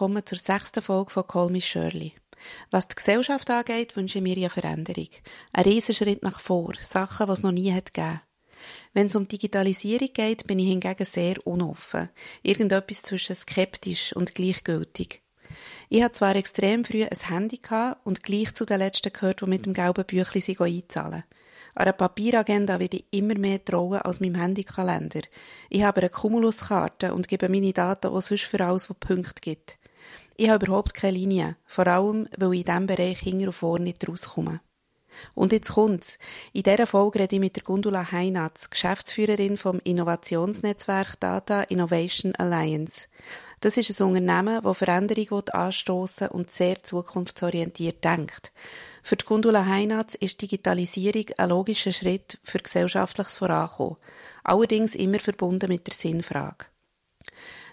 Willkommen 0.00 0.24
zur 0.24 0.38
sechsten 0.38 0.82
Folge 0.82 1.10
von 1.10 1.26
Call 1.28 1.50
Me 1.50 1.60
Shirley. 1.60 2.14
Was 2.70 2.88
die 2.88 2.94
Gesellschaft 2.94 3.50
angeht, 3.50 3.96
wünsche 3.96 4.16
ich 4.16 4.22
mir 4.22 4.38
ja 4.38 4.48
Veränderung. 4.48 5.10
Ein 5.52 5.64
Riesenschritt 5.64 6.22
nach 6.22 6.40
vor, 6.40 6.72
Sachen, 6.80 7.26
die 7.26 7.32
es 7.34 7.42
noch 7.42 7.52
nie 7.52 7.70
hat 7.70 7.92
gegeben. 7.92 8.22
Wenn 8.94 9.08
es 9.08 9.16
um 9.16 9.28
Digitalisierung 9.28 10.08
geht, 10.14 10.46
bin 10.46 10.58
ich 10.58 10.68
hingegen 10.68 11.04
sehr 11.04 11.46
unoffen. 11.46 12.08
Irgendetwas 12.42 13.02
zwischen 13.02 13.36
skeptisch 13.36 14.16
und 14.16 14.34
gleichgültig. 14.34 15.20
Ich 15.90 16.02
hatte 16.02 16.14
zwar 16.14 16.34
extrem 16.34 16.82
früh 16.82 17.04
ein 17.04 17.28
Handy 17.28 17.58
gehabt 17.58 18.00
und 18.06 18.22
gleich 18.22 18.54
zu 18.54 18.64
den 18.64 18.78
letzten 18.78 19.12
gehört, 19.12 19.42
die 19.42 19.50
mit 19.50 19.66
dem 19.66 19.74
gelben 19.74 20.06
Büchlein 20.06 20.56
einzahlen. 20.66 21.24
An 21.74 21.82
einer 21.82 21.92
Papieragenda 21.92 22.80
werde 22.80 22.96
ich 22.96 23.04
immer 23.10 23.38
mehr 23.38 23.62
trauen 23.62 24.00
als 24.00 24.20
meinem 24.20 24.36
Handykalender. 24.36 25.20
Ich 25.68 25.82
habe 25.82 26.00
eine 26.00 26.08
Cumuluskarte 26.08 27.12
und 27.12 27.28
gebe 27.28 27.50
meine 27.50 27.74
Daten 27.74 28.06
auch 28.06 28.22
sonst 28.22 28.44
für 28.44 28.64
alles, 28.64 28.88
was 28.88 28.96
Punkte 28.96 29.42
gibt. 29.42 29.78
Ich 30.40 30.48
habe 30.48 30.64
überhaupt 30.64 30.94
keine 30.94 31.18
Linie, 31.18 31.56
vor 31.66 31.86
allem, 31.86 32.26
weil 32.38 32.54
ich 32.54 32.60
in 32.60 32.64
diesem 32.64 32.86
Bereich 32.86 33.18
hinter 33.18 33.48
und 33.48 33.52
vor 33.52 33.78
nicht 33.78 34.08
rauskomme. 34.08 34.62
Und 35.34 35.52
jetzt 35.52 35.74
kommt's. 35.74 36.18
In 36.54 36.62
dieser 36.62 36.86
Folge 36.86 37.18
rede 37.18 37.36
ich 37.36 37.40
mit 37.40 37.56
der 37.56 37.62
Gundula 37.62 38.10
Heinatz, 38.10 38.70
Geschäftsführerin 38.70 39.58
vom 39.58 39.80
Innovationsnetzwerk 39.84 41.20
Data 41.20 41.64
Innovation 41.64 42.34
Alliance. 42.36 43.08
Das 43.60 43.76
ist 43.76 44.00
ein 44.00 44.06
Unternehmen, 44.06 44.62
das 44.62 44.78
Veränderung 44.78 45.46
anstoßen 45.50 46.28
und 46.28 46.50
sehr 46.50 46.82
zukunftsorientiert 46.82 48.02
denkt. 48.02 48.50
Für 49.02 49.16
die 49.16 49.26
Gundula 49.26 49.66
Heinatz 49.66 50.14
ist 50.14 50.40
Digitalisierung 50.40 51.26
ein 51.36 51.50
logischer 51.50 51.92
Schritt 51.92 52.38
für 52.44 52.60
gesellschaftliches 52.60 53.36
Vorankommen, 53.36 53.98
allerdings 54.42 54.94
immer 54.94 55.18
verbunden 55.18 55.68
mit 55.68 55.86
der 55.86 55.92
Sinnfrage. 55.92 56.64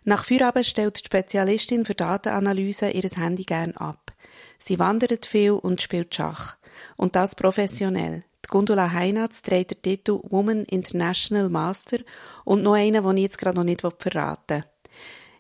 Nach 0.07 0.23
Feierabend 0.23 0.65
stellt 0.65 1.01
die 1.01 1.05
Spezialistin 1.05 1.83
für 1.83 1.93
Datenanalyse 1.93 2.89
ihr 2.91 3.09
Handy 3.17 3.43
gern 3.43 3.75
ab. 3.75 4.13
Sie 4.57 4.79
wandert 4.79 5.25
viel 5.25 5.51
und 5.51 5.81
spielt 5.81 6.15
Schach. 6.15 6.55
Und 6.95 7.17
das 7.17 7.35
professionell. 7.35 8.23
Die 8.45 8.47
Gundula 8.47 8.93
Heinatz 8.93 9.41
trägt 9.41 9.71
den 9.71 9.81
Titel 9.81 10.21
Woman 10.23 10.63
International 10.63 11.49
Master 11.49 11.97
und 12.45 12.63
noch 12.63 12.75
einen, 12.75 13.03
den 13.03 13.17
ich 13.17 13.23
jetzt 13.23 13.37
gerade 13.37 13.57
noch 13.57 13.65
nicht 13.65 13.81
verraten 13.81 14.63
will. 14.63 14.63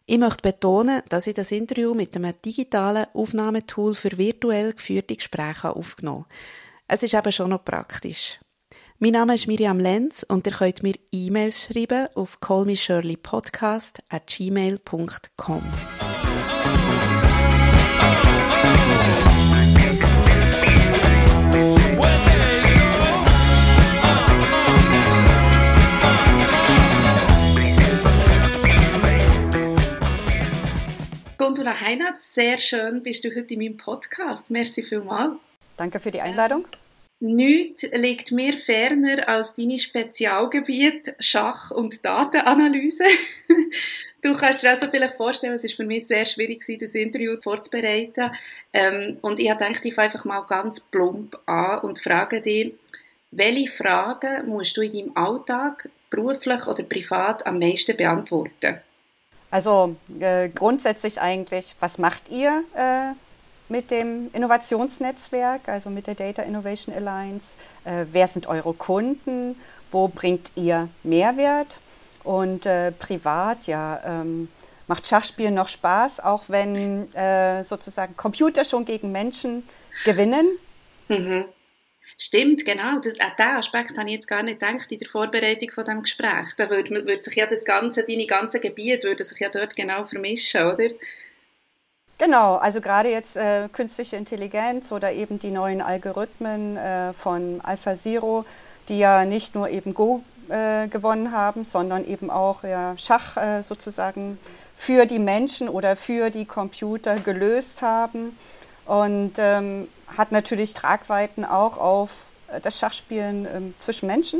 Ich 0.05 0.17
möchte 0.17 0.41
betonen, 0.41 1.01
dass 1.07 1.27
ich 1.27 1.35
das 1.35 1.53
Interview 1.53 1.93
mit 1.93 2.13
einem 2.17 2.33
digitalen 2.43 3.05
Aufnahmetool 3.13 3.95
für 3.95 4.17
virtuell 4.17 4.73
geführte 4.73 5.15
Gespräche 5.15 5.73
aufgenommen 5.77 6.25
habe. 6.25 6.35
Es 6.89 7.03
ist 7.03 7.13
eben 7.13 7.31
schon 7.31 7.51
noch 7.51 7.63
praktisch. 7.63 8.37
Mein 8.99 9.11
Name 9.11 9.35
ist 9.35 9.45
Miriam 9.45 9.79
Lenz 9.79 10.25
und 10.27 10.47
ihr 10.47 10.53
könnt 10.53 10.81
mir 10.81 10.95
E-Mails 11.11 11.65
schreiben 11.65 12.07
auf 12.15 12.39
callmeshirleypodcast 12.39 13.99
at 14.09 14.25
gmail.com. 14.25 15.61
Gundula 31.37 31.79
Heinert, 31.79 32.19
sehr 32.19 32.57
schön 32.57 33.03
bist 33.03 33.23
du 33.23 33.29
heute 33.29 33.53
in 33.53 33.59
meinem 33.59 33.77
Podcast. 33.77 34.49
Merci 34.49 34.81
vielmals. 34.81 35.33
Danke 35.77 35.99
für 35.99 36.09
die 36.09 36.21
Einladung. 36.21 36.65
Nichts 37.19 37.83
liegt 37.93 38.31
mir 38.31 38.53
ferner 38.53 39.27
als 39.27 39.55
deine 39.55 39.79
Spezialgebiet 39.79 41.15
Schach- 41.19 41.71
und 41.71 42.05
Datenanalyse. 42.05 43.05
du 44.21 44.35
kannst 44.35 44.63
dir 44.63 44.69
also 44.69 44.87
vielleicht 44.87 45.15
vorstellen, 45.15 45.53
es 45.53 45.63
ist 45.63 45.75
für 45.75 45.85
mich 45.85 46.05
sehr 46.05 46.25
schwierig, 46.25 46.63
das 46.79 46.93
Interview 46.93 47.37
vorzubereiten. 47.41 48.31
Ähm, 48.71 49.17
und 49.21 49.39
ich 49.39 49.49
gedacht, 49.49 49.83
ich 49.83 49.95
fange 49.95 50.09
einfach 50.09 50.25
mal 50.25 50.41
ganz 50.41 50.79
plump 50.79 51.39
an 51.47 51.79
und 51.79 51.99
frage 51.99 52.39
dich, 52.39 52.73
welche 53.31 53.71
Fragen 53.71 54.47
musst 54.47 54.77
du 54.77 54.81
in 54.81 54.93
deinem 54.93 55.17
Alltag, 55.17 55.89
beruflich 56.11 56.67
oder 56.67 56.83
privat, 56.83 57.45
am 57.47 57.57
meisten 57.57 57.97
beantworten? 57.97 58.79
Also 59.49 59.95
äh, 60.19 60.49
grundsätzlich 60.49 61.19
eigentlich, 61.19 61.75
was 61.79 61.97
macht 61.97 62.29
ihr 62.29 62.63
äh, 62.75 63.13
mit 63.69 63.91
dem 63.91 64.29
Innovationsnetzwerk, 64.33 65.67
also 65.67 65.89
mit 65.89 66.07
der 66.07 66.15
Data 66.15 66.41
Innovation 66.41 66.95
Alliance? 66.95 67.57
Äh, 67.85 68.05
wer 68.11 68.27
sind 68.27 68.47
eure 68.47 68.73
Kunden? 68.73 69.55
Wo 69.91 70.07
bringt 70.07 70.51
ihr 70.55 70.89
Mehrwert? 71.03 71.79
Und 72.23 72.65
äh, 72.65 72.91
privat, 72.91 73.67
ja, 73.67 74.01
ähm, 74.05 74.49
macht 74.87 75.07
Schachspielen 75.07 75.53
noch 75.53 75.67
Spaß, 75.67 76.19
auch 76.19 76.45
wenn 76.47 77.13
äh, 77.13 77.63
sozusagen 77.63 78.17
Computer 78.17 78.65
schon 78.65 78.85
gegen 78.85 79.11
Menschen 79.11 79.63
gewinnen? 80.03 80.45
Mhm. 81.07 81.45
Stimmt, 82.17 82.65
genau. 82.65 82.99
Das, 82.99 83.19
an 83.19 83.31
diesen 83.37 83.57
Aspekt 83.57 83.97
habe 83.97 84.09
ich 84.09 84.15
jetzt 84.15 84.27
gar 84.27 84.41
nicht 84.41 84.59
gedacht 84.59 84.91
in 84.91 84.97
der 84.97 85.07
Vorbereitung 85.07 85.69
von 85.71 85.85
dem 85.85 86.01
Gespräch. 86.01 86.47
Da 86.57 86.69
würde, 86.69 86.89
würde 87.05 87.23
sich 87.23 87.35
ja 87.35 87.45
das 87.45 87.63
ganze, 87.63 88.03
deine 88.03 88.25
ganze 88.25 88.59
Gebiet 88.59 89.03
würde 89.03 89.23
sich 89.23 89.39
ja 89.39 89.49
dort 89.49 89.75
genau 89.75 90.03
vermischen, 90.05 90.65
oder? 90.65 90.89
Genau, 92.19 92.55
also 92.55 92.81
gerade 92.81 93.09
jetzt 93.09 93.37
äh, 93.37 93.69
künstliche 93.71 94.15
Intelligenz 94.15 94.91
oder 94.91 95.11
eben 95.11 95.37
die 95.37 95.51
neuen 95.51 95.81
Algorithmen 95.81 96.75
äh, 96.75 97.13
von 97.13 97.61
AlphaZero, 97.61 98.43
die 98.89 98.97
ja 98.97 99.23
nicht 99.23 99.53
nur 99.53 99.69
eben 99.69 99.93
Go 99.93 100.23
äh, 100.49 100.87
gewonnen 100.87 101.31
haben, 101.31 101.63
sondern 101.63 102.07
eben 102.07 102.31
auch 102.31 102.63
ja, 102.63 102.95
Schach 102.97 103.37
äh, 103.37 103.61
sozusagen 103.61 104.39
für 104.75 105.05
die 105.05 105.19
Menschen 105.19 105.69
oder 105.69 105.95
für 105.95 106.31
die 106.31 106.45
Computer 106.45 107.17
gelöst 107.19 107.83
haben. 107.83 108.35
Und 108.85 109.33
ähm, 109.37 109.87
hat 110.15 110.31
natürlich 110.31 110.73
Tragweiten 110.73 111.45
auch 111.45 111.77
auf 111.77 112.09
äh, 112.47 112.59
das 112.61 112.79
Schachspielen 112.79 113.45
ähm, 113.53 113.73
zwischen 113.79 114.07
Menschen. 114.07 114.39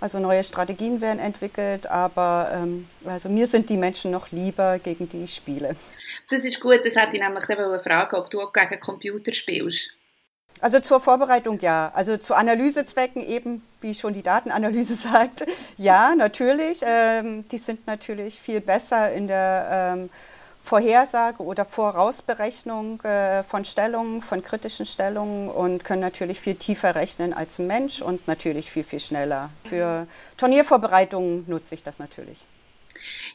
Also 0.00 0.18
neue 0.18 0.44
Strategien 0.44 1.00
werden 1.00 1.18
entwickelt, 1.18 1.88
aber 1.88 2.50
ähm, 2.54 2.86
also 3.04 3.28
mir 3.28 3.48
sind 3.48 3.68
die 3.68 3.76
Menschen 3.76 4.12
noch 4.12 4.30
lieber, 4.30 4.78
gegen 4.78 5.08
die 5.08 5.24
ich 5.24 5.34
spiele. 5.34 5.74
Das 6.30 6.44
ist 6.44 6.60
gut, 6.60 6.80
das 6.84 6.94
hätte 6.94 7.16
ich 7.16 7.22
nämlich 7.22 7.44
fragen, 7.44 8.16
ob 8.16 8.30
du 8.30 8.40
auch 8.40 8.52
gegen 8.52 8.80
Computer 8.80 9.32
spielst. 9.32 9.94
Also 10.60 10.80
zur 10.80 11.00
Vorbereitung 11.00 11.60
ja. 11.60 11.90
Also 11.94 12.16
zu 12.16 12.34
Analysezwecken 12.34 13.26
eben, 13.26 13.62
wie 13.80 13.94
schon 13.94 14.12
die 14.12 14.22
Datenanalyse 14.22 14.94
sagt, 14.96 15.44
ja, 15.76 16.14
natürlich. 16.16 16.80
Ähm, 16.82 17.46
die 17.48 17.58
sind 17.58 17.86
natürlich 17.86 18.40
viel 18.40 18.60
besser 18.60 19.12
in 19.12 19.28
der 19.28 19.94
ähm, 19.94 20.10
Vorhersage 20.62 21.42
oder 21.42 21.64
Vorausberechnung 21.64 23.00
äh, 23.02 23.42
von 23.42 23.64
Stellungen, 23.64 24.20
von 24.20 24.42
kritischen 24.42 24.84
Stellungen 24.84 25.48
und 25.48 25.84
können 25.84 26.02
natürlich 26.02 26.40
viel 26.40 26.56
tiefer 26.56 26.94
rechnen 26.94 27.32
als 27.32 27.58
ein 27.58 27.66
Mensch 27.66 28.02
und 28.02 28.26
natürlich 28.28 28.70
viel, 28.70 28.84
viel 28.84 29.00
schneller. 29.00 29.50
Für 29.64 30.06
Turniervorbereitungen 30.36 31.44
nutze 31.48 31.74
ich 31.74 31.84
das 31.84 31.98
natürlich. 31.98 32.44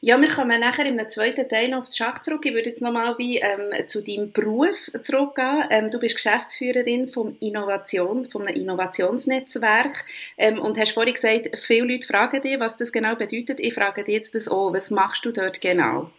Ja, 0.02 0.20
wir 0.20 0.30
kommen 0.30 0.60
nachher 0.60 0.86
im 0.86 1.00
zweiten 1.10 1.48
Teil 1.48 1.70
noch 1.70 1.82
auf 1.82 1.86
das 1.88 1.98
Schach 1.98 2.22
zurück. 2.22 2.46
Ich 2.46 2.54
würde 2.54 2.70
jetzt 2.70 2.82
nochmal 2.82 3.16
ähm, 3.20 3.88
zu 3.88 4.02
deinem 4.02 4.32
Beruf 4.32 4.92
zurückgehen. 5.04 5.64
Ähm, 5.70 5.92
du 5.92 6.00
bist 6.00 6.16
Geschäftsführerin 6.16 7.08
vom 7.08 7.36
Innovation, 7.40 8.30
vom 8.30 8.48
Innovationsnetzwerk 8.48 10.06
ähm, 10.38 10.60
und 10.60 10.78
hast 10.78 10.92
vorhin 10.92 11.14
gesagt, 11.14 11.58
viele 11.60 11.94
Leute 11.94 12.08
fragen 12.08 12.42
dich, 12.42 12.60
was 12.60 12.78
das 12.78 12.92
genau 12.92 13.16
bedeutet. 13.16 13.60
Ich 13.60 13.74
frage 13.74 14.04
dich 14.04 14.16
jetzt 14.16 14.36
das 14.36 14.48
auch. 14.48 14.74
Was 14.74 14.92
machst 14.92 15.26
du 15.26 15.32
dort 15.32 15.62
genau? 15.62 16.10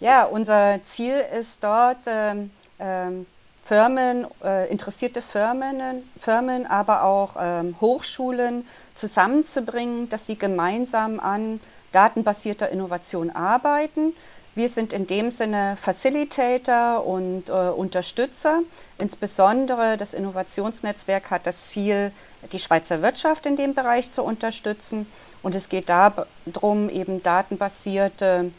Ja, 0.00 0.24
unser 0.24 0.80
Ziel 0.82 1.14
ist 1.38 1.62
dort, 1.62 1.98
ähm, 2.06 2.50
ähm, 2.80 3.26
Firmen, 3.64 4.26
äh, 4.42 4.68
interessierte 4.70 5.22
Firmen, 5.22 6.02
Firmen, 6.18 6.66
aber 6.66 7.04
auch 7.04 7.36
ähm, 7.38 7.76
Hochschulen 7.80 8.66
zusammenzubringen, 8.94 10.08
dass 10.08 10.26
sie 10.26 10.36
gemeinsam 10.36 11.20
an 11.20 11.60
datenbasierter 11.92 12.70
Innovation 12.70 13.30
arbeiten. 13.30 14.14
Wir 14.54 14.68
sind 14.68 14.92
in 14.92 15.06
dem 15.06 15.30
Sinne 15.30 15.78
Facilitator 15.80 17.06
und 17.06 17.48
äh, 17.48 17.52
Unterstützer. 17.52 18.60
Insbesondere 18.98 19.96
das 19.96 20.12
Innovationsnetzwerk 20.12 21.30
hat 21.30 21.46
das 21.46 21.70
Ziel, 21.70 22.12
die 22.52 22.58
Schweizer 22.58 23.00
Wirtschaft 23.00 23.46
in 23.46 23.56
dem 23.56 23.74
Bereich 23.74 24.10
zu 24.10 24.22
unterstützen. 24.22 25.06
Und 25.42 25.54
es 25.54 25.70
geht 25.70 25.88
darum, 25.88 26.90
eben 26.90 27.22
datenbasierte 27.22 28.50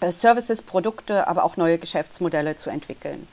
äh, 0.00 0.10
Services, 0.10 0.62
Produkte, 0.62 1.28
aber 1.28 1.44
auch 1.44 1.56
neue 1.56 1.78
Geschäftsmodelle 1.78 2.56
zu 2.56 2.70
entwickeln. 2.70 3.28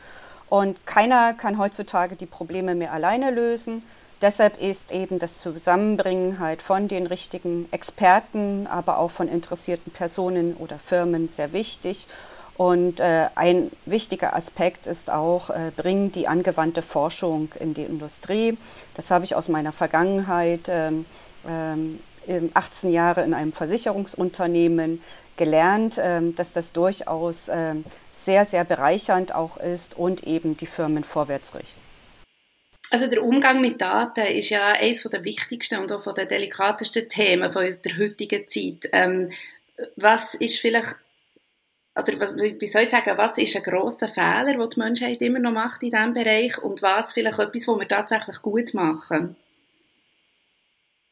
Und 0.49 0.85
keiner 0.85 1.33
kann 1.33 1.57
heutzutage 1.57 2.15
die 2.15 2.27
Probleme 2.27 2.75
mehr 2.75 2.93
alleine 2.93 3.31
lösen. 3.31 3.83
Deshalb 4.21 4.59
ist 4.59 4.91
eben 4.91 5.19
das 5.19 5.37
Zusammenbringen 5.37 6.39
halt 6.39 6.63
von 6.63 6.87
den 6.87 7.05
richtigen 7.05 7.67
Experten, 7.71 8.65
aber 8.65 8.97
auch 8.97 9.11
von 9.11 9.27
interessierten 9.27 9.91
Personen 9.91 10.55
oder 10.55 10.79
Firmen 10.79 11.29
sehr 11.29 11.53
wichtig. 11.53 12.07
Und 12.57 12.99
äh, 12.99 13.27
ein 13.35 13.69
wichtiger 13.85 14.35
Aspekt 14.35 14.87
ist 14.87 15.11
auch, 15.11 15.51
äh, 15.51 15.71
bringen 15.75 16.11
die 16.11 16.27
angewandte 16.27 16.81
Forschung 16.81 17.49
in 17.59 17.75
die 17.75 17.83
Industrie. 17.83 18.57
Das 18.95 19.11
habe 19.11 19.25
ich 19.25 19.35
aus 19.35 19.47
meiner 19.47 19.71
Vergangenheit 19.71 20.61
ähm, 20.67 21.05
ähm, 21.47 21.99
18 22.55 22.91
Jahre 22.91 23.23
in 23.23 23.35
einem 23.35 23.53
Versicherungsunternehmen 23.53 25.03
gelernt, 25.37 25.99
ähm, 26.01 26.35
dass 26.35 26.53
das 26.53 26.73
durchaus 26.73 27.49
ähm, 27.49 27.85
sehr, 28.09 28.45
sehr 28.45 28.63
bereichernd 28.63 29.35
auch 29.35 29.57
ist 29.57 29.95
und 29.95 30.23
eben 30.23 30.57
die 30.57 30.65
Firmen 30.65 31.03
vorwärts 31.03 31.53
richtet. 31.53 31.86
Also 32.89 33.07
der 33.07 33.23
Umgang 33.23 33.59
mit 33.59 33.81
Daten 33.81 34.25
ist 34.27 34.49
ja 34.49 34.67
eines 34.67 35.03
der 35.03 35.23
wichtigsten 35.23 35.79
und 35.79 35.91
auch 35.91 36.01
von 36.01 36.15
der 36.15 36.25
delikatesten 36.25 37.09
Themen 37.09 37.51
von 37.51 37.63
der 37.63 37.97
heutigen 37.97 38.47
Zeit. 38.47 38.89
Ähm, 38.93 39.31
was 39.95 40.35
ist 40.35 40.59
vielleicht, 40.59 40.97
oder 41.97 42.19
was, 42.19 42.35
wie 42.37 42.67
soll 42.67 42.83
ich 42.83 42.89
sagen, 42.89 43.17
was 43.17 43.37
ist 43.37 43.57
ein 43.57 43.63
grosser 43.63 44.07
Fehler, 44.07 44.53
den 44.53 44.69
die 44.69 44.79
Menschheit 44.79 45.21
immer 45.21 45.39
noch 45.39 45.51
macht 45.51 45.83
in 45.83 45.91
diesem 45.91 46.13
Bereich 46.13 46.57
und 46.59 46.81
was 46.81 47.11
vielleicht 47.11 47.39
etwas, 47.39 47.67
was 47.67 47.79
wir 47.79 47.87
tatsächlich 47.87 48.41
gut 48.41 48.73
machen? 48.73 49.35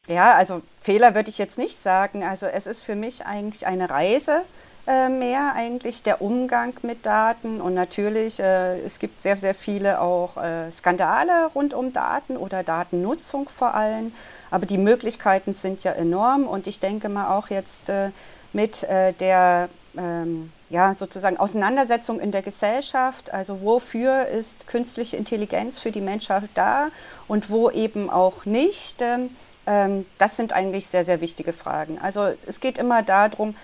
Ja, 0.08 0.34
also 0.34 0.62
Fehler 0.80 1.14
würde 1.14 1.30
ich 1.30 1.38
jetzt 1.38 1.58
nicht 1.58 1.76
sagen. 1.76 2.22
Also 2.22 2.46
es 2.46 2.66
ist 2.66 2.82
für 2.82 2.94
mich 2.94 3.26
eigentlich 3.26 3.66
eine 3.66 3.90
Reise 3.90 4.44
äh, 4.86 5.08
mehr, 5.08 5.52
eigentlich 5.54 6.02
der 6.02 6.22
Umgang 6.22 6.74
mit 6.82 7.04
Daten. 7.04 7.60
Und 7.60 7.74
natürlich, 7.74 8.40
äh, 8.40 8.78
es 8.80 8.98
gibt 8.98 9.22
sehr, 9.22 9.36
sehr 9.36 9.54
viele 9.54 10.00
auch 10.00 10.36
äh, 10.36 10.70
Skandale 10.70 11.50
rund 11.54 11.74
um 11.74 11.92
Daten 11.92 12.36
oder 12.36 12.62
Datennutzung 12.62 13.48
vor 13.48 13.74
allem. 13.74 14.12
Aber 14.50 14.66
die 14.66 14.78
Möglichkeiten 14.78 15.54
sind 15.54 15.84
ja 15.84 15.92
enorm. 15.92 16.46
Und 16.46 16.66
ich 16.66 16.80
denke 16.80 17.08
mal 17.08 17.36
auch 17.36 17.50
jetzt 17.50 17.88
äh, 17.88 18.10
mit 18.52 18.84
äh, 18.84 19.12
der 19.14 19.68
ähm, 19.96 20.52
ja, 20.68 20.94
sozusagen 20.94 21.36
Auseinandersetzung 21.36 22.20
in 22.20 22.32
der 22.32 22.42
Gesellschaft. 22.42 23.32
Also 23.32 23.62
wofür 23.62 24.26
ist 24.26 24.66
künstliche 24.66 25.16
Intelligenz 25.16 25.78
für 25.78 25.92
die 25.92 26.00
Menschheit 26.00 26.50
da 26.54 26.88
und 27.28 27.50
wo 27.50 27.70
eben 27.70 28.10
auch 28.10 28.44
nicht. 28.44 29.02
Ähm, 29.02 29.30
ähm, 29.66 30.06
das 30.18 30.36
sind 30.36 30.52
eigentlich 30.52 30.86
sehr, 30.86 31.04
sehr 31.04 31.20
wichtige 31.20 31.52
Fragen. 31.52 31.98
Also 32.00 32.32
es 32.46 32.60
geht 32.60 32.78
immer 32.78 33.02
darum, 33.02 33.56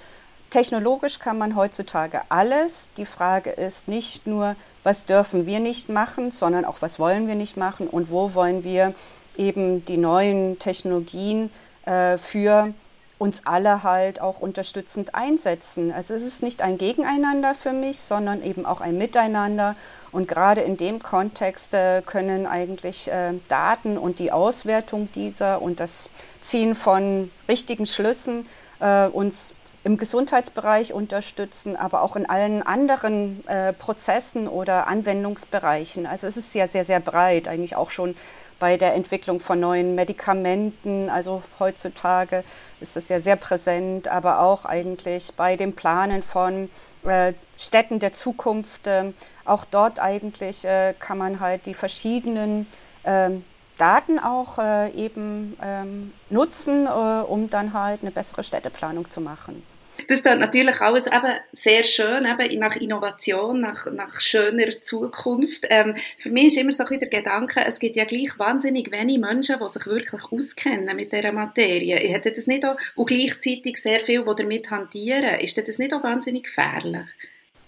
technologisch 0.53 1.19
kann 1.19 1.39
man 1.39 1.57
heutzutage 1.57 2.21
alles. 2.29 2.91
Die 2.97 3.07
Frage 3.07 3.51
ist 3.51 3.89
nicht 3.89 4.27
nur, 4.27 4.55
was 4.85 5.07
dürfen 5.07 5.47
wir 5.47 5.59
nicht 5.59 5.89
machen, 5.89 6.31
sondern 6.31 6.65
auch, 6.65 6.77
was 6.81 6.99
wollen 6.99 7.27
wir 7.27 7.35
nicht 7.35 7.57
machen 7.57 7.89
und 7.89 8.11
wo 8.11 8.35
wollen 8.35 8.63
wir 8.63 8.95
eben 9.37 9.85
die 9.87 9.97
neuen 9.97 10.59
Technologien 10.59 11.51
äh, 11.87 12.19
für 12.19 12.73
uns 13.19 13.47
alle 13.47 13.83
halt 13.83 14.21
auch 14.21 14.41
unterstützend 14.41 15.15
einsetzen. 15.15 15.93
Also 15.93 16.13
es 16.13 16.23
ist 16.23 16.43
nicht 16.43 16.61
ein 16.61 16.77
Gegeneinander 16.77 17.55
für 17.55 17.73
mich, 17.73 18.01
sondern 18.01 18.43
eben 18.43 18.67
auch 18.67 18.81
ein 18.81 18.99
Miteinander. 18.99 19.75
Und 20.11 20.29
gerade 20.29 20.61
in 20.61 20.77
dem 20.77 21.01
Kontext 21.01 21.73
äh, 21.73 22.03
können 22.05 22.47
eigentlich 22.47 23.09
äh, 23.09 23.33
Daten 23.49 23.97
und 23.97 24.19
die 24.19 24.33
Auswertung 24.33 25.09
dieser 25.15 25.63
und 25.63 25.81
das 25.81 26.11
Ziehen 26.43 26.75
von 26.75 27.31
richtigen 27.49 27.87
Schlüssen 27.87 28.47
äh, 28.81 29.07
uns 29.07 29.55
im 29.85 29.97
Gesundheitsbereich 29.97 30.93
unterstützen, 30.93 31.77
aber 31.77 32.03
auch 32.03 32.15
in 32.17 32.29
allen 32.29 32.63
anderen 32.63 33.47
äh, 33.49 33.73
Prozessen 33.73 34.47
oder 34.47 34.87
Anwendungsbereichen. 34.87 36.07
Also 36.07 36.27
es 36.27 36.37
ist 36.37 36.55
ja 36.55 36.69
sehr, 36.69 36.85
sehr 36.85 37.01
breit, 37.01 37.49
eigentlich 37.49 37.75
auch 37.75 37.91
schon 37.91 38.15
bei 38.61 38.77
der 38.77 38.95
Entwicklung 38.95 39.41
von 39.41 39.59
neuen 39.59 39.97
Medikamenten. 39.97 41.11
Also 41.11 41.43
heutzutage 41.59 42.45
ist 42.81 42.97
es 42.97 43.09
ja 43.09 43.21
sehr 43.21 43.35
präsent, 43.35 44.07
aber 44.07 44.39
auch 44.39 44.65
eigentlich 44.65 45.33
bei 45.37 45.57
dem 45.57 45.73
Planen 45.73 46.23
von 46.23 46.71
äh, 47.05 47.33
Städten 47.59 47.99
der 47.99 48.13
Zukunft. 48.13 48.87
Äh, 48.87 49.13
auch 49.45 49.65
dort 49.65 49.99
eigentlich 49.99 50.65
äh, 50.65 50.95
kann 50.97 51.19
man 51.19 51.41
halt 51.41 51.67
die 51.67 51.75
verschiedenen 51.75 52.69
ähm, 53.05 53.45
Daten 53.79 54.21
auch 54.21 54.59
äh, 54.59 54.91
eben 54.91 55.57
ähm, 55.61 56.13
nutzen, 56.31 56.87
äh, 56.87 56.89
um 56.89 57.51
dann 57.51 57.73
halt 57.73 58.03
eine 58.03 58.13
bessere 58.13 58.45
Städteplanung 58.45 59.11
zu 59.11 59.21
machen. 59.21 59.61
Das 60.09 60.19
ist 60.19 60.25
natürlich 60.25 60.81
alles 60.81 61.07
eben 61.07 61.35
sehr 61.53 61.85
schön, 61.85 62.25
eben 62.27 62.59
nach 62.59 62.77
Innovation, 62.77 63.61
nach, 63.61 63.87
nach 63.93 64.21
schöner 64.21 64.71
Zukunft. 64.83 65.67
Ähm, 65.71 65.95
für 66.19 66.31
mich 66.31 66.49
ist 66.49 66.57
immer 66.57 66.73
so 66.73 66.85
ein 66.85 66.99
der 66.99 67.09
Gedanke, 67.09 67.65
es 67.65 67.79
gibt 67.79 67.97
ja 67.97 68.05
gleich 68.05 68.39
wahnsinnig 68.39 68.91
wenige 68.91 69.21
Menschen, 69.21 69.57
die 69.61 69.69
sich 69.69 69.87
wirklich 69.87 70.23
auskennen 70.31 70.97
mit 70.97 71.13
dieser 71.13 71.33
Materie. 71.33 71.97
Hätte 71.97 72.33
das 72.33 72.47
nicht 72.47 72.65
auch, 72.65 72.77
und 72.97 73.07
gleichzeitig 73.07 73.77
sehr 73.77 74.01
viel, 74.01 74.25
die 74.25 74.35
damit 74.43 74.71
hantieren. 74.71 75.41
Ist 75.41 75.57
das 75.57 75.79
nicht 75.79 75.95
auch 75.95 76.03
wahnsinnig 76.03 76.45
gefährlich? 76.45 77.07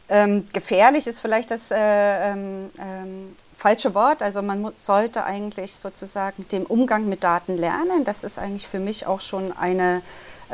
Ähm, 0.09 0.47
gefährlich 0.53 1.07
ist 1.07 1.21
vielleicht 1.21 1.51
das 1.51 1.71
äh, 1.71 1.77
ähm, 1.77 2.71
ähm 2.79 3.37
falsche 3.57 3.95
Wort. 3.95 4.23
Also 4.23 4.43
man 4.43 4.73
sollte 4.75 5.25
eigentlich 5.25 5.73
sozusagen 5.73 6.47
den 6.51 6.67
Umgang 6.67 7.09
mit 7.09 7.25
Daten 7.25 7.57
lernen. 7.57 8.05
Das 8.05 8.25
ist 8.25 8.39
eigentlich 8.39 8.69
für 8.69 8.81
mich 8.81 9.07
auch 9.07 9.21
schon 9.21 9.57
eine 9.57 10.03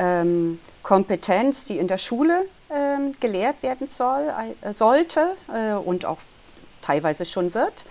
ähm, 0.01 0.59
Kompetenz, 0.83 1.67
die 1.67 1.79
in 1.79 1.87
der 1.87 1.99
Schule 1.99 2.47
ähm, 2.71 3.15
gelehrt 3.21 3.63
werden 3.63 3.87
soll, 3.87 4.33
äh, 4.63 4.73
sollte 4.73 5.37
äh, 5.55 5.75
und 5.75 6.05
auch 6.07 6.19
teilweise 6.81 7.25
schon 7.25 7.55
wird. 7.55 7.85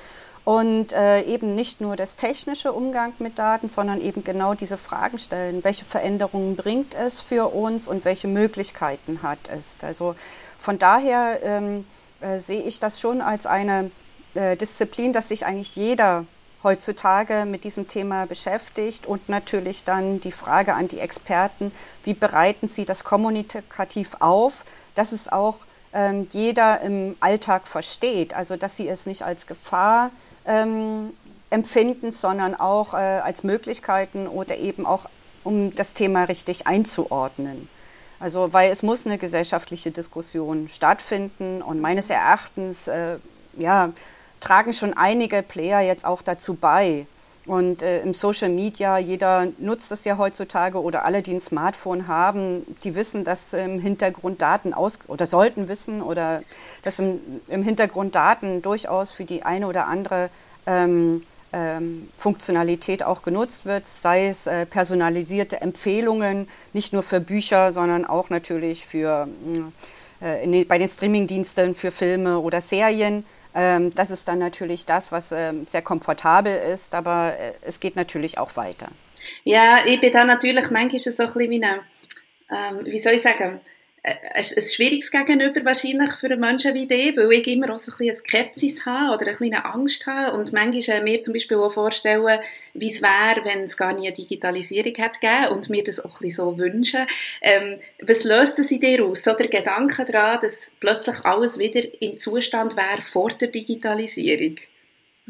Und 0.46 0.94
äh, 0.94 1.22
eben 1.24 1.54
nicht 1.54 1.80
nur 1.80 1.96
das 1.96 2.16
technische 2.16 2.72
Umgang 2.72 3.14
mit 3.20 3.38
Daten, 3.38 3.70
sondern 3.70 4.02
eben 4.02 4.24
genau 4.24 4.56
diese 4.56 4.78
Fragen 4.78 5.20
stellen. 5.20 5.64
Welche 5.64 5.86
Veränderungen 5.86 6.56
bringt 6.56 6.96
es 6.96 7.22
für 7.22 7.54
uns 7.54 7.88
und 7.88 8.04
welche 8.04 8.28
Möglichkeiten 8.28 9.22
hat 9.22 9.38
es? 9.56 9.78
Also 9.84 10.16
von 10.58 10.80
daher 10.80 11.40
ähm, 11.44 11.86
äh, 12.22 12.40
sehe 12.40 12.64
ich 12.64 12.80
das 12.80 13.00
schon 13.00 13.22
als 13.22 13.46
eine 13.46 13.92
äh, 14.34 14.56
Disziplin, 14.56 15.14
dass 15.14 15.28
sich 15.28 15.46
eigentlich 15.46 15.76
jeder 15.76 16.26
heutzutage 16.64 17.46
mit 17.46 17.64
diesem 17.64 17.88
Thema 17.88 18.26
beschäftigt 18.26 19.06
und 19.06 19.30
natürlich 19.30 19.84
dann 19.86 20.20
die 20.22 20.32
Frage 20.32 20.74
an 20.74 20.88
die 20.88 21.00
Experten, 21.00 21.72
wie 22.04 22.14
bereiten 22.14 22.68
sie 22.68 22.86
das 22.86 23.04
kommunikativ 23.04 24.18
auf, 24.20 24.66
dass 24.96 25.12
es 25.12 25.32
auch 25.32 25.58
ähm, 25.94 26.28
jeder 26.32 26.82
im 26.82 27.16
Alltag 27.20 27.68
versteht, 27.68 28.34
also 28.34 28.58
dass 28.58 28.78
sie 28.78 28.88
es 28.88 29.06
nicht 29.06 29.24
als 29.24 29.48
Gefahr 29.48 30.12
ähm, 30.46 31.14
empfinden, 31.50 32.12
sondern 32.12 32.56
auch 32.56 32.94
äh, 32.94 32.98
als 32.98 33.44
Möglichkeiten 33.44 34.28
oder 34.28 34.58
eben 34.58 34.86
auch 34.86 35.06
um 35.44 35.74
das 35.74 35.94
Thema 35.94 36.26
richtig 36.26 36.68
einzuordnen. 36.68 37.70
Also 38.20 38.52
weil 38.52 38.72
es 38.72 38.84
muss 38.84 39.06
eine 39.06 39.18
gesellschaftliche 39.18 39.92
Diskussion 39.92 40.68
stattfinden 40.68 41.62
und 41.62 41.80
meines 41.80 42.10
Erachtens 42.10 42.88
äh, 42.88 43.16
ja, 43.58 43.92
tragen 44.40 44.74
schon 44.74 44.94
einige 44.96 45.42
Player 45.44 45.82
jetzt 45.82 46.06
auch 46.06 46.22
dazu 46.22 46.56
bei. 46.56 47.06
Und 47.46 47.82
äh, 47.82 48.02
im 48.02 48.14
Social 48.14 48.50
Media, 48.50 49.00
jeder 49.00 49.48
nutzt 49.58 49.92
es 49.92 50.06
ja 50.06 50.18
heutzutage 50.18 50.80
oder 50.80 51.04
alle, 51.04 51.24
die 51.24 51.34
ein 51.34 51.42
Smartphone 51.42 52.08
haben, 52.08 52.64
die 52.84 52.94
wissen, 52.94 53.24
dass 53.24 53.54
im 53.54 53.80
Hintergrund 53.80 54.42
Daten 54.42 54.74
aus 54.74 55.00
oder 55.08 55.26
sollten 55.26 55.68
wissen 55.68 56.04
oder 56.04 56.44
dass 56.84 57.00
im, 57.00 57.20
im 57.48 57.64
Hintergrund 57.64 58.14
Daten 58.14 58.62
durchaus 58.62 59.10
für 59.10 59.26
die 59.26 59.42
eine 59.42 59.66
oder 59.66 59.88
andere 59.88 60.30
ähm, 60.68 61.24
ähm, 61.52 62.10
Funktionalität 62.18 63.04
auch 63.04 63.24
genutzt 63.24 63.66
wird, 63.66 63.88
sei 63.88 64.28
es 64.28 64.46
äh, 64.46 64.68
personalisierte 64.68 65.62
Empfehlungen, 65.62 66.48
nicht 66.74 66.94
nur 66.94 67.02
für 67.02 67.20
Bücher, 67.20 67.72
sondern 67.72 68.06
auch 68.06 68.30
natürlich 68.30 68.86
für, 68.86 69.28
äh, 70.22 70.44
in, 70.44 70.68
bei 70.68 70.78
den 70.78 70.90
Streamingdiensten 70.90 71.74
für 71.74 71.90
Filme 71.90 72.40
oder 72.40 72.62
Serien. 72.62 73.26
Ähm, 73.56 73.94
das 73.96 74.12
ist 74.12 74.28
dann 74.28 74.40
natürlich 74.40 74.86
das, 74.86 75.12
was 75.12 75.32
ähm, 75.32 75.66
sehr 75.66 75.82
komfortabel 75.82 76.56
ist, 76.56 76.94
aber 76.94 77.36
äh, 77.38 77.54
es 77.62 77.80
geht 77.80 77.96
natürlich 77.96 78.38
auch 78.38 78.56
weiter. 78.56 78.90
Ja, 79.44 79.80
ich 79.86 80.00
bin 80.00 80.14
da 80.14 80.24
natürlich 80.24 80.70
manchmal 80.70 81.00
so 81.00 81.10
ein 81.10 81.28
bisschen 81.28 81.50
wie 81.50 81.64
eine, 81.64 81.82
ähm, 82.52 82.86
wie 82.86 83.00
soll 83.00 83.14
ich 83.14 83.22
sagen, 83.22 83.60
ein, 84.04 84.18
ein 84.36 84.44
schwieriges 84.44 85.12
Gegenüber 85.12 85.66
wahrscheinlich 85.66 86.14
für 86.14 86.28
einen 86.28 86.40
Menschen 86.40 86.74
wie 86.74 86.88
dich, 86.88 87.18
weil 87.18 87.32
ich 87.34 87.48
immer 87.48 87.74
auch 87.74 87.78
so 87.78 87.92
ein 87.92 87.98
bisschen 87.98 88.18
Skepsis 88.18 88.86
habe 88.86 89.16
oder 89.16 89.28
eine 89.28 89.36
kleine 89.36 89.66
Angst 89.66 90.06
habe 90.08 90.38
und 90.38 90.54
manchmal 90.54 91.04
mir 91.04 91.22
zum 91.22 91.34
Beispiel 91.34 91.58
auch 91.58 91.72
vorstellen, 91.72 92.40
wie 92.74 92.92
es 92.92 93.02
wäre, 93.02 93.44
wenn 93.44 93.64
es 93.64 93.78
gar 93.78 93.94
nie 93.94 94.08
eine 94.08 94.16
Digitalisierung 94.16 94.96
hätte 94.96 95.20
gegeben 95.20 95.54
und 95.54 95.70
mir 95.70 95.84
das 95.84 96.00
auch 96.00 96.16
ein 96.16 96.28
bisschen 96.28 96.46
so 96.46 96.58
wünschen. 96.58 97.06
Ähm, 97.42 97.80
was 98.02 98.24
löst 98.24 98.60
das 98.60 98.72
in 98.72 98.80
dir 98.80 99.04
aus? 99.06 99.24
So 99.24 99.34
der 99.34 99.48
Gedanke 99.48 100.06
daran, 100.06 100.40
dass 100.42 100.72
plötzlich 100.80 101.26
alles 101.26 101.58
wieder 101.58 101.82
im 102.02 102.20
Zustand 102.20 102.76
wäre 102.78 103.02
vor 103.02 103.30
der 103.30 103.50
Digitalisierung? 103.50 104.58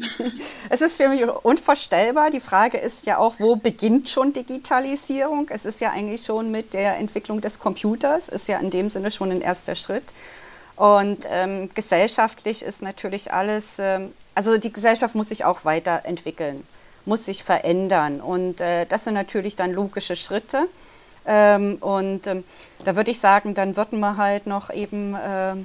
Es 0.68 0.80
ist 0.80 0.96
für 0.96 1.08
mich 1.08 1.24
unvorstellbar. 1.24 2.30
Die 2.30 2.40
Frage 2.40 2.78
ist 2.78 3.06
ja 3.06 3.18
auch, 3.18 3.34
wo 3.38 3.56
beginnt 3.56 4.08
schon 4.08 4.32
Digitalisierung? 4.32 5.48
Es 5.50 5.64
ist 5.64 5.80
ja 5.80 5.90
eigentlich 5.90 6.22
schon 6.24 6.50
mit 6.50 6.72
der 6.72 6.96
Entwicklung 6.98 7.40
des 7.40 7.58
Computers, 7.58 8.28
ist 8.28 8.48
ja 8.48 8.58
in 8.58 8.70
dem 8.70 8.90
Sinne 8.90 9.10
schon 9.10 9.30
ein 9.30 9.40
erster 9.40 9.74
Schritt. 9.74 10.04
Und 10.76 11.26
ähm, 11.30 11.70
gesellschaftlich 11.74 12.62
ist 12.62 12.82
natürlich 12.82 13.32
alles, 13.32 13.78
ähm, 13.78 14.12
also 14.34 14.56
die 14.56 14.72
Gesellschaft 14.72 15.14
muss 15.14 15.28
sich 15.28 15.44
auch 15.44 15.64
weiterentwickeln, 15.64 16.66
muss 17.04 17.26
sich 17.26 17.44
verändern. 17.44 18.20
Und 18.20 18.60
äh, 18.60 18.86
das 18.86 19.04
sind 19.04 19.14
natürlich 19.14 19.56
dann 19.56 19.72
logische 19.72 20.16
Schritte. 20.16 20.66
Ähm, 21.26 21.76
und 21.80 22.26
ähm, 22.26 22.44
da 22.84 22.96
würde 22.96 23.10
ich 23.10 23.20
sagen, 23.20 23.54
dann 23.54 23.76
würden 23.76 24.00
wir 24.00 24.16
halt 24.16 24.46
noch 24.46 24.72
eben 24.72 25.14
äh, 25.14 25.56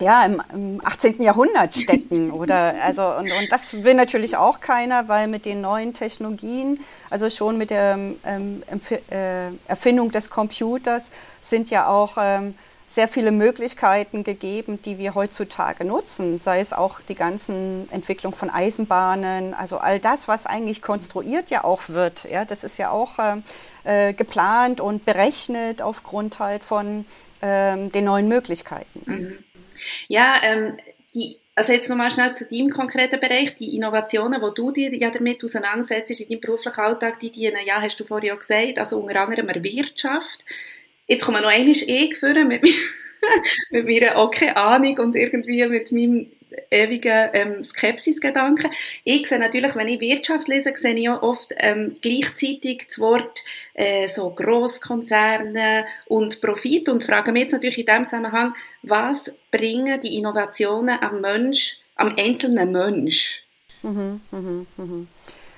ja, 0.00 0.24
im, 0.24 0.42
im 0.52 0.80
18. 0.84 1.22
Jahrhundert 1.22 1.74
stecken. 1.74 2.30
Oder, 2.32 2.74
also, 2.82 3.06
und, 3.06 3.30
und, 3.30 3.48
das 3.50 3.72
will 3.84 3.94
natürlich 3.94 4.36
auch 4.36 4.60
keiner, 4.60 5.08
weil 5.08 5.28
mit 5.28 5.44
den 5.44 5.60
neuen 5.60 5.94
Technologien, 5.94 6.80
also 7.10 7.30
schon 7.30 7.58
mit 7.58 7.70
der 7.70 7.98
ähm, 8.24 8.62
äh, 9.10 9.48
Erfindung 9.68 10.10
des 10.10 10.30
Computers, 10.30 11.10
sind 11.40 11.70
ja 11.70 11.86
auch 11.86 12.16
ähm, 12.18 12.54
sehr 12.86 13.06
viele 13.06 13.30
Möglichkeiten 13.30 14.24
gegeben, 14.24 14.82
die 14.82 14.98
wir 14.98 15.14
heutzutage 15.14 15.84
nutzen, 15.84 16.40
sei 16.40 16.58
es 16.58 16.72
auch 16.72 17.00
die 17.08 17.14
ganzen 17.14 17.88
Entwicklung 17.92 18.32
von 18.32 18.50
Eisenbahnen, 18.50 19.54
also 19.54 19.78
all 19.78 20.00
das, 20.00 20.26
was 20.26 20.44
eigentlich 20.44 20.82
konstruiert 20.82 21.50
ja 21.50 21.62
auch 21.62 21.82
wird. 21.86 22.26
Ja, 22.28 22.44
das 22.44 22.64
ist 22.64 22.78
ja 22.78 22.90
auch 22.90 23.18
äh, 23.18 24.08
äh 24.08 24.12
geplant 24.12 24.80
und 24.80 25.04
berechnet 25.04 25.82
aufgrund 25.82 26.40
halt 26.40 26.64
von 26.64 27.04
ähm, 27.42 27.92
den 27.92 28.04
neuen 28.04 28.26
Möglichkeiten. 28.28 29.02
Mhm. 29.06 29.38
Ja, 30.08 30.36
ähm, 30.42 30.76
die, 31.14 31.36
also 31.54 31.72
jetzt 31.72 31.88
nochmal 31.88 32.10
schnell 32.10 32.34
zu 32.34 32.46
deinem 32.48 32.70
konkreten 32.70 33.20
Bereich, 33.20 33.56
die 33.56 33.76
Innovationen, 33.76 34.40
die 34.40 34.54
du 34.54 34.70
dir 34.70 34.94
ja 34.94 35.10
damit 35.10 35.42
auseinandersetzt 35.44 36.20
in 36.20 36.28
deinem 36.28 36.40
beruflichen 36.40 36.78
Alltag, 36.78 37.20
die 37.20 37.30
dienen, 37.30 37.66
ja, 37.66 37.80
hast 37.80 37.98
du 37.98 38.04
vorhin 38.04 38.32
auch 38.32 38.38
gesagt, 38.38 38.78
also 38.78 38.98
unter 38.98 39.20
anderem 39.20 39.46
der 39.46 39.62
Wirtschaft. 39.62 40.44
Jetzt 41.06 41.24
kommen 41.24 41.42
noch 41.42 41.50
einmal 41.50 41.72
ich 41.72 42.16
führen 42.16 42.48
mit, 42.48 42.62
mit 43.70 43.86
meiner 43.86 44.30
keine 44.30 44.56
Ahnung 44.56 44.98
und 44.98 45.16
irgendwie 45.16 45.66
mit 45.66 45.90
meinem 45.92 46.30
ewigen 46.70 47.30
ähm, 47.32 47.64
Skepsisgedanken. 47.64 48.70
Ich 49.04 49.28
sehe 49.28 49.38
natürlich, 49.38 49.74
wenn 49.76 49.88
ich 49.88 50.00
Wirtschaft 50.00 50.48
lese, 50.48 50.72
sehe 50.74 50.94
ich 50.94 51.08
oft 51.08 51.54
ähm, 51.58 51.96
gleichzeitig 52.00 52.86
das 52.88 52.98
Wort 52.98 53.42
äh, 53.74 54.08
so 54.08 54.30
Großkonzerne 54.30 55.84
und 56.06 56.40
Profit 56.40 56.88
und 56.88 57.04
frage 57.04 57.32
mich 57.32 57.44
jetzt 57.44 57.52
natürlich 57.52 57.78
in 57.78 57.86
dem 57.86 58.08
Zusammenhang, 58.08 58.54
was 58.82 59.32
bringen 59.50 60.00
die 60.00 60.18
Innovationen 60.18 60.98
am 61.00 61.20
Mensch, 61.20 61.78
am 61.96 62.14
einzelnen 62.16 62.72
Mensch? 62.72 63.42
Mhm, 63.82 64.20
mh, 64.30 64.66
mh. 64.76 65.06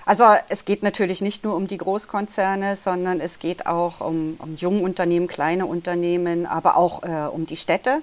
Also 0.05 0.25
es 0.49 0.65
geht 0.65 0.83
natürlich 0.83 1.21
nicht 1.21 1.45
nur 1.45 1.55
um 1.55 1.69
die 1.69 1.79
Großkonzerne, 1.79 2.77
sondern 2.77 3.21
es 3.21 3.39
geht 3.39 3.67
auch 3.67 4.01
um, 4.01 4.37
um 4.39 4.57
junge 4.57 4.83
Unternehmen, 4.83 5.29
kleine 5.29 5.67
Unternehmen, 5.67 6.45
aber 6.47 6.77
auch 6.77 7.03
äh, 7.05 7.29
um 7.31 7.47
die 7.47 7.57
Städte 7.57 8.03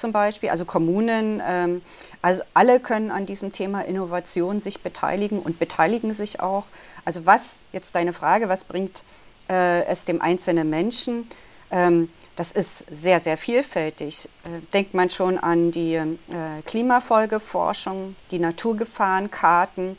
zum 0.00 0.12
Beispiel, 0.12 0.50
also 0.50 0.64
Kommunen. 0.64 1.42
Ähm, 1.46 1.82
also 2.22 2.42
alle 2.54 2.80
können 2.80 3.10
an 3.10 3.26
diesem 3.26 3.52
Thema 3.52 3.82
Innovation 3.82 4.60
sich 4.60 4.80
beteiligen 4.80 5.40
und 5.40 5.58
beteiligen 5.58 6.12
sich 6.12 6.40
auch. 6.40 6.64
Also 7.04 7.24
was, 7.26 7.60
jetzt 7.72 7.94
deine 7.94 8.12
Frage, 8.12 8.48
was 8.48 8.64
bringt 8.64 9.02
äh, 9.48 9.84
es 9.84 10.04
dem 10.04 10.20
einzelnen 10.20 10.68
Menschen? 10.68 11.30
Ähm, 11.70 12.08
das 12.36 12.52
ist 12.52 12.84
sehr, 12.90 13.20
sehr 13.20 13.36
vielfältig. 13.36 14.28
Äh, 14.44 14.60
denkt 14.72 14.94
man 14.94 15.10
schon 15.10 15.38
an 15.38 15.72
die 15.72 15.94
äh, 15.94 16.06
Klimafolgeforschung, 16.66 18.16
die 18.30 18.38
Naturgefahrenkarten. 18.38 19.98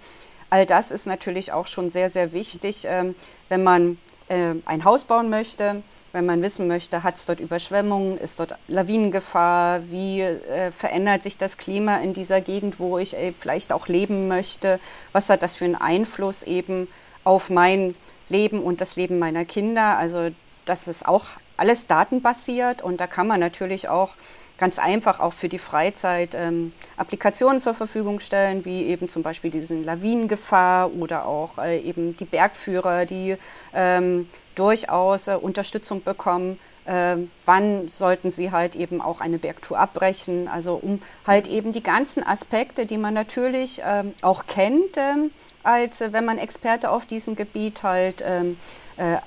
All 0.49 0.65
das 0.65 0.91
ist 0.91 1.07
natürlich 1.07 1.51
auch 1.51 1.67
schon 1.67 1.89
sehr, 1.89 2.09
sehr 2.09 2.33
wichtig, 2.33 2.85
ähm, 2.87 3.15
wenn 3.49 3.63
man 3.63 3.97
äh, 4.27 4.55
ein 4.65 4.83
Haus 4.83 5.03
bauen 5.05 5.29
möchte 5.29 5.83
wenn 6.13 6.25
man 6.25 6.41
wissen 6.41 6.67
möchte, 6.67 7.03
hat 7.03 7.15
es 7.15 7.25
dort 7.25 7.39
Überschwemmungen, 7.39 8.17
ist 8.17 8.39
dort 8.39 8.55
Lawinengefahr, 8.67 9.89
wie 9.89 10.21
äh, 10.21 10.71
verändert 10.71 11.23
sich 11.23 11.37
das 11.37 11.57
Klima 11.57 11.97
in 11.97 12.13
dieser 12.13 12.41
Gegend, 12.41 12.79
wo 12.79 12.97
ich 12.97 13.15
äh, 13.15 13.33
vielleicht 13.37 13.71
auch 13.71 13.87
leben 13.87 14.27
möchte, 14.27 14.79
was 15.13 15.29
hat 15.29 15.41
das 15.41 15.55
für 15.55 15.65
einen 15.65 15.75
Einfluss 15.75 16.43
eben 16.43 16.87
auf 17.23 17.49
mein 17.49 17.95
Leben 18.29 18.61
und 18.61 18.81
das 18.81 18.95
Leben 18.95 19.19
meiner 19.19 19.45
Kinder. 19.45 19.97
Also 19.97 20.29
das 20.65 20.87
ist 20.87 21.07
auch 21.07 21.25
alles 21.57 21.87
datenbasiert 21.87 22.81
und 22.81 22.99
da 22.99 23.07
kann 23.07 23.27
man 23.27 23.39
natürlich 23.39 23.87
auch 23.87 24.09
ganz 24.57 24.77
einfach 24.77 25.19
auch 25.19 25.33
für 25.33 25.49
die 25.49 25.57
Freizeit 25.57 26.35
ähm, 26.35 26.71
Applikationen 26.95 27.59
zur 27.59 27.73
Verfügung 27.73 28.19
stellen, 28.19 28.63
wie 28.63 28.83
eben 28.85 29.09
zum 29.09 29.23
Beispiel 29.23 29.49
diesen 29.49 29.83
Lawinengefahr 29.85 30.93
oder 30.93 31.25
auch 31.25 31.57
äh, 31.57 31.79
eben 31.79 32.15
die 32.17 32.25
Bergführer, 32.25 33.07
die 33.07 33.37
ähm, 33.73 34.29
durchaus 34.55 35.27
äh, 35.27 35.35
Unterstützung 35.35 36.03
bekommen. 36.03 36.59
Äh, 36.85 37.17
wann 37.45 37.89
sollten 37.89 38.31
sie 38.31 38.51
halt 38.51 38.75
eben 38.75 39.01
auch 39.01 39.21
eine 39.21 39.37
Bergtour 39.37 39.79
abbrechen? 39.79 40.47
Also 40.47 40.75
um 40.75 41.01
halt 41.27 41.47
eben 41.47 41.73
die 41.73 41.83
ganzen 41.83 42.25
Aspekte, 42.25 42.85
die 42.85 42.97
man 42.97 43.13
natürlich 43.13 43.81
ähm, 43.85 44.13
auch 44.21 44.47
kennt, 44.47 44.97
ähm, 44.97 45.31
als 45.63 46.01
äh, 46.01 46.11
wenn 46.13 46.25
man 46.25 46.37
Experte 46.37 46.89
auf 46.89 47.05
diesem 47.05 47.35
Gebiet 47.35 47.83
halt 47.83 48.23
ähm, 48.25 48.57
äh, 48.97 49.17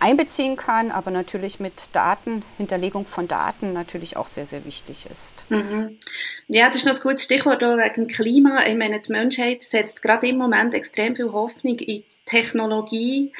einbeziehen 0.00 0.56
kann, 0.56 0.90
aber 0.90 1.10
natürlich 1.10 1.60
mit 1.60 1.74
Daten, 1.92 2.42
Hinterlegung 2.56 3.06
von 3.06 3.28
Daten 3.28 3.74
natürlich 3.74 4.16
auch 4.16 4.26
sehr, 4.26 4.46
sehr 4.46 4.64
wichtig 4.64 5.06
ist. 5.10 5.34
Mhm. 5.50 5.98
Ja, 6.48 6.68
das 6.68 6.78
ist 6.78 6.86
noch 6.86 6.94
ein 6.94 7.02
gutes 7.02 7.24
Stichwort 7.24 7.60
wegen 7.60 8.08
Klima. 8.08 8.66
Ich 8.66 8.76
meine, 8.76 9.00
die 9.00 9.12
Menschheit 9.12 9.62
setzt 9.62 10.00
gerade 10.00 10.26
im 10.26 10.38
Moment 10.38 10.74
extrem 10.74 11.14
viel 11.14 11.32
Hoffnung 11.32 11.78
in 11.78 12.02
Technologie. 12.24 13.32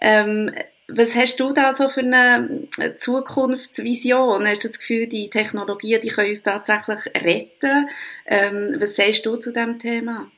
Ähm, 0.00 0.52
was 0.88 1.14
hast 1.14 1.38
du 1.38 1.52
da 1.52 1.74
so 1.74 1.88
für 1.90 2.00
eine 2.00 2.66
Zukunftsvision? 2.96 4.46
Hast 4.46 4.64
du 4.64 4.68
das 4.68 4.78
Gefühl, 4.78 5.06
die 5.06 5.28
Technologien, 5.28 6.00
die 6.00 6.08
können 6.08 6.30
uns 6.30 6.42
tatsächlich 6.42 7.00
retten? 7.14 7.88
Ähm, 8.26 8.76
was 8.78 8.96
sagst 8.96 9.26
du 9.26 9.36
zu 9.36 9.52
dem 9.52 9.78
Thema? 9.78 10.30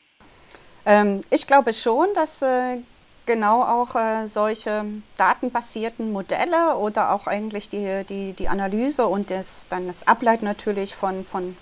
Ähm, 0.85 1.23
ich 1.29 1.47
glaube 1.47 1.73
schon, 1.73 2.07
dass 2.15 2.41
äh, 2.41 2.77
genau 3.25 3.61
auch 3.61 3.95
äh, 3.95 4.27
solche 4.27 4.85
datenbasierten 5.17 6.11
Modelle 6.11 6.75
oder 6.75 7.13
auch 7.13 7.27
eigentlich 7.27 7.69
die, 7.69 8.03
die, 8.09 8.33
die 8.33 8.49
Analyse 8.49 9.05
und 9.05 9.31
das, 9.31 9.67
dann 9.69 9.87
das 9.87 10.05
Ableiten 10.05 10.45
natürlich 10.45 10.95
von, 10.95 11.25
von 11.25 11.55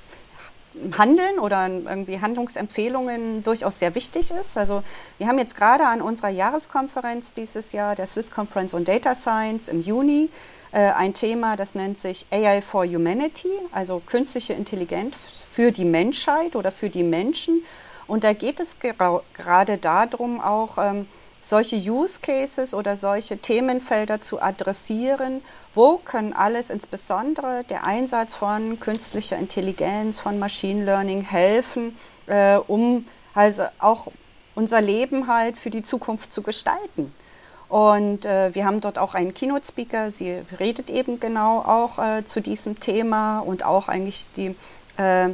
Handeln 0.97 1.39
oder 1.39 1.67
irgendwie 1.67 2.21
Handlungsempfehlungen 2.21 3.43
durchaus 3.43 3.79
sehr 3.79 3.95
wichtig 3.95 4.31
ist. 4.31 4.57
Also 4.57 4.83
wir 5.17 5.27
haben 5.27 5.39
jetzt 5.39 5.55
gerade 5.55 5.85
an 5.85 6.01
unserer 6.01 6.29
Jahreskonferenz 6.29 7.33
dieses 7.33 7.71
Jahr, 7.71 7.95
der 7.95 8.07
Swiss 8.07 8.31
Conference 8.31 8.73
on 8.73 8.85
Data 8.85 9.15
Science 9.15 9.67
im 9.67 9.81
Juni, 9.81 10.29
äh, 10.71 10.91
ein 10.91 11.13
Thema, 11.13 11.55
das 11.55 11.75
nennt 11.75 11.97
sich 11.97 12.25
AI 12.31 12.61
for 12.61 12.85
Humanity, 12.85 13.49
also 13.71 14.01
künstliche 14.05 14.53
Intelligenz 14.53 15.15
für 15.49 15.71
die 15.71 15.85
Menschheit 15.85 16.55
oder 16.55 16.71
für 16.71 16.89
die 16.89 17.03
Menschen. 17.03 17.63
Und 18.07 18.23
da 18.23 18.33
geht 18.33 18.59
es 18.59 18.77
gerade 18.79 19.77
darum, 19.77 20.39
auch 20.39 20.77
ähm, 20.77 21.07
solche 21.41 21.75
Use 21.75 22.19
Cases 22.21 22.73
oder 22.73 22.95
solche 22.95 23.37
Themenfelder 23.37 24.21
zu 24.21 24.41
adressieren. 24.41 25.41
Wo 25.75 25.97
können 25.97 26.33
alles, 26.33 26.69
insbesondere 26.69 27.63
der 27.69 27.85
Einsatz 27.85 28.35
von 28.35 28.79
künstlicher 28.79 29.37
Intelligenz, 29.37 30.19
von 30.19 30.39
Machine 30.39 30.83
Learning 30.83 31.21
helfen, 31.21 31.97
äh, 32.27 32.55
um 32.55 33.05
also 33.33 33.63
auch 33.79 34.07
unser 34.55 34.81
Leben 34.81 35.27
halt 35.27 35.57
für 35.57 35.69
die 35.69 35.83
Zukunft 35.83 36.33
zu 36.33 36.41
gestalten. 36.41 37.13
Und 37.69 38.25
äh, 38.25 38.53
wir 38.55 38.65
haben 38.65 38.81
dort 38.81 38.97
auch 38.97 39.13
einen 39.13 39.33
Keynote-Speaker, 39.33 40.11
sie 40.11 40.41
redet 40.59 40.89
eben 40.89 41.19
genau 41.19 41.59
auch 41.59 41.99
äh, 41.99 42.25
zu 42.25 42.41
diesem 42.41 42.79
Thema 42.79 43.39
und 43.39 43.63
auch 43.63 43.87
eigentlich 43.87 44.27
die 44.35 44.55
äh, 44.97 45.29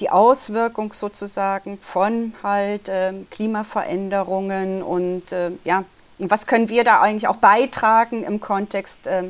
die 0.00 0.10
Auswirkung 0.10 0.92
sozusagen 0.92 1.78
von 1.80 2.34
halt 2.42 2.88
äh, 2.88 3.12
Klimaveränderungen 3.30 4.82
und 4.82 5.30
äh, 5.32 5.52
ja, 5.64 5.84
was 6.18 6.46
können 6.46 6.68
wir 6.68 6.84
da 6.84 7.00
eigentlich 7.00 7.28
auch 7.28 7.36
beitragen 7.36 8.24
im 8.24 8.40
Kontext 8.40 9.06
äh, 9.06 9.24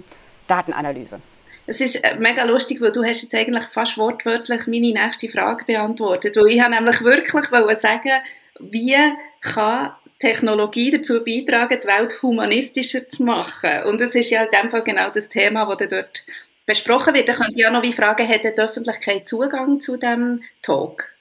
Datenanalyse? 0.47 1.21
Es 1.67 1.81
ist 1.81 1.97
äh, 2.05 2.17
mega 2.19 2.45
lustig, 2.45 2.81
weil 2.81 2.93
du 2.93 3.03
hast 3.03 3.23
jetzt 3.23 3.35
eigentlich 3.35 3.65
fast 3.65 3.97
wortwörtlich 3.97 4.67
meine 4.67 4.93
nächste 4.93 5.29
Frage 5.29 5.65
beantwortet. 5.65 6.37
Weil 6.37 6.49
ich 6.49 6.61
habe 6.61 6.75
nämlich 6.75 7.03
wirklich 7.03 7.81
sagen, 7.81 8.11
wie 8.61 8.97
kann 9.41 9.93
Technologie 10.19 10.91
dazu 10.91 11.25
beitragen, 11.25 11.81
die 11.83 11.87
Welt 11.87 12.23
humanistischer 12.23 13.09
zu 13.09 13.25
machen? 13.25 13.85
Und 13.87 14.01
das 14.01 14.15
ist 14.15 14.31
ja 14.31 14.45
in 14.45 14.51
dem 14.51 14.71
Fall 14.71 14.83
genau 14.83 15.11
das 15.11 15.29
Thema, 15.29 15.75
das 15.75 15.89
dort 15.89 16.25
besprochen 16.67 17.15
wird. 17.15 17.29
Dann 17.29 17.37
könnte 17.37 17.55
ich 17.57 17.67
auch 17.67 17.73
noch 17.73 17.83
wie 17.83 17.93
fragen, 17.93 18.29
hat 18.29 18.45
die 18.45 18.61
Öffentlichkeit 18.61 19.29
Zugang 19.29 19.81
zu 19.81 19.97
dem 19.97 20.43
Talk? 20.63 21.14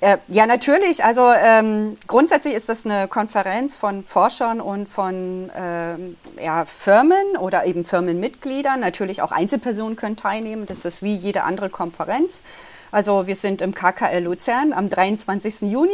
Äh, 0.00 0.16
ja, 0.28 0.46
natürlich. 0.46 1.04
Also 1.04 1.30
ähm, 1.30 1.98
grundsätzlich 2.06 2.54
ist 2.54 2.70
das 2.70 2.86
eine 2.86 3.06
Konferenz 3.06 3.76
von 3.76 4.02
Forschern 4.02 4.60
und 4.60 4.88
von 4.88 5.50
ähm, 5.54 6.16
ja, 6.42 6.64
Firmen 6.64 7.36
oder 7.38 7.66
eben 7.66 7.84
Firmenmitgliedern. 7.84 8.80
Natürlich 8.80 9.20
auch 9.20 9.30
Einzelpersonen 9.30 9.96
können 9.96 10.16
teilnehmen. 10.16 10.66
Das 10.66 10.86
ist 10.86 11.02
wie 11.02 11.14
jede 11.14 11.42
andere 11.42 11.68
Konferenz. 11.68 12.42
Also 12.90 13.26
wir 13.26 13.36
sind 13.36 13.60
im 13.60 13.74
KKL 13.74 14.24
Luzern 14.24 14.72
am 14.72 14.88
23. 14.88 15.70
Juni 15.70 15.90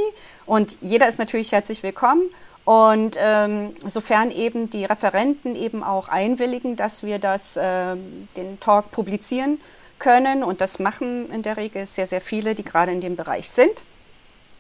und 0.47 0.77
jeder 0.81 1.09
ist 1.09 1.19
natürlich 1.19 1.53
herzlich 1.53 1.83
willkommen. 1.83 2.23
Und 2.65 3.17
ähm, 3.21 3.77
sofern 3.87 4.31
eben 4.31 4.71
die 4.71 4.85
Referenten 4.85 5.55
eben 5.55 5.85
auch 5.85 6.09
einwilligen, 6.09 6.75
dass 6.75 7.05
wir 7.05 7.21
das, 7.21 7.57
äh, 7.57 7.97
den 8.37 8.59
Talk 8.59 8.91
publizieren 8.91 9.61
können, 9.99 10.43
und 10.43 10.61
das 10.61 10.79
machen 10.79 11.31
in 11.33 11.43
der 11.43 11.57
Regel 11.57 11.87
sehr, 11.87 12.07
sehr 12.07 12.21
viele, 12.21 12.55
die 12.55 12.65
gerade 12.65 12.91
in 12.91 13.01
dem 13.01 13.15
Bereich 13.15 13.51
sind, 13.51 13.83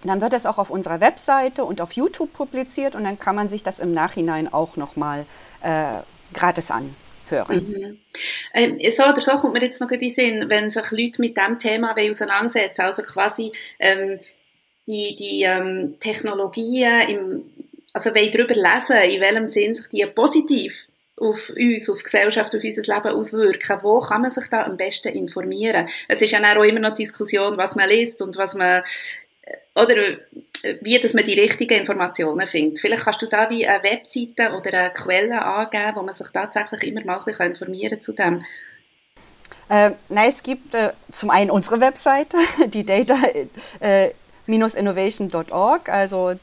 dann 0.06 0.20
wird 0.20 0.32
das 0.32 0.46
auch 0.46 0.58
auf 0.58 0.70
unserer 0.70 1.00
Webseite 1.00 1.64
und 1.64 1.80
auf 1.80 1.92
YouTube 1.92 2.32
publiziert 2.32 2.94
und 2.94 3.04
dann 3.04 3.18
kann 3.18 3.36
man 3.36 3.48
sich 3.48 3.62
das 3.62 3.80
im 3.80 3.92
Nachhinein 3.92 4.52
auch 4.52 4.76
nochmal 4.76 5.26
äh, 5.62 5.98
gratis 6.34 6.70
an, 6.70 6.94
hören. 7.28 7.56
Mhm. 7.56 7.98
Ähm, 8.54 8.78
so 8.92 9.04
oder 9.04 9.20
so 9.20 9.32
kommt 9.38 9.54
mir 9.54 9.62
jetzt 9.62 9.80
noch 9.80 9.90
in 9.90 10.00
den 10.00 10.10
Sinn, 10.10 10.44
wenn 10.48 10.70
sich 10.70 10.90
Leute 10.90 11.20
mit 11.20 11.36
diesem 11.36 11.58
Thema 11.58 11.96
auseinandersetzen 11.96 12.82
also 12.82 13.02
quasi 13.02 13.52
ähm, 13.78 14.20
die, 14.86 15.16
die 15.16 15.42
ähm, 15.42 15.96
Technologien, 16.00 17.08
im, 17.08 17.44
also 17.92 18.14
wollen 18.14 18.32
darüber 18.32 18.54
lesen, 18.54 19.10
in 19.10 19.20
welchem 19.20 19.46
Sinn 19.46 19.74
sich 19.74 19.86
die 19.88 20.06
positiv 20.06 20.86
auf 21.18 21.50
uns, 21.56 21.88
auf 21.88 21.96
die 21.96 22.04
Gesellschaft, 22.04 22.54
auf 22.54 22.62
unser 22.62 22.82
Leben 22.82 23.08
auswirken. 23.08 23.78
Wo 23.82 23.98
kann 24.00 24.22
man 24.22 24.30
sich 24.30 24.48
da 24.50 24.64
am 24.64 24.76
besten 24.76 25.08
informieren? 25.08 25.88
Es 26.08 26.20
ist 26.20 26.30
ja 26.30 26.56
auch 26.56 26.62
immer 26.62 26.80
noch 26.80 26.94
Diskussion, 26.94 27.56
was 27.56 27.74
man 27.74 27.88
liest 27.88 28.20
und 28.20 28.36
was 28.36 28.54
man, 28.54 28.82
oder 29.76 29.96
äh, 29.96 30.16
wie 30.80 30.98
dass 30.98 31.14
man 31.14 31.24
die 31.24 31.38
richtigen 31.38 31.78
Informationen 31.78 32.46
findet. 32.46 32.80
Vielleicht 32.80 33.04
kannst 33.04 33.22
du 33.22 33.26
da 33.26 33.48
wie 33.50 33.66
eine 33.66 33.82
Webseite 33.82 34.52
oder 34.56 34.72
eine 34.72 34.90
Quelle 34.90 35.42
angeben, 35.42 35.92
wo 35.96 36.02
man 36.02 36.14
sich 36.14 36.28
tatsächlich 36.30 36.86
immer 36.86 37.04
mal 37.04 37.18
ein 37.18 37.24
bisschen 37.24 37.46
informieren 37.46 38.00
zu 38.00 38.12
dem. 38.12 38.44
Äh, 39.68 39.90
nein, 40.08 40.28
es 40.28 40.42
gibt 40.42 40.74
äh, 40.74 40.90
zum 41.10 41.30
einen 41.30 41.50
unsere 41.50 41.80
Webseite, 41.80 42.36
die 42.66 42.84
Data 42.84 43.16
äh, 43.80 44.10
innovation.org. 44.46 45.88
Also 45.88 46.34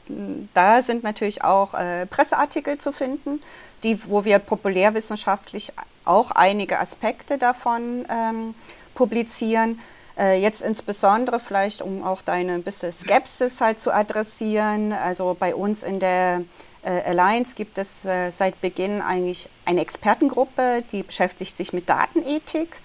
da 0.53 0.81
sind 0.81 1.03
natürlich 1.03 1.43
auch 1.43 1.73
äh, 1.73 2.05
Presseartikel 2.05 2.77
zu 2.77 2.91
finden, 2.91 3.41
die, 3.83 3.97
wo 4.05 4.25
wir 4.25 4.39
populärwissenschaftlich 4.39 5.71
auch 6.05 6.31
einige 6.31 6.79
Aspekte 6.79 7.37
davon 7.37 8.05
ähm, 8.09 8.55
publizieren. 8.93 9.79
Äh, 10.17 10.39
jetzt 10.41 10.61
insbesondere 10.61 11.39
vielleicht, 11.39 11.81
um 11.81 12.03
auch 12.03 12.21
deine 12.21 12.59
bisschen 12.59 12.91
Skepsis 12.91 13.61
halt 13.61 13.79
zu 13.79 13.91
adressieren. 13.91 14.93
Also 14.93 15.35
bei 15.39 15.55
uns 15.55 15.81
in 15.81 15.99
der 15.99 16.43
äh, 16.83 17.01
Alliance 17.09 17.55
gibt 17.55 17.77
es 17.77 18.05
äh, 18.05 18.29
seit 18.31 18.61
Beginn 18.61 19.01
eigentlich 19.01 19.49
eine 19.65 19.81
Expertengruppe, 19.81 20.83
die 20.91 21.03
beschäftigt 21.03 21.57
sich 21.57 21.73
mit 21.73 21.89
Datenethik. 21.89 22.77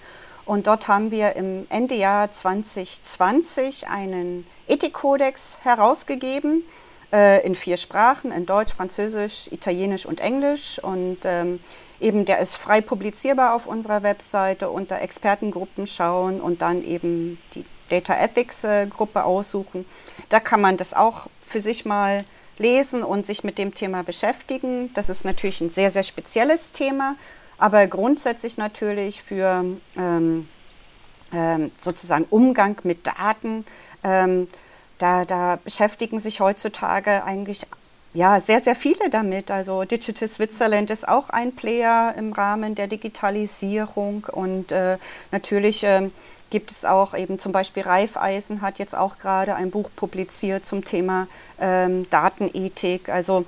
Und 0.45 0.65
dort 0.65 0.87
haben 0.87 1.11
wir 1.11 1.35
im 1.35 1.67
Endejahr 1.69 2.31
2020 2.31 3.87
einen 3.87 4.47
Ethikkodex 4.67 5.59
herausgegeben 5.63 6.63
in 7.11 7.55
vier 7.55 7.77
Sprachen, 7.77 8.31
in 8.31 8.45
Deutsch, 8.45 8.73
Französisch, 8.73 9.47
Italienisch 9.51 10.05
und 10.05 10.21
Englisch. 10.21 10.77
Und 10.77 11.17
ähm, 11.23 11.59
eben 11.99 12.25
der 12.25 12.39
ist 12.39 12.55
frei 12.55 12.81
publizierbar 12.81 13.53
auf 13.53 13.67
unserer 13.67 14.03
Webseite 14.03 14.69
unter 14.69 15.01
Expertengruppen 15.01 15.87
schauen 15.87 16.41
und 16.41 16.61
dann 16.61 16.83
eben 16.83 17.39
die 17.55 17.65
Data 17.89 18.15
Ethics 18.15 18.63
äh, 18.63 18.87
Gruppe 18.87 19.23
aussuchen. 19.23 19.85
Da 20.29 20.39
kann 20.39 20.61
man 20.61 20.77
das 20.77 20.93
auch 20.93 21.27
für 21.41 21.61
sich 21.61 21.85
mal 21.85 22.23
lesen 22.57 23.03
und 23.03 23.25
sich 23.25 23.43
mit 23.43 23.57
dem 23.57 23.73
Thema 23.73 24.03
beschäftigen. 24.03 24.93
Das 24.93 25.09
ist 25.09 25.25
natürlich 25.25 25.61
ein 25.61 25.69
sehr, 25.69 25.91
sehr 25.91 26.03
spezielles 26.03 26.71
Thema, 26.71 27.15
aber 27.57 27.87
grundsätzlich 27.87 28.57
natürlich 28.57 29.21
für 29.23 29.65
ähm, 29.97 30.47
ähm, 31.33 31.71
sozusagen 31.79 32.25
Umgang 32.29 32.77
mit 32.83 33.07
Daten. 33.07 33.65
Ähm, 34.03 34.47
da, 34.97 35.25
da 35.25 35.57
beschäftigen 35.63 36.19
sich 36.19 36.41
heutzutage 36.41 37.23
eigentlich 37.23 37.65
ja, 38.13 38.39
sehr, 38.39 38.61
sehr 38.61 38.75
viele 38.75 39.09
damit. 39.09 39.51
Also 39.51 39.83
Digital 39.83 40.27
Switzerland 40.27 40.89
ist 40.89 41.07
auch 41.07 41.29
ein 41.29 41.55
Player 41.55 42.13
im 42.17 42.33
Rahmen 42.33 42.75
der 42.75 42.87
Digitalisierung 42.87 44.25
und 44.31 44.71
äh, 44.71 44.97
natürlich 45.31 45.83
äh, 45.83 46.09
gibt 46.49 46.71
es 46.71 46.85
auch 46.85 47.13
eben 47.13 47.37
zum 47.37 47.51
Beispiel 47.51 47.83
Raiffeisen 47.83 48.61
hat 48.61 48.79
jetzt 48.79 48.95
auch 48.95 49.19
gerade 49.19 49.55
ein 49.55 49.69
Buch 49.69 49.89
publiziert 49.95 50.65
zum 50.65 50.83
Thema 50.83 51.27
ähm, 51.59 52.09
Datenethik. 52.09 53.09
Also 53.09 53.45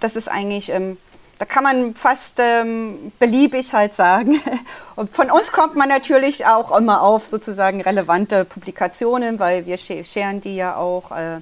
das 0.00 0.16
ist 0.16 0.28
eigentlich 0.28 0.70
ähm, 0.70 0.96
da 1.38 1.44
kann 1.44 1.64
man 1.64 1.94
fast 1.94 2.38
ähm, 2.38 3.12
beliebig 3.18 3.74
halt 3.74 3.94
sagen. 3.94 4.40
Und 4.96 5.14
von 5.14 5.30
uns 5.30 5.52
kommt 5.52 5.74
man 5.74 5.88
natürlich 5.88 6.46
auch 6.46 6.76
immer 6.76 7.02
auf 7.02 7.26
sozusagen 7.26 7.80
relevante 7.80 8.44
Publikationen, 8.44 9.38
weil 9.38 9.66
wir 9.66 9.76
scheren 9.76 10.40
die 10.40 10.56
ja 10.56 10.76
auch 10.76 11.10
äh, 11.10 11.40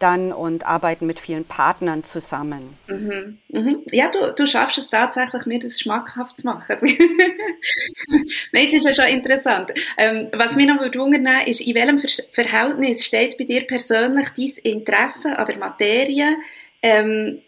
dann 0.00 0.32
und 0.32 0.66
arbeiten 0.66 1.06
mit 1.06 1.20
vielen 1.20 1.44
Partnern 1.44 2.04
zusammen. 2.04 2.76
Mhm. 2.88 3.38
Mhm. 3.48 3.82
Ja, 3.92 4.10
du, 4.10 4.32
du 4.32 4.46
schaffst 4.46 4.78
es 4.78 4.88
tatsächlich, 4.88 5.46
mir 5.46 5.58
das 5.58 5.80
schmackhaft 5.80 6.40
zu 6.40 6.46
machen. 6.46 6.78
das 8.52 8.62
ist 8.62 8.84
ja 8.84 8.94
schon 8.94 9.14
interessant. 9.14 9.72
Ähm, 9.96 10.28
was 10.32 10.56
mich 10.56 10.66
noch 10.66 10.80
wundern 10.80 11.46
ist, 11.46 11.60
in 11.60 11.74
welchem 11.74 11.98
Verhältnis 12.32 13.04
steht 13.04 13.38
bei 13.38 13.44
dir 13.44 13.66
persönlich 13.66 14.28
dein 14.36 14.72
Interesse 14.72 15.38
an 15.38 15.46
der 15.46 15.58
Materie 15.58 16.36
ähm, 16.82 17.40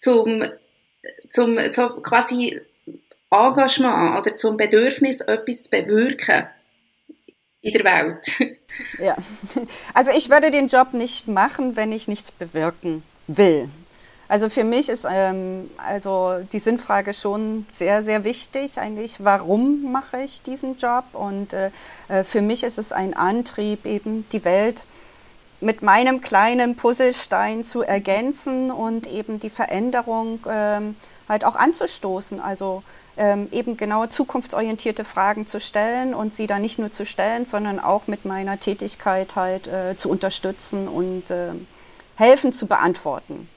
zum 0.00 0.44
zum 1.30 1.58
so 1.68 1.88
quasi 2.00 2.60
Engagement 3.30 4.18
oder 4.18 4.36
zum 4.36 4.56
Bedürfnis, 4.56 5.20
etwas 5.20 5.62
zu 5.64 5.70
bewirken 5.70 6.46
in 7.66 7.72
der 7.72 7.84
Welt. 7.84 8.54
Ja, 8.98 9.16
also 9.94 10.10
ich 10.14 10.28
würde 10.28 10.50
den 10.50 10.68
Job 10.68 10.92
nicht 10.92 11.28
machen, 11.28 11.76
wenn 11.76 11.92
ich 11.92 12.08
nichts 12.08 12.30
bewirken 12.30 13.02
will. 13.26 13.70
Also 14.28 14.50
für 14.50 14.64
mich 14.64 14.88
ist 14.88 15.06
ähm, 15.10 15.70
also 15.78 16.34
die 16.52 16.58
Sinnfrage 16.58 17.14
schon 17.14 17.64
sehr, 17.70 18.02
sehr 18.02 18.24
wichtig 18.24 18.78
eigentlich. 18.78 19.24
Warum 19.24 19.92
mache 19.92 20.20
ich 20.20 20.42
diesen 20.42 20.76
Job? 20.76 21.04
Und 21.12 21.52
äh, 21.52 21.70
äh 22.08 22.22
für 22.24 22.42
mich 22.42 22.64
ist 22.64 22.78
es 22.78 22.92
ein 22.92 23.14
Antrieb, 23.14 23.86
eben 23.86 24.26
die 24.30 24.44
Welt 24.44 24.84
mit 25.60 25.80
meinem 25.82 26.20
kleinen 26.20 26.76
Puzzlestein 26.76 27.64
zu 27.64 27.82
ergänzen 27.82 28.70
und 28.70 29.06
eben 29.06 29.40
die 29.40 29.48
Veränderung 29.48 30.40
ähm, 30.50 30.96
halt 31.28 31.44
auch 31.44 31.56
anzustoßen. 31.56 32.40
Also 32.40 32.82
ähm, 33.16 33.48
eben 33.52 33.76
genau 33.76 34.06
zukunftsorientierte 34.06 35.04
Fragen 35.04 35.46
zu 35.46 35.60
stellen 35.60 36.14
und 36.14 36.34
sie 36.34 36.46
dann 36.46 36.62
nicht 36.62 36.78
nur 36.78 36.92
zu 36.92 37.06
stellen, 37.06 37.46
sondern 37.46 37.80
auch 37.80 38.06
mit 38.06 38.24
meiner 38.24 38.60
Tätigkeit 38.60 39.36
halt 39.36 39.66
äh, 39.66 39.96
zu 39.96 40.10
unterstützen 40.10 40.88
und 40.88 41.30
äh, 41.30 41.52
helfen 42.16 42.52
zu 42.52 42.66
beantworten. 42.66 43.48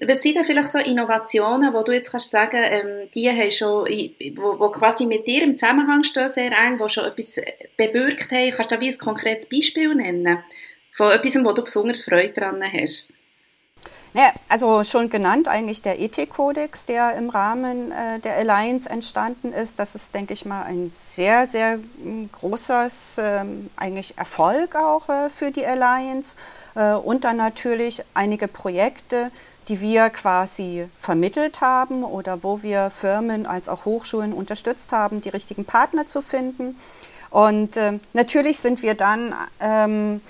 Was 0.00 0.22
sind 0.22 0.36
da 0.36 0.44
vielleicht 0.44 0.68
so 0.68 0.78
Innovationen, 0.78 1.74
wo 1.74 1.82
du 1.82 1.92
jetzt 1.92 2.12
kannst 2.12 2.30
sagen, 2.30 2.60
ähm, 2.62 3.08
die 3.14 3.28
haben 3.28 3.50
schon, 3.50 3.88
wo, 4.36 4.58
wo 4.58 4.70
quasi 4.70 5.06
mit 5.06 5.26
dir 5.26 5.42
im 5.42 5.58
Zusammenhang 5.58 6.04
stehen 6.04 6.30
sehr 6.32 6.52
eng, 6.52 6.78
wo 6.78 6.88
schon 6.88 7.04
etwas 7.04 7.34
bewirkt 7.76 8.30
haben? 8.30 8.52
Kannst 8.52 8.70
du 8.70 8.76
da 8.76 8.80
wie 8.80 8.90
ein 8.90 8.98
konkretes 8.98 9.48
Beispiel 9.48 9.94
nennen? 9.94 10.38
Von 10.92 11.10
etwas, 11.10 11.34
wo 11.44 11.52
du 11.52 11.62
besonders 11.62 12.04
Freude 12.04 12.32
daran 12.34 12.62
hast? 12.62 13.08
Ja, 14.14 14.32
also 14.48 14.84
schon 14.84 15.10
genannt 15.10 15.48
eigentlich 15.48 15.82
der 15.82 16.00
Ethikkodex, 16.00 16.86
der 16.86 17.14
im 17.16 17.28
Rahmen 17.28 17.92
äh, 17.92 18.18
der 18.20 18.36
Alliance 18.36 18.88
entstanden 18.88 19.52
ist. 19.52 19.78
Das 19.78 19.94
ist, 19.94 20.14
denke 20.14 20.32
ich 20.32 20.46
mal, 20.46 20.62
ein 20.62 20.90
sehr, 20.90 21.46
sehr 21.46 21.78
hm, 22.02 22.30
großes 22.32 23.16
ähm, 23.18 23.70
eigentlich 23.76 24.16
Erfolg 24.16 24.74
auch 24.76 25.08
äh, 25.08 25.28
für 25.28 25.50
die 25.50 25.66
Alliance. 25.66 26.36
Äh, 26.74 26.94
und 26.94 27.24
dann 27.24 27.36
natürlich 27.36 28.02
einige 28.14 28.48
Projekte, 28.48 29.30
die 29.68 29.80
wir 29.80 30.08
quasi 30.08 30.86
vermittelt 30.98 31.60
haben 31.60 32.02
oder 32.02 32.42
wo 32.42 32.62
wir 32.62 32.90
Firmen 32.90 33.46
als 33.46 33.68
auch 33.68 33.84
Hochschulen 33.84 34.32
unterstützt 34.32 34.92
haben, 34.92 35.20
die 35.20 35.28
richtigen 35.28 35.66
Partner 35.66 36.06
zu 36.06 36.22
finden. 36.22 36.78
Und 37.30 37.76
ähm, 37.76 38.00
natürlich 38.14 38.60
sind 38.60 38.82
wir 38.82 38.94
dann 38.94 39.34
ähm, 39.60 40.22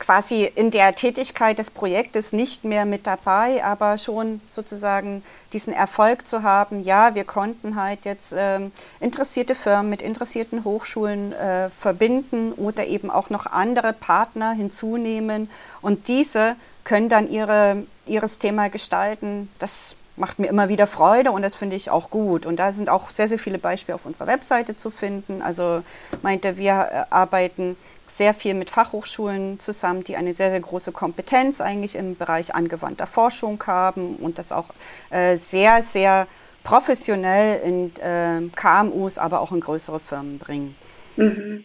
quasi 0.00 0.44
in 0.44 0.72
der 0.72 0.96
Tätigkeit 0.96 1.58
des 1.58 1.70
Projektes 1.70 2.32
nicht 2.32 2.64
mehr 2.64 2.84
mit 2.84 3.06
dabei, 3.06 3.62
aber 3.62 3.98
schon 3.98 4.40
sozusagen 4.50 5.22
diesen 5.52 5.72
Erfolg 5.72 6.26
zu 6.26 6.42
haben, 6.42 6.82
ja, 6.82 7.14
wir 7.14 7.24
konnten 7.24 7.76
halt 7.76 8.04
jetzt 8.04 8.34
ähm, 8.36 8.72
interessierte 8.98 9.54
Firmen 9.54 9.90
mit 9.90 10.02
interessierten 10.02 10.64
Hochschulen 10.64 11.32
äh, 11.32 11.70
verbinden 11.70 12.52
oder 12.52 12.86
eben 12.86 13.10
auch 13.10 13.30
noch 13.30 13.46
andere 13.46 13.92
Partner 13.92 14.52
hinzunehmen 14.52 15.50
und 15.82 16.08
diese 16.08 16.56
können 16.84 17.08
dann 17.08 17.30
ihre, 17.30 17.84
ihres 18.06 18.38
Thema 18.38 18.68
gestalten. 18.68 19.50
Das 19.58 19.94
macht 20.16 20.38
mir 20.38 20.48
immer 20.48 20.68
wieder 20.68 20.86
Freude 20.86 21.32
und 21.32 21.42
das 21.42 21.54
finde 21.54 21.76
ich 21.76 21.90
auch 21.90 22.10
gut. 22.10 22.46
Und 22.46 22.56
da 22.56 22.72
sind 22.72 22.88
auch 22.88 23.10
sehr, 23.10 23.28
sehr 23.28 23.38
viele 23.38 23.58
Beispiele 23.58 23.94
auf 23.94 24.06
unserer 24.06 24.26
Webseite 24.26 24.76
zu 24.76 24.90
finden. 24.90 25.42
Also 25.42 25.82
meinte, 26.22 26.56
wir 26.56 26.88
äh, 26.92 27.04
arbeiten 27.10 27.76
sehr 28.10 28.34
viel 28.34 28.54
mit 28.54 28.70
Fachhochschulen 28.70 29.60
zusammen, 29.60 30.04
die 30.04 30.16
eine 30.16 30.34
sehr, 30.34 30.50
sehr 30.50 30.60
große 30.60 30.92
Kompetenz 30.92 31.60
eigentlich 31.60 31.94
im 31.94 32.16
Bereich 32.16 32.54
angewandter 32.54 33.06
Forschung 33.06 33.62
haben 33.66 34.16
und 34.16 34.38
das 34.38 34.52
auch 34.52 34.66
äh, 35.10 35.36
sehr, 35.36 35.82
sehr 35.82 36.26
professionell 36.64 37.60
in 37.62 37.96
äh, 37.96 38.48
KMUs, 38.54 39.18
aber 39.18 39.40
auch 39.40 39.52
in 39.52 39.60
größere 39.60 40.00
Firmen 40.00 40.38
bringen. 40.38 40.74
Mhm. 41.16 41.64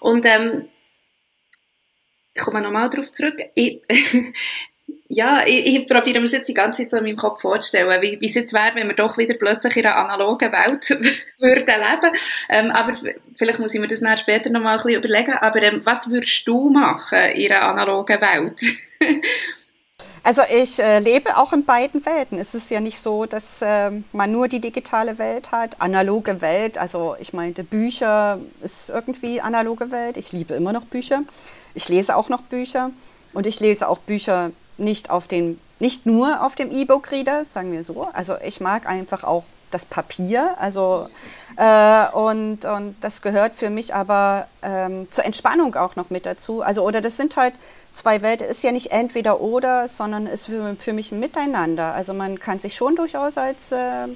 Und 0.00 0.26
ähm, 0.26 0.68
ich 2.34 2.42
komme 2.42 2.60
nochmal 2.60 2.90
darauf 2.90 3.10
zurück. 3.12 3.40
Ich, 3.54 3.82
ja, 5.08 5.44
ich, 5.46 5.66
ich 5.66 5.86
probiere 5.86 6.18
mir 6.18 6.24
das 6.24 6.32
jetzt 6.32 6.48
die 6.48 6.54
ganze 6.54 6.82
Zeit 6.82 6.90
so 6.90 6.96
in 6.98 7.04
meinem 7.04 7.16
Kopf 7.16 7.40
vorzustellen, 7.40 8.02
wie, 8.02 8.20
wie 8.20 8.26
es 8.26 8.34
jetzt 8.34 8.52
wäre, 8.52 8.74
wenn 8.74 8.88
wir 8.88 8.94
doch 8.94 9.16
wieder 9.18 9.34
plötzlich 9.34 9.76
in 9.76 9.86
einer 9.86 9.96
analogen 9.96 10.52
Welt 10.52 10.90
würden 11.38 11.64
leben. 11.66 12.16
Ähm, 12.48 12.70
aber 12.70 12.94
vielleicht 13.36 13.58
muss 13.58 13.74
ich 13.74 13.80
mir 13.80 13.88
das 13.88 14.00
dann 14.00 14.18
später 14.18 14.50
noch 14.50 14.60
mal 14.60 14.72
ein 14.72 14.76
bisschen 14.78 15.02
überlegen. 15.02 15.32
Aber 15.32 15.62
ähm, 15.62 15.80
was 15.84 16.10
würdest 16.10 16.46
du 16.46 16.70
machen 16.70 17.18
in 17.34 17.52
einer 17.52 17.62
analogen 17.62 18.20
Welt? 18.20 18.60
Also 20.22 20.42
ich 20.52 20.80
äh, 20.80 20.98
lebe 20.98 21.36
auch 21.36 21.52
in 21.52 21.64
beiden 21.64 22.04
Welten. 22.04 22.40
Es 22.40 22.52
ist 22.52 22.68
ja 22.68 22.80
nicht 22.80 22.98
so, 22.98 23.26
dass 23.26 23.62
äh, 23.62 23.92
man 24.12 24.32
nur 24.32 24.48
die 24.48 24.60
digitale 24.60 25.18
Welt 25.18 25.52
hat, 25.52 25.80
analoge 25.80 26.40
Welt. 26.40 26.78
Also 26.78 27.14
ich 27.20 27.32
meinte, 27.32 27.62
Bücher 27.62 28.40
ist 28.60 28.90
irgendwie 28.90 29.40
analoge 29.40 29.92
Welt. 29.92 30.16
Ich 30.16 30.32
liebe 30.32 30.54
immer 30.54 30.72
noch 30.72 30.82
Bücher. 30.82 31.22
Ich 31.74 31.88
lese 31.88 32.16
auch 32.16 32.28
noch 32.28 32.42
Bücher 32.42 32.90
und 33.34 33.46
ich 33.46 33.60
lese 33.60 33.86
auch 33.86 33.98
Bücher 33.98 34.50
nicht 34.78 35.10
auf 35.10 35.28
den, 35.28 35.60
nicht 35.78 36.06
nur 36.06 36.44
auf 36.44 36.54
dem 36.54 36.70
E-Book-Reader, 36.70 37.44
sagen 37.44 37.72
wir 37.72 37.82
so. 37.82 38.08
Also 38.12 38.36
ich 38.44 38.60
mag 38.60 38.86
einfach 38.86 39.24
auch 39.24 39.44
das 39.70 39.84
Papier. 39.84 40.54
Also 40.58 41.08
äh, 41.56 42.06
und, 42.12 42.64
und 42.64 42.96
das 43.00 43.22
gehört 43.22 43.54
für 43.54 43.70
mich 43.70 43.94
aber 43.94 44.46
ähm, 44.62 45.10
zur 45.10 45.24
Entspannung 45.24 45.74
auch 45.74 45.96
noch 45.96 46.10
mit 46.10 46.26
dazu. 46.26 46.62
Also 46.62 46.82
oder 46.82 47.00
das 47.00 47.16
sind 47.16 47.36
halt 47.36 47.54
zwei 47.92 48.22
Welten 48.22 48.46
ist 48.46 48.62
ja 48.62 48.72
nicht 48.72 48.92
entweder 48.92 49.40
oder, 49.40 49.88
sondern 49.88 50.26
ist 50.26 50.46
für, 50.46 50.76
für 50.78 50.92
mich 50.92 51.12
ein 51.12 51.20
Miteinander. 51.20 51.94
Also 51.94 52.12
man 52.12 52.38
kann 52.38 52.58
sich 52.58 52.76
schon 52.76 52.94
durchaus 52.94 53.38
als 53.38 53.72
äh, 53.72 54.08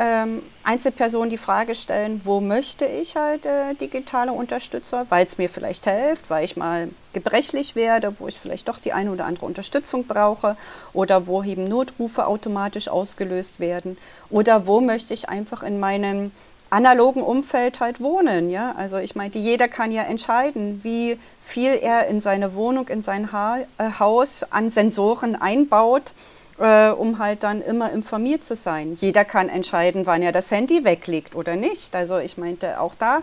ähm, 0.00 0.40
Einzelperson 0.64 1.28
die 1.28 1.36
Frage 1.36 1.74
stellen, 1.74 2.22
wo 2.24 2.40
möchte 2.40 2.86
ich 2.86 3.16
halt 3.16 3.44
äh, 3.44 3.74
digitale 3.74 4.32
Unterstützer, 4.32 5.04
weil 5.10 5.26
es 5.26 5.36
mir 5.36 5.50
vielleicht 5.50 5.84
hilft, 5.84 6.30
weil 6.30 6.42
ich 6.42 6.56
mal 6.56 6.88
gebrechlich 7.12 7.76
werde, 7.76 8.14
wo 8.18 8.26
ich 8.26 8.38
vielleicht 8.38 8.66
doch 8.68 8.78
die 8.78 8.94
eine 8.94 9.12
oder 9.12 9.26
andere 9.26 9.44
Unterstützung 9.44 10.06
brauche 10.06 10.56
oder 10.94 11.26
wo 11.26 11.42
eben 11.42 11.68
Notrufe 11.68 12.26
automatisch 12.26 12.88
ausgelöst 12.88 13.60
werden 13.60 13.98
oder 14.30 14.66
wo 14.66 14.80
möchte 14.80 15.12
ich 15.12 15.28
einfach 15.28 15.62
in 15.62 15.78
meinem 15.78 16.30
analogen 16.70 17.22
Umfeld 17.22 17.80
halt 17.80 18.00
wohnen. 18.00 18.48
Ja? 18.48 18.74
Also 18.78 18.96
ich 18.96 19.14
meine, 19.16 19.34
jeder 19.34 19.68
kann 19.68 19.92
ja 19.92 20.04
entscheiden, 20.04 20.80
wie 20.82 21.18
viel 21.42 21.74
er 21.74 22.06
in 22.06 22.22
seine 22.22 22.54
Wohnung, 22.54 22.88
in 22.88 23.02
sein 23.02 23.32
ha 23.32 23.58
äh, 23.58 23.90
Haus 23.98 24.44
an 24.50 24.70
Sensoren 24.70 25.36
einbaut, 25.36 26.14
äh, 26.60 26.90
um 26.90 27.18
halt 27.18 27.42
dann 27.42 27.62
immer 27.62 27.90
informiert 27.90 28.44
zu 28.44 28.54
sein. 28.54 28.96
Jeder 29.00 29.24
kann 29.24 29.48
entscheiden, 29.48 30.06
wann 30.06 30.22
er 30.22 30.32
das 30.32 30.50
Handy 30.50 30.84
weglegt 30.84 31.34
oder 31.34 31.56
nicht. 31.56 31.96
Also 31.96 32.18
ich 32.18 32.38
meinte 32.38 32.80
auch 32.80 32.94
da, 32.98 33.22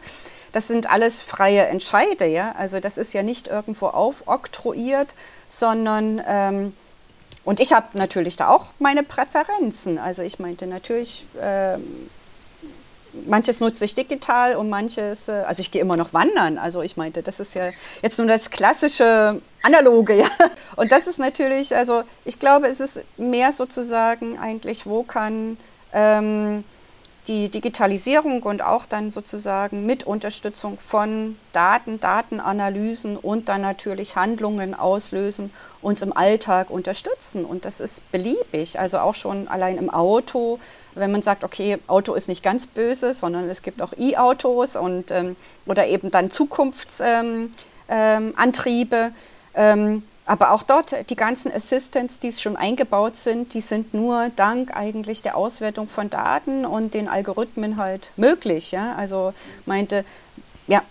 das 0.51 0.67
sind 0.67 0.89
alles 0.89 1.21
freie 1.21 1.67
Entscheide. 1.67 2.25
Ja? 2.25 2.55
Also 2.57 2.79
das 2.79 2.97
ist 2.97 3.13
ja 3.13 3.23
nicht 3.23 3.47
irgendwo 3.47 3.87
aufoktroyiert, 3.87 5.13
sondern... 5.47 6.21
Ähm, 6.27 6.73
und 7.43 7.61
ich 7.61 7.71
habe 7.71 7.97
natürlich 7.97 8.35
da 8.35 8.49
auch 8.49 8.65
meine 8.77 9.03
Präferenzen. 9.03 9.99
Also 9.99 10.21
ich 10.21 10.37
meinte 10.37 10.67
natürlich, 10.67 11.25
ähm, 11.41 12.09
manches 13.25 13.61
nutze 13.61 13.85
ich 13.85 13.95
digital 13.95 14.57
und 14.57 14.69
manches, 14.69 15.29
äh, 15.29 15.43
also 15.47 15.61
ich 15.61 15.71
gehe 15.71 15.79
immer 15.79 15.95
noch 15.95 16.13
wandern. 16.13 16.57
Also 16.57 16.81
ich 16.81 16.97
meinte, 16.97 17.23
das 17.23 17.39
ist 17.39 17.53
ja 17.53 17.69
jetzt 18.01 18.17
nur 18.17 18.27
das 18.27 18.51
klassische 18.51 19.41
analoge, 19.67 20.15
ja. 20.15 20.27
Und 20.75 20.91
das 20.91 21.07
ist 21.07 21.19
natürlich, 21.19 21.75
also 21.75 22.03
ich 22.25 22.39
glaube, 22.39 22.67
es 22.67 22.79
ist 22.79 23.01
mehr 23.17 23.51
sozusagen 23.51 24.39
eigentlich, 24.39 24.85
wo 24.85 25.03
kann 25.03 25.57
ähm, 25.93 26.63
die 27.27 27.49
Digitalisierung 27.49 28.41
und 28.43 28.61
auch 28.61 28.85
dann 28.85 29.11
sozusagen 29.11 29.85
mit 29.85 30.05
Unterstützung 30.05 30.77
von 30.79 31.37
Daten, 31.51 31.99
Datenanalysen 31.99 33.17
und 33.17 33.49
dann 33.49 33.61
natürlich 33.61 34.15
Handlungen 34.15 34.73
auslösen, 34.73 35.51
uns 35.81 36.01
im 36.01 36.15
Alltag 36.15 36.69
unterstützen. 36.69 37.43
Und 37.43 37.65
das 37.65 37.79
ist 37.81 38.09
beliebig, 38.11 38.79
also 38.79 38.99
auch 38.99 39.15
schon 39.15 39.47
allein 39.47 39.77
im 39.77 39.89
Auto 39.89 40.59
wenn 40.99 41.11
man 41.11 41.21
sagt, 41.21 41.43
okay, 41.43 41.77
Auto 41.87 42.13
ist 42.13 42.27
nicht 42.27 42.43
ganz 42.43 42.67
böse, 42.67 43.13
sondern 43.13 43.47
es 43.49 43.61
gibt 43.61 43.81
auch 43.81 43.93
E-Autos 43.97 44.75
ähm, 44.75 45.35
oder 45.65 45.87
eben 45.87 46.11
dann 46.11 46.31
Zukunftsantriebe. 46.31 47.55
Ähm, 47.89 49.13
ähm, 49.57 50.03
aber 50.25 50.51
auch 50.51 50.63
dort, 50.63 51.09
die 51.09 51.15
ganzen 51.15 51.51
Assistants, 51.53 52.19
die 52.19 52.31
schon 52.33 52.57
eingebaut 52.57 53.15
sind, 53.15 53.53
die 53.53 53.61
sind 53.61 53.93
nur 53.93 54.29
dank 54.35 54.75
eigentlich 54.75 55.21
der 55.21 55.37
Auswertung 55.37 55.87
von 55.87 56.09
Daten 56.09 56.65
und 56.65 56.93
den 56.93 57.07
Algorithmen 57.07 57.77
halt 57.77 58.09
möglich. 58.17 58.71
Ja? 58.71 58.95
Also 58.95 59.33
meinte, 59.65 60.03
ja, 60.67 60.83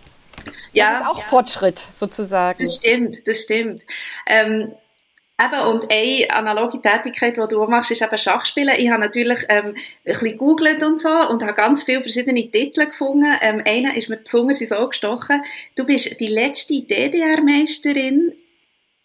ja, 0.72 0.90
das 0.90 1.00
ist 1.00 1.06
auch 1.06 1.18
ja. 1.18 1.24
Fortschritt 1.26 1.78
sozusagen. 1.78 2.62
Das 2.62 2.76
stimmt, 2.76 3.28
das 3.28 3.42
stimmt. 3.42 3.84
Ähm, 4.26 4.72
Eben, 5.38 5.60
und 5.68 5.92
eine 5.92 6.30
analoge 6.30 6.80
Tätigkeit, 6.80 7.36
die 7.36 7.42
du 7.46 7.62
machst, 7.66 7.90
ist 7.90 8.00
eben 8.00 8.16
Schachspielen. 8.16 8.74
Ich 8.78 8.88
habe 8.88 9.02
natürlich 9.02 9.40
ähm, 9.50 9.66
ein 9.66 9.74
bisschen 10.02 10.30
gegoogelt 10.30 10.82
und 10.82 10.98
so 10.98 11.10
und 11.10 11.42
habe 11.42 11.52
ganz 11.52 11.82
viele 11.82 12.00
verschiedene 12.00 12.50
Titel 12.50 12.86
gefunden. 12.86 13.26
Ähm, 13.42 13.62
einer 13.66 13.94
ist 13.98 14.08
mir 14.08 14.16
besonders 14.16 14.62
ins 14.62 14.72
Auge 14.72 14.88
gestochen. 14.88 15.44
Du 15.74 15.84
bist 15.84 16.18
die 16.20 16.28
letzte 16.28 16.80
DDR-Meisterin 16.80 18.32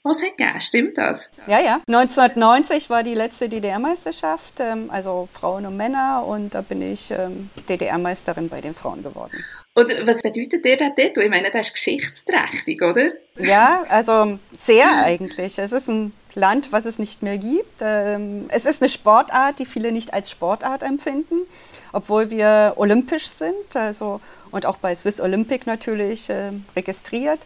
was 0.03 0.21
hat 0.21 0.37
gegeben, 0.37 0.61
stimmt 0.61 0.97
das? 0.97 1.29
Ja, 1.47 1.59
ja. 1.59 1.81
1990 1.87 2.89
war 2.89 3.03
die 3.03 3.13
letzte 3.13 3.49
DDR-Meisterschaft, 3.49 4.59
ähm, 4.59 4.89
also 4.89 5.29
Frauen 5.31 5.65
und 5.65 5.77
Männer, 5.77 6.25
und 6.25 6.55
da 6.55 6.61
bin 6.61 6.81
ich 6.81 7.11
ähm, 7.11 7.49
DDR-Meisterin 7.69 8.49
bei 8.49 8.61
den 8.61 8.73
Frauen 8.73 9.03
geworden. 9.03 9.43
Und 9.73 9.89
was 10.05 10.21
bedeutet 10.21 10.65
dir 10.65 10.77
das 10.77 10.91
dort? 10.97 11.17
Ich 11.17 11.29
meine, 11.29 11.49
das 11.49 11.67
ist 11.67 11.73
geschichtsträchtig, 11.73 12.81
oder? 12.81 13.11
Ja, 13.37 13.83
also 13.87 14.37
sehr 14.57 15.03
eigentlich. 15.03 15.57
Es 15.59 15.71
ist 15.71 15.87
ein 15.87 16.13
Land, 16.33 16.71
was 16.71 16.85
es 16.85 16.99
nicht 16.99 17.23
mehr 17.23 17.37
gibt. 17.37 17.81
Ähm, 17.81 18.47
es 18.49 18.65
ist 18.65 18.81
eine 18.81 18.89
Sportart, 18.89 19.59
die 19.59 19.65
viele 19.65 19.91
nicht 19.91 20.13
als 20.13 20.29
Sportart 20.29 20.83
empfinden, 20.83 21.47
obwohl 21.93 22.29
wir 22.31 22.73
olympisch 22.75 23.27
sind 23.27 23.75
also, 23.75 24.19
und 24.49 24.65
auch 24.65 24.77
bei 24.77 24.93
Swiss 24.93 25.21
Olympic 25.21 25.65
natürlich 25.65 26.29
äh, 26.29 26.51
registriert. 26.75 27.39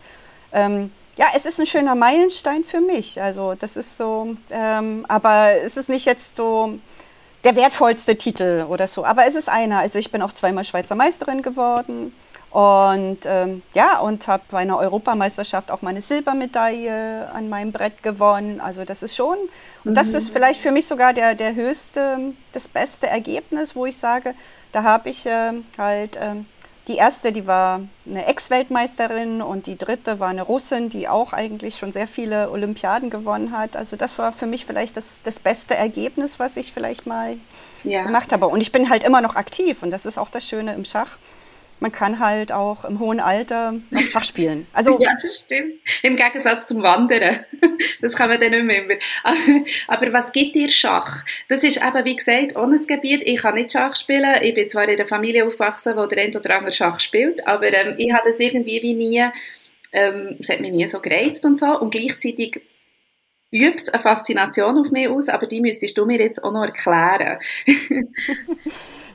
Ähm, 1.18 1.24
ja, 1.24 1.28
es 1.36 1.46
ist 1.46 1.60
ein 1.60 1.66
schöner 1.66 1.96
Meilenstein 1.96 2.64
für 2.64 2.82
mich. 2.82 3.22
Also 3.22 3.56
das 3.56 3.78
ist 3.78 3.98
so, 3.98 4.36
ähm, 4.50 5.06
aber 5.08 5.52
es 5.64 5.78
ist 5.78 5.90
nicht 5.90 6.06
jetzt 6.06 6.38
so 6.38 6.78
der 7.44 7.56
wertvollste 7.56 8.18
Titel 8.18 8.66
oder 8.70 8.88
so. 8.88 9.06
Aber 9.06 9.26
es 9.28 9.36
ist 9.36 9.50
einer. 9.50 9.80
Also 9.80 10.00
ich 10.00 10.12
bin 10.12 10.22
auch 10.22 10.34
zweimal 10.34 10.66
Schweizer 10.66 10.96
Meisterin 10.96 11.42
geworden. 11.42 12.14
Und 12.56 13.20
ähm, 13.26 13.64
ja, 13.74 14.00
und 14.00 14.28
habe 14.30 14.44
bei 14.50 14.60
einer 14.60 14.78
Europameisterschaft 14.78 15.72
auch 15.72 15.82
meine 15.82 16.02
Silbermedaille 16.02 17.30
an 17.34 17.50
meinem 17.50 17.74
Brett 17.74 18.02
gewonnen. 18.02 18.62
Also 18.62 18.86
das 18.86 19.04
ist 19.04 19.14
schon, 19.14 19.38
und 19.84 19.94
das 19.94 20.14
ist 20.14 20.30
mhm. 20.30 20.34
vielleicht 20.34 20.62
für 20.62 20.72
mich 20.72 20.88
sogar 20.88 21.12
der, 21.12 21.36
der 21.36 21.54
höchste, 21.54 22.32
das 22.54 22.70
beste 22.70 23.08
Ergebnis, 23.08 23.76
wo 23.76 23.86
ich 23.86 23.98
sage, 23.98 24.34
da 24.72 24.84
habe 24.84 25.10
ich 25.10 25.26
äh, 25.26 25.52
halt, 25.78 26.16
äh, 26.16 26.36
die 26.88 26.98
erste, 26.98 27.32
die 27.32 27.48
war 27.48 27.82
eine 28.08 28.28
Ex-Weltmeisterin 28.28 29.42
und 29.42 29.66
die 29.66 29.78
dritte 29.78 30.20
war 30.20 30.30
eine 30.30 30.44
Russin, 30.44 30.90
die 30.90 31.08
auch 31.08 31.34
eigentlich 31.34 31.78
schon 31.78 31.92
sehr 31.92 32.08
viele 32.08 32.52
Olympiaden 32.52 33.10
gewonnen 33.10 33.52
hat. 33.52 33.76
Also 33.76 33.96
das 33.96 34.18
war 34.20 34.32
für 34.32 34.46
mich 34.46 34.66
vielleicht 34.66 34.96
das, 34.96 35.20
das 35.24 35.40
beste 35.40 35.76
Ergebnis, 35.76 36.40
was 36.40 36.58
ich 36.58 36.72
vielleicht 36.72 37.08
mal 37.08 37.38
ja. 37.84 38.04
gemacht 38.04 38.32
habe. 38.32 38.48
Und 38.48 38.62
ich 38.62 38.72
bin 38.72 38.90
halt 38.90 39.04
immer 39.04 39.22
noch 39.22 39.36
aktiv 39.36 39.82
und 39.82 39.90
das 39.90 40.06
ist 40.06 40.20
auch 40.20 40.30
das 40.30 40.48
Schöne 40.48 40.76
im 40.76 40.86
Schach 40.86 41.18
man 41.80 41.92
kann 41.92 42.20
halt 42.20 42.52
auch 42.52 42.86
im 42.86 43.00
hohen 43.00 43.20
Alter 43.20 43.74
noch 43.90 44.02
Schach 44.02 44.24
spielen. 44.24 44.66
Also, 44.74 45.00
ja, 45.02 45.12
das 45.22 45.42
stimmt. 45.42 45.76
Im 46.04 46.16
Gegensatz 46.16 46.68
zum 46.68 46.82
Wandern. 46.82 47.46
Das 48.02 48.14
kann 48.14 48.30
man 48.30 48.40
dann 48.40 48.52
nicht 48.52 48.88
mehr. 48.88 48.98
Aber, 49.24 49.38
aber 49.88 50.14
was 50.14 50.32
gibt 50.32 50.56
dir 50.56 50.70
Schach? 50.70 51.24
Das 51.48 51.64
ist 51.64 51.78
eben, 51.78 52.06
wie 52.06 52.16
gesagt, 52.16 52.56
ohne 52.56 52.80
Gebiet. 52.80 53.24
Ich 53.26 53.38
kann 53.42 53.56
nicht 53.56 53.72
Schach 53.72 53.96
spielen. 53.96 54.42
Ich 54.42 54.54
bin 54.54 54.70
zwar 54.70 54.84
in 54.88 55.00
einer 55.00 55.08
Familie 55.08 55.46
aufgewachsen, 55.46 55.96
wo 55.96 56.06
der 56.06 56.24
ein 56.24 56.36
oder 56.36 56.58
andere 56.58 56.74
Schach 56.74 57.00
spielt, 57.00 57.46
aber 57.48 57.74
ähm, 57.74 57.96
ich 57.98 58.12
habe 58.14 58.30
das 58.30 58.40
irgendwie 58.40 58.82
wie 58.82 58.94
nie, 58.94 59.24
ähm, 59.92 60.38
es 60.40 60.50
hat 60.50 60.62
mich 60.62 60.72
nie 60.72 60.88
so 60.88 61.00
gereizt 61.00 61.46
und 61.46 61.60
so. 61.60 61.80
Und 61.80 61.92
gleichzeitig 61.92 62.62
übt 63.56 63.92
eine 63.92 64.02
Faszination 64.02 64.78
auf 64.78 64.92
mich 64.92 65.08
aus, 65.08 65.30
aber 65.30 65.48
die 65.48 65.62
müsstest 65.62 65.98
du 65.98 66.06
mir 66.06 66.20
jetzt 66.20 66.44
auch 66.44 66.52
noch 66.52 66.64
erklären. 66.64 67.40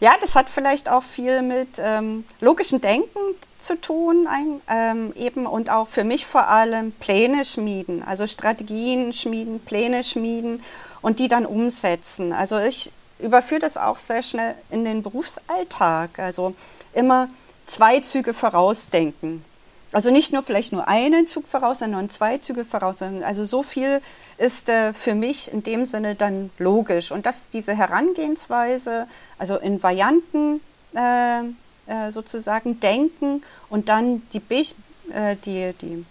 Ja, 0.01 0.15
das 0.19 0.35
hat 0.35 0.49
vielleicht 0.49 0.89
auch 0.89 1.03
viel 1.03 1.43
mit 1.43 1.79
ähm, 1.79 2.25
logischem 2.41 2.81
Denken 2.81 3.19
zu 3.59 3.79
tun, 3.79 4.27
ein, 4.27 4.63
ähm, 4.67 5.13
eben 5.15 5.45
und 5.45 5.69
auch 5.69 5.89
für 5.89 6.05
mich 6.05 6.25
vor 6.25 6.49
allem 6.49 6.93
Pläne 6.93 7.45
schmieden, 7.45 8.03
also 8.03 8.27
Strategien 8.27 9.13
schmieden, 9.13 9.61
Pläne 9.61 10.03
schmieden 10.03 10.63
und 11.03 11.19
die 11.19 11.29
dann 11.29 11.45
umsetzen. 11.45 12.33
Also 12.33 12.59
ich 12.59 12.93
überführe 13.19 13.61
das 13.61 13.77
auch 13.77 13.99
sehr 13.99 14.23
schnell 14.23 14.55
in 14.71 14.87
den 14.87 15.03
Berufsalltag, 15.03 16.19
also 16.19 16.55
immer 16.95 17.29
zwei 17.67 18.01
Züge 18.01 18.33
vorausdenken. 18.33 19.45
Also 19.93 20.11
nicht 20.11 20.33
nur 20.33 20.43
vielleicht 20.43 20.73
nur 20.73 20.89
einen 20.89 21.27
Zug 21.27 21.47
voraus, 21.47 21.81
sondern 21.81 22.09
zwei 22.09 22.39
Züge 22.39 22.65
voraus. 22.65 23.03
Also 23.03 23.45
so 23.45 23.63
viel 23.63 24.01
ist 24.41 24.71
äh, 24.71 24.95
für 24.95 25.15
mich 25.15 25.53
in 25.53 25.63
dem 25.63 25.85
Sinne 25.85 26.15
dann 26.15 26.51
logisch. 26.59 27.13
Und 27.13 27.27
dass 27.27 27.51
diese 27.51 27.77
Herangehensweise, 27.77 29.07
also 29.39 29.57
in 29.57 29.83
Varianten 29.83 30.61
äh, 30.95 31.41
äh, 31.87 32.11
sozusagen 32.11 32.81
denken 32.81 33.43
und 33.69 33.91
dann 33.91 34.23
die, 34.33 34.41
äh, 35.13 35.37
die, 35.45 35.75
die 35.83 36.07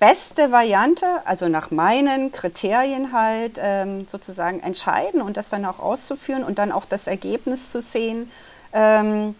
beste 0.00 0.50
Variante, 0.50 1.06
also 1.26 1.48
nach 1.48 1.70
meinen 1.70 2.32
Kriterien 2.32 3.12
halt 3.12 3.60
ähm, 3.62 4.06
sozusagen 4.08 4.60
entscheiden 4.60 5.20
und 5.20 5.36
das 5.36 5.50
dann 5.50 5.66
auch 5.66 5.78
auszuführen 5.78 6.44
und 6.44 6.58
dann 6.58 6.72
auch 6.72 6.86
das 6.86 7.06
Ergebnis 7.06 7.70
zu 7.70 7.82
sehen. 7.82 8.30
Ähm, 8.72 9.34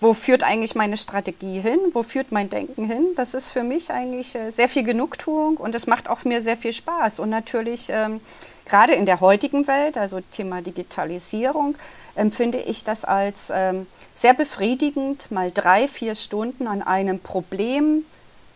wo 0.00 0.14
führt 0.14 0.44
eigentlich 0.44 0.74
meine 0.74 0.96
Strategie 0.96 1.60
hin, 1.60 1.78
wo 1.92 2.02
führt 2.02 2.30
mein 2.30 2.50
Denken 2.50 2.84
hin. 2.84 3.06
Das 3.16 3.34
ist 3.34 3.50
für 3.50 3.62
mich 3.62 3.90
eigentlich 3.90 4.34
äh, 4.34 4.50
sehr 4.50 4.68
viel 4.68 4.84
Genugtuung 4.84 5.56
und 5.56 5.74
es 5.74 5.86
macht 5.86 6.08
auch 6.08 6.24
mir 6.24 6.42
sehr 6.42 6.56
viel 6.56 6.72
Spaß. 6.72 7.20
Und 7.20 7.30
natürlich, 7.30 7.88
ähm, 7.90 8.20
gerade 8.66 8.94
in 8.94 9.06
der 9.06 9.20
heutigen 9.20 9.66
Welt, 9.66 9.98
also 9.98 10.20
Thema 10.30 10.62
Digitalisierung, 10.62 11.74
empfinde 12.14 12.58
ich 12.58 12.84
das 12.84 13.04
als 13.04 13.50
ähm, 13.54 13.86
sehr 14.14 14.34
befriedigend, 14.34 15.30
mal 15.30 15.50
drei, 15.52 15.88
vier 15.88 16.14
Stunden 16.14 16.66
an 16.66 16.82
einem 16.82 17.20
Problem 17.20 18.04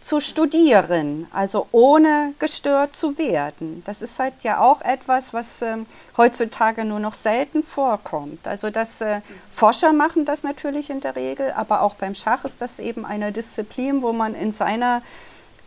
zu 0.02 0.20
studieren, 0.20 1.28
also 1.32 1.68
ohne 1.70 2.34
gestört 2.40 2.94
zu 2.94 3.16
werden. 3.18 3.82
Das 3.86 4.02
ist 4.02 4.18
halt 4.18 4.34
ja 4.42 4.60
auch 4.60 4.82
etwas, 4.82 5.32
was 5.32 5.62
ähm, 5.62 5.86
heutzutage 6.16 6.84
nur 6.84 6.98
noch 6.98 7.14
selten 7.14 7.62
vorkommt. 7.62 8.46
Also 8.46 8.70
das 8.70 9.00
äh, 9.00 9.20
Forscher 9.52 9.92
machen 9.92 10.24
das 10.24 10.42
natürlich 10.42 10.90
in 10.90 11.00
der 11.00 11.14
Regel, 11.14 11.52
aber 11.52 11.82
auch 11.82 11.94
beim 11.94 12.16
Schach 12.16 12.44
ist 12.44 12.60
das 12.60 12.80
eben 12.80 13.06
eine 13.06 13.30
Disziplin, 13.30 14.02
wo 14.02 14.12
man 14.12 14.34
in 14.34 14.50
seiner 14.50 15.02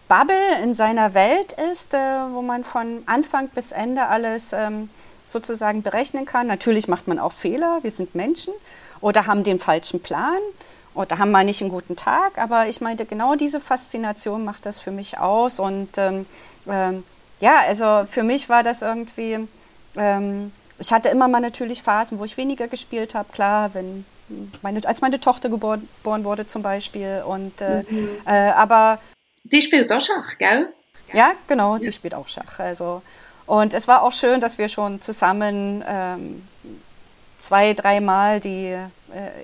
Bubble, 0.09 0.35
in 0.61 0.75
seiner 0.75 1.13
Welt 1.13 1.55
ist, 1.71 1.93
äh, 1.93 1.97
wo 2.29 2.41
man 2.41 2.65
von 2.65 3.03
Anfang 3.05 3.47
bis 3.47 3.71
Ende 3.71 4.05
alles 4.07 4.51
ähm, 4.51 4.89
sozusagen 5.25 5.81
berechnen 5.81 6.25
kann. 6.25 6.47
Natürlich 6.47 6.89
macht 6.89 7.07
man 7.07 7.19
auch 7.19 7.31
Fehler, 7.31 7.79
wir 7.83 7.91
sind 7.91 8.15
Menschen 8.15 8.53
oder 8.99 9.27
haben 9.27 9.45
den 9.45 9.59
falschen 9.59 10.01
Plan 10.01 10.39
oder 10.95 11.19
haben 11.19 11.31
mal 11.31 11.43
nicht 11.43 11.61
einen 11.61 11.71
guten 11.71 11.95
Tag. 11.95 12.37
Aber 12.37 12.67
ich 12.67 12.81
meinte, 12.81 13.05
genau 13.05 13.35
diese 13.35 13.61
Faszination 13.61 14.43
macht 14.43 14.65
das 14.65 14.79
für 14.79 14.91
mich 14.91 15.19
aus. 15.19 15.59
Und 15.59 15.89
ähm, 15.97 16.25
ähm, 16.67 17.03
ja, 17.39 17.59
also 17.67 18.05
für 18.09 18.23
mich 18.23 18.49
war 18.49 18.63
das 18.63 18.81
irgendwie, 18.81 19.47
ähm, 19.95 20.51
ich 20.79 20.91
hatte 20.91 21.09
immer 21.09 21.27
mal 21.27 21.41
natürlich 21.41 21.83
Phasen, 21.83 22.17
wo 22.17 22.25
ich 22.25 22.37
weniger 22.37 22.67
gespielt 22.67 23.13
habe. 23.13 23.31
Klar, 23.31 23.73
wenn 23.73 24.05
meine, 24.61 24.85
als 24.87 25.01
meine 25.01 25.19
Tochter 25.19 25.49
geboren, 25.49 25.87
geboren 25.97 26.23
wurde 26.23 26.47
zum 26.47 26.61
Beispiel. 26.61 27.23
Und, 27.25 27.61
äh, 27.61 27.83
mhm. 27.87 28.09
äh, 28.25 28.51
aber 28.51 28.99
die 29.43 29.61
spielt 29.61 29.91
auch 29.91 30.01
Schach, 30.01 30.37
gell? 30.39 30.69
Ja, 31.13 31.33
genau, 31.47 31.77
sie 31.77 31.91
spielt 31.91 32.15
auch 32.15 32.27
Schach. 32.27 32.59
Also, 32.59 33.03
und 33.45 33.75
es 33.75 33.87
war 33.87 34.01
auch 34.01 34.11
schön, 34.11 34.41
dass 34.41 34.57
wir 34.57 34.69
schon 34.69 35.01
zusammen 35.01 35.83
ähm, 35.87 36.47
zwei, 37.45 37.73
dreimal 37.73 38.39
die 38.39 38.67
äh, 38.69 38.89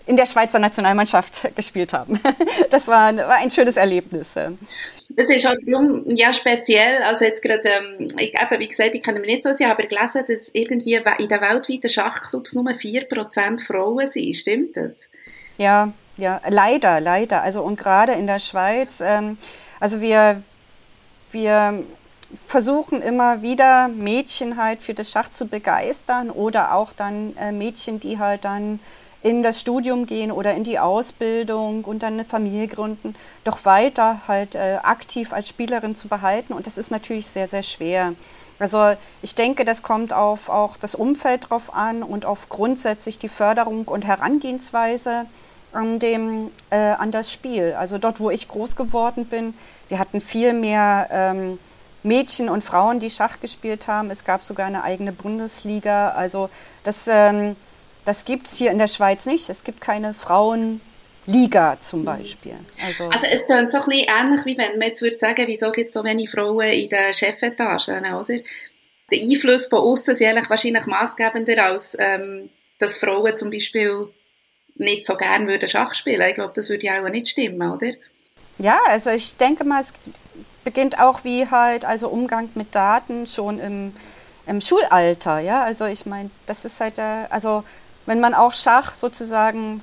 in 0.06 0.18
der 0.18 0.26
Schweizer 0.26 0.60
Nationalmannschaft 0.60 1.50
gespielt 1.56 1.94
haben. 1.94 2.20
Das 2.70 2.88
war, 2.88 3.16
war 3.16 3.36
ein 3.36 3.52
schönes 3.52 3.76
Erlebnis. 3.76 4.34
Das 5.10 5.30
ist 5.30 5.46
halt 5.46 5.60
darum, 5.68 6.04
ja, 6.08 6.34
speziell, 6.34 7.04
also 7.04 7.26
jetzt 7.26 7.42
gerade, 7.42 7.68
ähm, 7.68 8.08
ich 8.18 8.34
eben, 8.34 8.60
wie 8.60 8.68
gesagt, 8.68 8.96
ich 8.96 9.04
kenne 9.04 9.20
mich 9.20 9.30
nicht 9.30 9.44
so 9.44 9.54
sehr, 9.56 9.70
aber 9.70 9.84
gelesen, 9.84 10.24
dass 10.26 10.50
irgendwie 10.54 10.94
in 10.94 11.28
den 11.28 11.42
weltweiten 11.42 11.90
Schachclubs 11.90 12.54
nur 12.54 12.64
4% 12.64 13.66
Frauen 13.66 14.10
sind, 14.10 14.36
stimmt 14.36 14.78
das? 14.78 14.96
Ja, 15.58 15.92
ja, 16.16 16.40
leider, 16.50 17.02
leider. 17.02 17.42
Also 17.42 17.62
und 17.62 17.78
gerade 17.78 18.14
in 18.14 18.26
der 18.26 18.40
Schweiz, 18.40 19.02
ähm, 19.02 19.38
also 19.82 20.00
wir, 20.00 20.42
wir 21.32 21.84
versuchen 22.48 23.02
immer 23.02 23.42
wieder 23.42 23.88
Mädchen 23.88 24.58
halt 24.58 24.82
für 24.82 24.94
das 24.94 25.12
Schach 25.12 25.32
zu 25.32 25.48
begeistern 25.48 26.30
oder 26.30 26.74
auch 26.74 26.94
dann 26.94 27.36
äh, 27.38 27.52
Mädchen, 27.52 28.00
die 28.00 28.20
halt 28.20 28.46
dann 28.46 28.80
in 29.24 29.44
das 29.44 29.60
Studium 29.60 30.06
gehen 30.06 30.32
oder 30.32 30.54
in 30.56 30.64
die 30.64 30.80
Ausbildung 30.80 31.84
und 31.84 32.02
dann 32.04 32.14
eine 32.14 32.26
Familie 32.26 32.68
gründen, 32.68 33.16
doch 33.44 33.66
weiter 33.66 34.22
halt 34.28 34.56
äh, 34.56 34.78
aktiv 34.82 35.32
als 35.32 35.48
Spielerin 35.48 35.96
zu 35.96 36.08
behalten. 36.08 36.54
Und 36.54 36.66
das 36.66 36.78
ist 36.78 36.92
natürlich 36.92 37.28
sehr, 37.28 37.48
sehr 37.48 37.64
schwer. 37.64 38.14
Also 38.58 38.96
ich 39.22 39.36
denke, 39.36 39.66
das 39.66 39.84
kommt 39.84 40.14
auf 40.14 40.50
auch 40.50 40.78
das 40.78 40.96
Umfeld 40.96 41.50
drauf 41.50 41.74
an 41.74 42.04
und 42.04 42.26
auf 42.26 42.50
grundsätzlich 42.50 43.20
die 43.20 43.30
Förderung 43.30 43.86
und 43.86 44.06
Herangehensweise 44.06 45.26
an, 45.72 46.00
dem, 46.00 46.52
äh, 46.70 46.78
an 46.78 47.12
das 47.12 47.32
Spiel. 47.32 47.76
Also 47.78 47.98
dort, 47.98 48.20
wo 48.20 48.30
ich 48.30 48.48
groß 48.48 48.76
geworden 48.76 49.26
bin, 49.26 49.54
wir 49.90 50.00
hatten 50.00 50.22
viel 50.22 50.54
mehr 50.54 51.08
ähm, 51.12 51.60
Mädchen 52.04 52.50
und 52.50 52.64
Frauen, 52.64 53.00
die 53.00 53.10
Schach 53.10 53.40
gespielt 53.40 53.88
haben. 53.88 54.10
Es 54.10 54.26
gab 54.26 54.44
sogar 54.44 54.68
eine 54.68 54.84
eigene 54.84 55.12
Bundesliga. 55.12 56.10
Also 56.10 56.50
das, 56.84 57.08
ähm, 57.08 57.56
das 58.06 58.26
gibt 58.26 58.48
es 58.48 58.58
hier 58.58 58.72
in 58.72 58.78
der 58.78 58.88
Schweiz 58.88 59.26
nicht. 59.26 59.50
Es 59.50 59.64
gibt 59.64 59.82
keine 59.82 60.14
Frauenliga 60.14 61.78
zum 61.80 62.06
Beispiel. 62.06 62.56
Also, 62.84 63.06
also 63.10 63.26
es 63.26 63.46
klingt 63.46 63.72
so 63.72 63.78
ein 63.78 63.86
bisschen 63.86 64.08
ähnlich, 64.08 64.46
wie 64.46 64.58
wenn 64.58 64.80
man 64.80 64.88
jetzt 64.88 65.02
würde 65.02 65.20
sagen, 65.20 65.44
wieso 65.48 65.72
gibt 65.72 65.90
es 65.90 65.94
so 65.94 66.04
wenig 66.04 66.32
Frauen 66.32 66.68
in 66.70 66.90
den 66.90 67.14
Chefetagen, 67.14 68.14
oder? 68.14 68.40
Der 69.12 69.22
Einfluss 69.22 69.68
von 69.68 69.80
außen 69.80 70.14
ist 70.14 70.22
eigentlich 70.22 70.50
wahrscheinlich 70.50 70.86
maßgebender 70.86 71.64
als 71.64 71.98
ähm, 72.00 72.50
dass 72.80 72.98
Frauen 72.98 73.38
zum 73.38 73.52
Beispiel 73.52 74.08
nicht 74.76 75.06
so 75.06 75.16
gerne 75.16 75.48
würden 75.48 75.70
Schach 75.70 75.94
spielen. 75.94 76.28
Ich 76.28 76.36
glaube, 76.36 76.54
das 76.56 76.70
würde 76.70 76.86
ja 76.86 77.04
auch 77.04 77.10
nicht 77.10 77.28
stimmen, 77.30 77.72
oder? 77.72 77.92
Ja, 78.58 78.80
also 78.88 79.12
ich 79.12 79.38
denke 79.38 79.64
mal, 79.64 79.82
es 79.82 79.94
beginnt 80.64 81.00
auch 81.00 81.24
wie 81.24 81.50
halt, 81.50 81.86
also 81.86 82.08
Umgang 82.10 82.50
mit 82.56 82.76
Daten 82.76 83.28
schon 83.28 83.60
im, 83.60 83.96
im 84.46 84.62
Schulalter, 84.62 85.40
ja. 85.40 85.64
Also 85.64 85.86
ich 85.86 86.06
meine, 86.06 86.30
das 86.46 86.66
ist 86.66 86.80
halt, 86.80 86.98
äh, 86.98 87.26
also 87.30 87.64
wenn 88.06 88.20
man 88.20 88.34
auch 88.34 88.54
Schach 88.54 88.94
sozusagen 88.94 89.82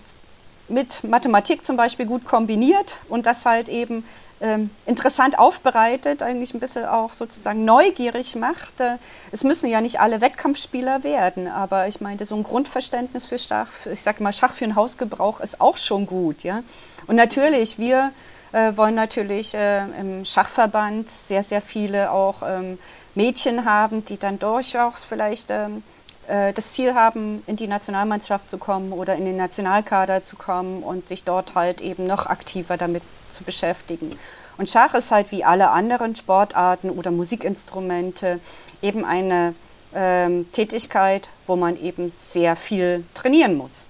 mit 0.69 1.03
Mathematik 1.05 1.65
zum 1.65 1.77
Beispiel 1.77 2.07
gut 2.07 2.25
kombiniert 2.25 2.97
und 3.09 3.27
das 3.27 3.47
halt 3.47 3.69
eben 3.69 4.05
ähm, 4.41 4.71
interessant 4.87 5.39
aufbereitet, 5.39 6.23
eigentlich 6.23 6.55
ein 6.55 6.61
bisschen 6.61 6.85
auch 6.85 7.13
sozusagen 7.13 7.65
neugierig 7.65 8.37
macht. 8.37 8.81
Äh, 8.81 8.99
es 9.33 9.45
müssen 9.45 9.69
ja 9.69 9.81
nicht 9.81 10.01
alle 10.01 10.21
Wettkampfspieler 10.21 11.03
werden, 11.03 11.49
aber 11.49 11.89
ich 11.89 12.01
meinte, 12.01 12.25
so 12.25 12.37
ein 12.37 12.45
Grundverständnis 12.45 13.25
für 13.25 13.39
Schach, 13.39 13.69
ich 13.93 14.03
sage 14.03 14.23
mal, 14.23 14.33
Schach 14.33 14.53
für 14.53 14.65
den 14.65 14.77
Hausgebrauch 14.77 15.41
ist 15.41 15.61
auch 15.61 15.77
schon 15.77 16.07
gut, 16.07 16.45
ja. 16.45 16.63
Und 17.07 17.17
natürlich, 17.17 17.79
wir 17.79 18.13
äh, 18.53 18.77
wollen 18.77 18.95
natürlich 18.95 19.55
äh, 19.55 19.85
im 19.99 20.25
Schachverband 20.25 21.09
sehr, 21.09 21.43
sehr 21.43 21.61
viele 21.61 22.11
auch 22.11 22.43
ähm, 22.47 22.79
Mädchen 23.15 23.65
haben, 23.65 24.05
die 24.05 24.17
dann 24.17 24.39
durchaus 24.39 25.05
vielleicht 25.05 25.51
ähm, 25.51 25.83
äh, 26.29 26.53
das 26.53 26.73
Ziel 26.73 26.95
haben, 26.95 27.43
in 27.47 27.57
die 27.57 27.67
Nationalmannschaft 27.67 28.49
zu 28.49 28.59
kommen 28.59 28.93
oder 28.93 29.17
in 29.17 29.25
den 29.25 29.37
Nationalkader 29.37 30.25
zu 30.25 30.37
kommen 30.37 30.83
und 30.83 31.09
sich 31.09 31.25
dort 31.25 31.55
halt 31.55 31.81
eben 31.81 32.07
noch 32.07 32.27
aktiver 32.27 32.77
damit 32.77 33.03
zu 33.33 33.45
beschäftigen. 33.45 34.17
Und 34.57 34.69
Schach 34.69 34.95
ist 34.95 35.11
halt 35.11 35.33
wie 35.33 35.45
alle 35.45 35.71
anderen 35.71 36.17
Sportarten 36.17 36.91
oder 36.91 37.11
Musikinstrumente 37.11 38.41
eben 38.83 39.05
eine 39.05 39.55
ähm, 39.95 40.51
Tätigkeit, 40.53 41.29
wo 41.47 41.57
man 41.57 41.81
eben 41.81 42.11
sehr 42.11 42.57
viel 42.57 43.05
trainieren 43.15 43.57
muss. 43.57 43.88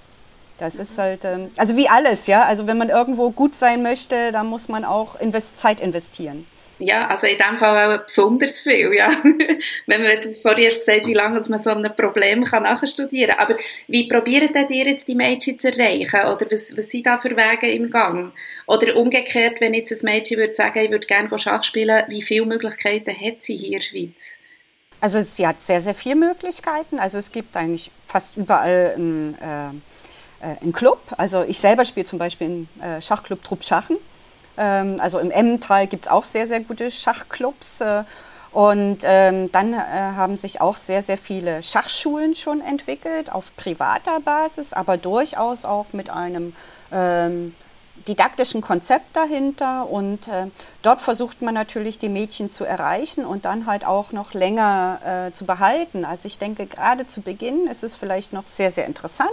Das 0.58 0.76
ist 0.76 0.98
halt, 0.98 1.24
ähm, 1.24 1.50
also 1.56 1.76
wie 1.76 1.88
alles, 1.88 2.26
ja. 2.26 2.42
Also 2.42 2.66
wenn 2.66 2.78
man 2.78 2.88
irgendwo 2.88 3.30
gut 3.30 3.54
sein 3.54 3.82
möchte, 3.82 4.32
dann 4.32 4.46
muss 4.46 4.68
man 4.68 4.84
auch 4.84 5.20
invest 5.20 5.58
Zeit 5.58 5.80
investieren. 5.80 6.46
Ja, 6.80 7.08
also 7.08 7.26
in 7.26 7.38
dem 7.38 7.58
Fall 7.58 7.98
auch 7.98 8.04
besonders 8.04 8.60
viel, 8.60 8.92
ja. 8.94 9.10
Wenn 9.86 10.02
man 10.02 10.34
vorher 10.42 10.68
gesagt 10.68 11.06
wie 11.06 11.14
lange 11.14 11.40
man 11.48 11.58
so 11.58 11.70
ein 11.70 11.96
Problem 11.96 12.44
kann 12.44 12.62
nachstudieren 12.62 13.36
kann. 13.36 13.46
Aber 13.46 13.56
wie 13.88 14.08
probieren 14.08 14.52
denn 14.52 14.68
ihr 14.68 14.86
jetzt 14.86 15.08
die 15.08 15.16
Mädchen 15.16 15.58
zu 15.58 15.72
erreichen? 15.72 16.20
Oder 16.20 16.46
was, 16.50 16.76
was 16.76 16.88
sind 16.88 17.06
da 17.06 17.18
für 17.18 17.36
Wege 17.36 17.68
im 17.72 17.90
Gang? 17.90 18.32
Oder 18.66 18.94
umgekehrt, 18.96 19.60
wenn 19.60 19.74
jetzt 19.74 19.90
ein 19.92 20.04
Mädchen 20.04 20.38
würde 20.38 20.54
sagen, 20.54 20.78
ich 20.78 20.90
würde 20.90 21.06
gerne 21.06 21.36
Schach 21.36 21.64
spielen, 21.64 22.04
wie 22.08 22.22
viele 22.22 22.46
Möglichkeiten 22.46 23.10
hat 23.10 23.38
sie 23.42 23.56
hier 23.56 23.66
in 23.66 23.72
der 23.74 23.80
Schweiz? 23.80 24.38
Also 25.00 25.20
sie 25.22 25.46
hat 25.46 25.60
sehr, 25.60 25.80
sehr 25.80 25.94
viele 25.94 26.16
Möglichkeiten. 26.16 27.00
Also 27.00 27.18
es 27.18 27.32
gibt 27.32 27.56
eigentlich 27.56 27.90
fast 28.06 28.36
überall 28.36 28.94
ein, 28.96 29.36
äh, 29.40 29.66
äh 29.66 29.70
einen 30.40 30.72
Club. 30.72 31.00
Also 31.16 31.42
ich 31.42 31.58
selber 31.58 31.84
spiele 31.84 32.06
zum 32.06 32.18
Beispiel 32.18 32.46
im 32.46 32.82
äh, 32.82 33.00
Schachclub 33.00 33.42
Trupp 33.42 33.64
Schachen. 33.64 33.96
Ähm, 34.56 35.00
also 35.00 35.18
im 35.18 35.30
Emmental 35.30 35.86
gibt 35.86 36.06
es 36.06 36.12
auch 36.12 36.24
sehr, 36.24 36.46
sehr 36.46 36.60
gute 36.60 36.90
Schachclubs. 36.90 37.80
Äh, 37.80 38.04
und 38.50 38.98
ähm, 39.02 39.52
dann 39.52 39.74
äh, 39.74 39.76
haben 39.76 40.36
sich 40.36 40.60
auch 40.60 40.76
sehr, 40.76 41.02
sehr 41.02 41.18
viele 41.18 41.62
Schachschulen 41.62 42.34
schon 42.34 42.60
entwickelt, 42.60 43.30
auf 43.30 43.54
privater 43.56 44.20
Basis, 44.20 44.72
aber 44.72 44.96
durchaus 44.96 45.64
auch 45.64 45.86
mit 45.92 46.08
einem 46.08 46.54
ähm, 46.90 47.54
didaktischen 48.06 48.62
Konzept 48.62 49.14
dahinter. 49.14 49.88
Und 49.88 50.28
äh, 50.28 50.46
dort 50.82 51.02
versucht 51.02 51.42
man 51.42 51.54
natürlich, 51.54 51.98
die 51.98 52.08
Mädchen 52.08 52.50
zu 52.50 52.64
erreichen 52.64 53.26
und 53.26 53.44
dann 53.44 53.66
halt 53.66 53.86
auch 53.86 54.12
noch 54.12 54.32
länger 54.32 55.28
äh, 55.28 55.32
zu 55.34 55.44
behalten. 55.44 56.06
Also 56.06 56.26
ich 56.26 56.38
denke, 56.38 56.66
gerade 56.66 57.06
zu 57.06 57.20
Beginn 57.20 57.66
ist 57.66 57.84
es 57.84 57.94
vielleicht 57.94 58.32
noch 58.32 58.46
sehr, 58.46 58.72
sehr 58.72 58.86
interessant. 58.86 59.28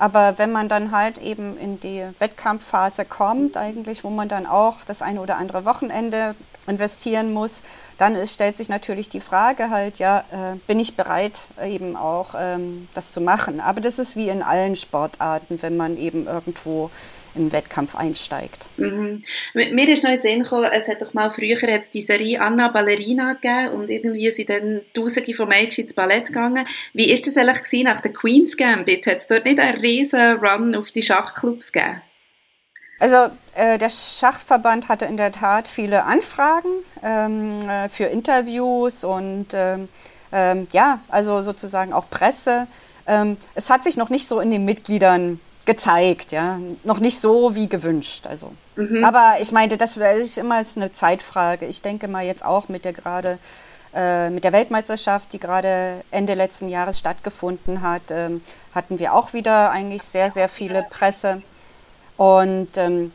Aber 0.00 0.38
wenn 0.38 0.50
man 0.50 0.70
dann 0.70 0.92
halt 0.92 1.18
eben 1.18 1.58
in 1.58 1.78
die 1.78 2.02
Wettkampfphase 2.18 3.04
kommt, 3.04 3.58
eigentlich, 3.58 4.02
wo 4.02 4.08
man 4.08 4.30
dann 4.30 4.46
auch 4.46 4.78
das 4.86 5.02
eine 5.02 5.20
oder 5.20 5.36
andere 5.36 5.66
Wochenende 5.66 6.34
investieren 6.66 7.34
muss, 7.34 7.60
dann 7.98 8.14
ist, 8.14 8.32
stellt 8.32 8.56
sich 8.56 8.70
natürlich 8.70 9.10
die 9.10 9.20
Frage 9.20 9.68
halt, 9.68 9.98
ja, 9.98 10.20
äh, 10.30 10.56
bin 10.66 10.80
ich 10.80 10.96
bereit, 10.96 11.42
eben 11.62 11.96
auch 11.96 12.28
ähm, 12.34 12.88
das 12.94 13.12
zu 13.12 13.20
machen? 13.20 13.60
Aber 13.60 13.82
das 13.82 13.98
ist 13.98 14.16
wie 14.16 14.30
in 14.30 14.42
allen 14.42 14.74
Sportarten, 14.74 15.60
wenn 15.60 15.76
man 15.76 15.98
eben 15.98 16.26
irgendwo 16.26 16.90
im 17.34 17.52
Wettkampf 17.52 17.94
einsteigt. 17.94 18.66
Mhm. 18.76 19.22
Mir 19.54 19.88
ist 19.88 20.02
noch 20.02 20.10
in 20.10 20.20
Sinn 20.20 20.42
gekommen, 20.42 20.70
es 20.72 20.88
hat 20.88 21.02
doch 21.02 21.14
mal 21.14 21.30
früher 21.30 21.56
jetzt 21.68 21.94
die 21.94 22.02
Serie 22.02 22.40
Anna 22.40 22.68
Ballerina 22.68 23.34
gegeben 23.34 23.74
und 23.74 23.90
irgendwie 23.90 24.30
sind 24.30 24.50
dann 24.50 24.80
Tausende 24.94 25.34
von 25.34 25.48
Mädchen 25.48 25.84
ins 25.84 25.94
Ballett 25.94 26.26
gegangen. 26.26 26.66
Wie 26.92 27.10
ist 27.10 27.26
das 27.26 27.36
eigentlich 27.36 27.62
gewesen 27.62 27.84
nach 27.84 28.00
der 28.00 28.12
Queen's 28.12 28.56
Gambit? 28.56 29.06
Hat 29.06 29.18
es 29.18 29.26
dort 29.26 29.44
nicht 29.44 29.58
einen 29.58 29.80
riesen 29.80 30.36
Run 30.38 30.74
auf 30.74 30.90
die 30.90 31.02
Schachclubs 31.02 31.72
gegeben? 31.72 32.02
Also 32.98 33.32
äh, 33.54 33.78
der 33.78 33.88
Schachverband 33.88 34.88
hatte 34.88 35.06
in 35.06 35.16
der 35.16 35.32
Tat 35.32 35.68
viele 35.68 36.04
Anfragen 36.04 36.68
ähm, 37.02 37.66
äh, 37.68 37.88
für 37.88 38.04
Interviews 38.04 39.04
und 39.04 39.46
ähm, 39.54 39.88
ähm, 40.32 40.68
ja, 40.72 41.00
also 41.08 41.40
sozusagen 41.42 41.94
auch 41.94 42.10
Presse. 42.10 42.66
Ähm, 43.06 43.38
es 43.54 43.70
hat 43.70 43.84
sich 43.84 43.96
noch 43.96 44.10
nicht 44.10 44.28
so 44.28 44.40
in 44.40 44.50
den 44.50 44.66
Mitgliedern 44.66 45.40
gezeigt, 45.66 46.32
ja, 46.32 46.58
noch 46.84 47.00
nicht 47.00 47.20
so 47.20 47.54
wie 47.54 47.68
gewünscht. 47.68 48.26
Also, 48.26 48.52
mhm. 48.76 49.04
aber 49.04 49.34
ich 49.40 49.52
meinte, 49.52 49.76
das 49.76 49.96
ist 49.96 50.38
immer 50.38 50.62
eine 50.76 50.92
Zeitfrage. 50.92 51.66
Ich 51.66 51.82
denke 51.82 52.08
mal 52.08 52.24
jetzt 52.24 52.44
auch 52.44 52.68
mit 52.68 52.84
der 52.84 52.92
gerade 52.92 53.38
äh, 53.94 54.30
mit 54.30 54.44
der 54.44 54.52
Weltmeisterschaft, 54.52 55.32
die 55.32 55.40
gerade 55.40 56.02
Ende 56.10 56.34
letzten 56.34 56.68
Jahres 56.68 56.98
stattgefunden 56.98 57.82
hat, 57.82 58.02
ähm, 58.10 58.42
hatten 58.74 58.98
wir 58.98 59.14
auch 59.14 59.32
wieder 59.32 59.70
eigentlich 59.70 60.02
sehr 60.02 60.30
sehr 60.30 60.48
viele 60.48 60.84
Presse 60.88 61.42
und 62.16 62.76
ähm, 62.76 63.12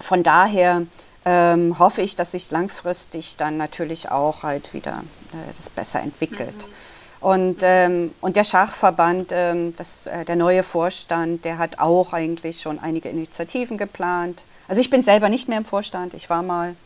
von 0.00 0.22
daher 0.22 0.82
ähm, 1.24 1.78
hoffe 1.78 2.02
ich, 2.02 2.16
dass 2.16 2.32
sich 2.32 2.50
langfristig 2.50 3.36
dann 3.36 3.56
natürlich 3.56 4.10
auch 4.10 4.42
halt 4.42 4.72
wieder 4.74 5.02
äh, 5.32 5.52
das 5.56 5.68
besser 5.68 6.00
entwickelt. 6.00 6.56
Mhm. 6.56 6.72
Und, 7.20 7.58
ähm, 7.62 8.14
und 8.20 8.36
der 8.36 8.44
Schachverband, 8.44 9.30
ähm, 9.32 9.74
das, 9.76 10.06
äh, 10.06 10.24
der 10.24 10.36
neue 10.36 10.62
Vorstand, 10.62 11.44
der 11.44 11.58
hat 11.58 11.78
auch 11.78 12.12
eigentlich 12.12 12.60
schon 12.60 12.78
einige 12.78 13.08
Initiativen 13.08 13.76
geplant. 13.76 14.42
Also 14.68 14.80
ich 14.80 14.90
bin 14.90 15.02
selber 15.02 15.28
nicht 15.28 15.48
mehr 15.48 15.58
im 15.58 15.64
Vorstand. 15.64 16.14
Ich 16.14 16.30
war 16.30 16.42
mal 16.42 16.76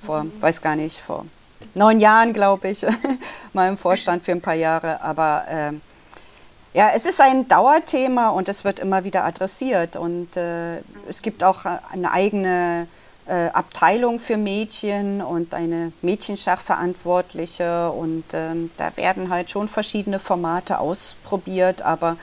vor, 0.00 0.24
mhm. 0.24 0.32
weiß 0.40 0.62
gar 0.62 0.76
nicht, 0.76 1.00
vor 1.00 1.26
neun 1.74 2.00
Jahren, 2.00 2.32
glaube 2.32 2.68
ich, 2.68 2.84
mal 3.52 3.68
im 3.68 3.78
Vorstand 3.78 4.24
für 4.24 4.32
ein 4.32 4.40
paar 4.40 4.54
Jahre. 4.54 5.00
Aber 5.02 5.44
äh, 5.48 5.72
ja, 6.76 6.90
es 6.94 7.04
ist 7.04 7.20
ein 7.20 7.46
Dauerthema 7.48 8.30
und 8.30 8.48
es 8.48 8.64
wird 8.64 8.78
immer 8.78 9.04
wieder 9.04 9.24
adressiert. 9.24 9.96
Und 9.96 10.36
äh, 10.36 10.78
es 11.08 11.22
gibt 11.22 11.44
auch 11.44 11.64
eine 11.92 12.10
eigene 12.10 12.86
äh, 13.26 13.48
Abteilung 13.48 14.20
für 14.20 14.36
Mädchen 14.36 15.22
und 15.22 15.54
eine 15.54 15.92
Mädchenschachverantwortliche 16.02 17.90
und 17.90 18.24
ähm, 18.32 18.70
da 18.76 18.96
werden 18.96 19.30
halt 19.30 19.50
schon 19.50 19.68
verschiedene 19.68 20.20
Formate 20.20 20.78
ausprobiert, 20.78 21.82
aber 21.82 22.16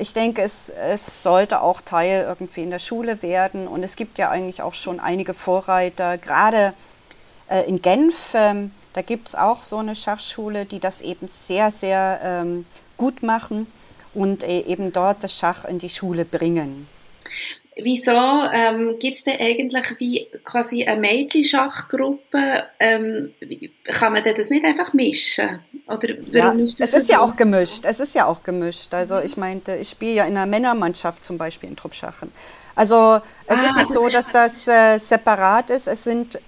ich 0.00 0.14
denke, 0.14 0.42
es, 0.42 0.68
es 0.68 1.22
sollte 1.22 1.60
auch 1.60 1.80
Teil 1.80 2.24
irgendwie 2.28 2.62
in 2.62 2.70
der 2.70 2.78
Schule 2.78 3.20
werden. 3.20 3.66
Und 3.66 3.82
es 3.82 3.96
gibt 3.96 4.18
ja 4.18 4.30
eigentlich 4.30 4.62
auch 4.62 4.74
schon 4.74 5.00
einige 5.00 5.34
Vorreiter, 5.34 6.18
gerade 6.18 6.72
äh, 7.48 7.68
in 7.68 7.82
Genf, 7.82 8.34
ähm, 8.34 8.70
da 8.92 9.02
gibt 9.02 9.28
es 9.28 9.34
auch 9.34 9.64
so 9.64 9.78
eine 9.78 9.94
Schachschule, 9.94 10.64
die 10.64 10.80
das 10.80 11.02
eben 11.02 11.28
sehr, 11.28 11.70
sehr 11.70 12.20
ähm, 12.22 12.64
gut 12.96 13.22
machen 13.22 13.66
und 14.14 14.44
äh, 14.44 14.60
eben 14.60 14.92
dort 14.92 15.22
das 15.22 15.36
Schach 15.36 15.64
in 15.64 15.78
die 15.78 15.90
Schule 15.90 16.24
bringen 16.24 16.88
wieso 17.82 18.12
ähm, 18.12 18.98
gibt 18.98 19.18
es 19.18 19.24
denn 19.24 19.40
eigentlich 19.40 19.84
wie 19.98 20.26
quasi 20.44 20.84
eine 20.84 21.00
Mädchenschachgruppe? 21.00 22.64
Ähm, 22.78 23.34
kann 23.84 24.12
man 24.12 24.22
das 24.24 24.50
nicht 24.50 24.64
einfach 24.64 24.92
mischen? 24.92 25.60
Oder 25.86 26.14
warum 26.32 26.58
ja, 26.58 26.64
ist 26.64 26.80
das 26.80 26.90
es 26.90 26.98
ist 27.00 27.06
so? 27.06 27.12
ja 27.14 27.20
auch 27.20 27.36
gemischt. 27.36 27.84
Es 27.84 28.00
ist 28.00 28.14
ja 28.14 28.26
auch 28.26 28.42
gemischt. 28.42 28.92
Also 28.94 29.18
ich 29.20 29.36
meinte, 29.36 29.76
ich 29.76 29.88
spiele 29.88 30.12
ja 30.12 30.24
in 30.24 30.36
einer 30.36 30.46
Männermannschaft 30.46 31.24
zum 31.24 31.38
Beispiel 31.38 31.68
in 31.68 31.76
Truppschachen. 31.76 32.32
Also 32.74 33.20
es 33.46 33.58
ah, 33.58 33.66
ist 33.66 33.76
nicht 33.76 33.92
so, 33.92 34.08
dass 34.08 34.30
das 34.30 34.68
äh, 34.68 34.98
separat 34.98 35.70
ist. 35.70 35.88
Es 35.88 36.04
sind 36.04 36.38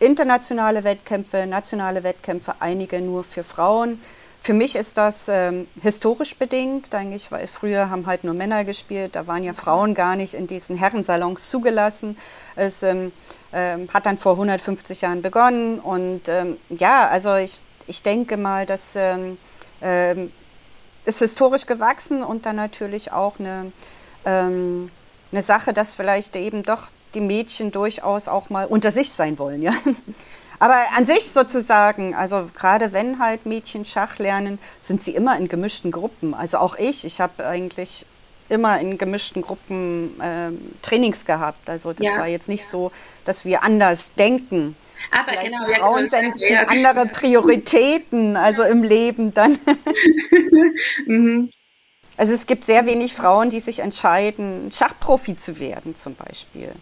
internationale 0.00 0.84
Wettkämpfe, 0.84 1.46
nationale 1.46 2.02
Wettkämpfe, 2.02 2.54
einige 2.60 3.00
nur 3.00 3.24
für 3.24 3.44
Frauen. 3.44 4.00
Für 4.44 4.52
mich 4.52 4.76
ist 4.76 4.98
das 4.98 5.28
ähm, 5.28 5.66
historisch 5.80 6.36
bedingt, 6.36 6.94
eigentlich, 6.94 7.32
weil 7.32 7.48
früher 7.48 7.88
haben 7.88 8.06
halt 8.06 8.24
nur 8.24 8.34
Männer 8.34 8.62
gespielt, 8.64 9.16
da 9.16 9.26
waren 9.26 9.42
ja 9.42 9.54
Frauen 9.54 9.94
gar 9.94 10.16
nicht 10.16 10.34
in 10.34 10.46
diesen 10.46 10.76
Herrensalons 10.76 11.48
zugelassen. 11.48 12.18
Es 12.54 12.82
ähm, 12.82 13.10
ähm, 13.54 13.88
hat 13.94 14.04
dann 14.04 14.18
vor 14.18 14.32
150 14.32 15.00
Jahren 15.00 15.22
begonnen 15.22 15.78
und 15.78 16.28
ähm, 16.28 16.58
ja, 16.68 17.08
also 17.08 17.36
ich, 17.36 17.62
ich 17.86 18.02
denke 18.02 18.36
mal, 18.36 18.66
das 18.66 18.96
ähm, 18.96 19.38
ähm, 19.80 20.30
ist 21.06 21.20
historisch 21.20 21.64
gewachsen 21.64 22.22
und 22.22 22.44
dann 22.44 22.56
natürlich 22.56 23.12
auch 23.12 23.38
eine, 23.38 23.72
eine 24.24 25.42
Sache, 25.42 25.74
dass 25.74 25.92
vielleicht 25.92 26.34
eben 26.36 26.62
doch 26.62 26.88
die 27.14 27.20
Mädchen 27.20 27.72
durchaus 27.72 28.28
auch 28.28 28.48
mal 28.48 28.66
unter 28.66 28.90
sich 28.90 29.10
sein 29.10 29.38
wollen, 29.38 29.60
ja. 29.62 29.72
Aber 30.64 30.82
an 30.96 31.04
sich 31.04 31.24
sozusagen, 31.26 32.14
also 32.14 32.48
gerade 32.56 32.94
wenn 32.94 33.18
halt 33.18 33.44
Mädchen 33.44 33.84
Schach 33.84 34.16
lernen, 34.16 34.58
sind 34.80 35.02
sie 35.02 35.14
immer 35.14 35.36
in 35.36 35.46
gemischten 35.46 35.90
Gruppen. 35.90 36.32
Also 36.32 36.56
auch 36.56 36.78
ich, 36.78 37.04
ich 37.04 37.20
habe 37.20 37.46
eigentlich 37.46 38.06
immer 38.48 38.80
in 38.80 38.96
gemischten 38.96 39.42
Gruppen 39.42 40.18
äh, 40.22 40.52
Trainings 40.80 41.26
gehabt. 41.26 41.68
Also 41.68 41.92
das 41.92 42.06
ja. 42.06 42.16
war 42.16 42.28
jetzt 42.28 42.48
nicht 42.48 42.64
so, 42.64 42.92
dass 43.26 43.44
wir 43.44 43.62
anders 43.62 44.14
denken. 44.14 44.74
Aber 45.10 45.32
Vielleicht 45.32 45.52
genau, 45.52 45.66
die 45.66 45.74
Frauen 45.74 46.08
sind 46.08 46.34
ja. 46.38 46.62
andere 46.62 47.06
Prioritäten, 47.12 48.38
also 48.38 48.62
im 48.62 48.82
Leben 48.82 49.34
dann. 49.34 49.58
mhm. 51.06 51.50
Also 52.16 52.32
es 52.32 52.46
gibt 52.46 52.64
sehr 52.64 52.86
wenig 52.86 53.12
Frauen, 53.12 53.50
die 53.50 53.60
sich 53.60 53.80
entscheiden, 53.80 54.72
Schachprofi 54.72 55.36
zu 55.36 55.60
werden 55.60 55.94
zum 55.94 56.14
Beispiel. 56.14 56.72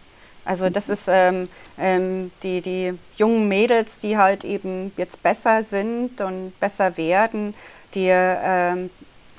Also 0.45 0.69
das 0.69 0.89
ist 0.89 1.07
ähm, 1.09 1.47
ähm, 1.77 2.31
die, 2.43 2.61
die 2.61 2.93
jungen 3.15 3.47
Mädels, 3.47 3.99
die 3.99 4.17
halt 4.17 4.43
eben 4.43 4.91
jetzt 4.97 5.23
besser 5.23 5.63
sind 5.63 6.19
und 6.21 6.59
besser 6.59 6.97
werden, 6.97 7.53
die 7.95 8.09
ähm, 8.09 8.89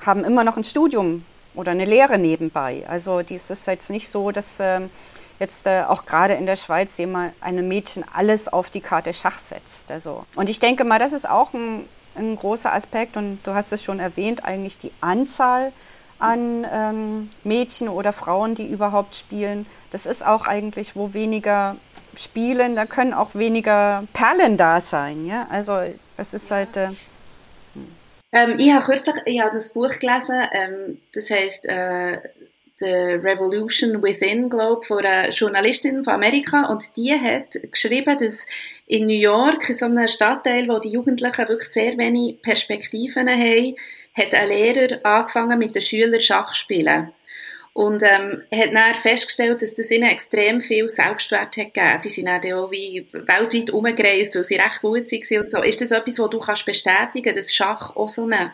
haben 0.05 0.23
immer 0.23 0.43
noch 0.43 0.57
ein 0.57 0.63
Studium 0.63 1.23
oder 1.53 1.71
eine 1.71 1.85
Lehre 1.85 2.17
nebenbei. 2.17 2.83
Also 2.87 3.21
dies 3.21 3.49
ist 3.49 3.67
jetzt 3.67 3.89
nicht 3.89 4.09
so, 4.09 4.31
dass 4.31 4.57
ähm, 4.59 4.89
jetzt 5.39 5.67
äh, 5.67 5.83
auch 5.87 6.05
gerade 6.05 6.33
in 6.33 6.45
der 6.45 6.55
Schweiz 6.55 6.97
jemand, 6.97 7.33
einem 7.41 7.67
Mädchen 7.67 8.03
alles 8.13 8.51
auf 8.51 8.69
die 8.69 8.81
Karte 8.81 9.13
Schach 9.13 9.37
setzt. 9.37 9.91
Also, 9.91 10.25
und 10.35 10.49
ich 10.49 10.59
denke 10.59 10.83
mal, 10.83 10.99
das 10.99 11.13
ist 11.13 11.29
auch 11.29 11.53
ein, 11.53 11.85
ein 12.15 12.35
großer 12.35 12.73
Aspekt 12.73 13.17
und 13.17 13.39
du 13.43 13.53
hast 13.53 13.71
es 13.71 13.83
schon 13.83 13.99
erwähnt, 13.99 14.43
eigentlich 14.45 14.77
die 14.77 14.91
Anzahl 15.01 15.71
an 16.19 16.65
ähm, 16.71 17.29
Mädchen 17.43 17.89
oder 17.89 18.13
Frauen, 18.13 18.55
die 18.55 18.67
überhaupt 18.67 19.15
spielen. 19.15 19.65
Das 19.91 20.05
ist 20.05 20.25
auch 20.25 20.47
eigentlich, 20.47 20.95
wo 20.95 21.13
weniger 21.13 21.75
spielen, 22.17 22.75
da 22.75 22.85
können 22.85 23.13
auch 23.13 23.35
weniger 23.35 24.03
Perlen 24.13 24.57
da 24.57 24.81
sein. 24.81 25.25
Ja? 25.25 25.47
Also 25.49 25.81
es 26.17 26.33
ist 26.33 26.51
halt... 26.51 26.77
Äh, 26.77 26.89
ähm, 28.31 28.55
ich 28.57 28.71
habe 28.73 28.83
kürzlich 28.83 29.15
ich 29.25 29.41
habe 29.41 29.55
das 29.55 29.73
Buch 29.73 29.99
gelesen, 29.99 30.41
ähm, 30.51 30.97
das 31.13 31.29
heißt 31.29 31.65
äh, 31.65 32.19
The 32.79 32.91
Revolution 32.91 34.03
Within, 34.03 34.49
glaube 34.49 34.85
von 34.85 35.05
einer 35.05 35.29
Journalistin 35.29 36.03
von 36.03 36.13
Amerika 36.13 36.65
und 36.65 36.83
die 36.97 37.13
hat 37.13 37.57
geschrieben, 37.71 38.17
dass 38.19 38.45
in 38.85 39.07
New 39.07 39.13
York, 39.13 39.69
in 39.69 39.75
so 39.75 39.85
einem 39.85 40.07
Stadtteil, 40.09 40.67
wo 40.67 40.79
die 40.79 40.89
Jugendlichen 40.89 41.47
wirklich 41.47 41.71
sehr 41.71 41.97
wenig 41.97 42.41
Perspektiven 42.41 43.29
haben, 43.29 43.75
hat 44.15 44.33
ein 44.33 44.47
Lehrer 44.47 44.99
angefangen 45.03 45.59
mit 45.59 45.75
den 45.75 45.81
Schülern 45.81 46.21
Schach 46.21 46.53
spielen. 46.53 47.11
Und 47.73 48.03
ähm, 48.03 48.41
hat 48.53 48.73
dann 48.73 48.95
festgestellt, 48.95 49.61
dass 49.61 49.73
das 49.73 49.91
ihnen 49.91 50.09
extrem 50.09 50.61
viel 50.61 50.87
Selbstwert 50.87 51.57
hat 51.57 51.73
gegeben. 51.73 51.99
Die 52.05 52.09
sind 52.09 52.27
dann 52.27 52.53
auch 52.53 52.71
wie 52.71 53.05
weltweit 53.11 53.69
umgereist, 53.69 54.35
weil 54.35 54.45
sie 54.45 54.55
recht 54.55 54.81
gut 54.81 55.11
waren 55.11 55.41
und 55.41 55.51
so. 55.51 55.61
Ist 55.61 55.81
das 55.81 55.91
etwas, 55.91 56.17
was 56.17 56.29
du 56.29 56.39
kannst 56.39 56.65
bestätigen 56.65 57.35
dass 57.35 57.53
Schach 57.53 57.93
auch 57.97 58.07
so 58.07 58.23
eine, 58.23 58.53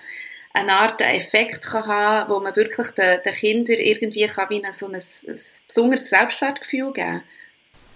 eine 0.53 0.73
Art 0.73 1.01
Effekt 1.01 1.61
kann 1.61 1.85
haben 1.85 2.31
wo 2.31 2.39
man 2.39 2.55
wirklich 2.55 2.89
den, 2.91 3.19
den 3.23 3.33
Kindern 3.35 3.77
irgendwie 3.77 4.25
kann 4.25 4.49
wie 4.49 4.65
ein, 4.65 4.73
so 4.73 4.87
ein, 4.87 4.95
ein 4.95 5.39
besonderes 5.67 6.09
Selbstwertgefühl 6.09 6.91
geben 6.91 6.95
kann? 6.95 7.23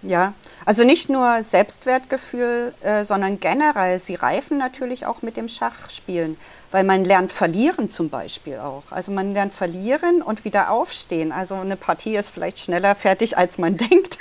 Ja, 0.02 0.34
also 0.64 0.84
nicht 0.84 1.08
nur 1.08 1.42
Selbstwertgefühl, 1.42 2.72
äh, 2.82 3.04
sondern 3.04 3.40
generell, 3.40 3.98
sie 3.98 4.14
reifen 4.14 4.58
natürlich 4.58 5.06
auch 5.06 5.22
mit 5.22 5.36
dem 5.36 5.48
Schachspielen, 5.48 6.36
weil 6.70 6.84
man 6.84 7.04
lernt 7.04 7.32
verlieren 7.32 7.88
zum 7.88 8.10
Beispiel 8.10 8.56
auch. 8.56 8.84
Also 8.90 9.12
man 9.12 9.32
lernt 9.32 9.52
verlieren 9.52 10.22
und 10.22 10.44
wieder 10.44 10.70
aufstehen. 10.70 11.32
Also 11.32 11.54
eine 11.54 11.76
Partie 11.76 12.16
ist 12.16 12.30
vielleicht 12.30 12.58
schneller 12.58 12.94
fertig, 12.94 13.38
als 13.38 13.58
man 13.58 13.76
denkt. 13.76 14.18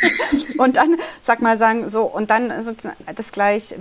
Und 0.58 0.77
dann, 0.77 0.95
sag 1.21 1.41
mal, 1.41 1.58
sagen 1.58 1.89
so, 1.89 2.03
und 2.03 2.29
dann 2.29 2.53
das 3.15 3.31
gleich 3.31 3.75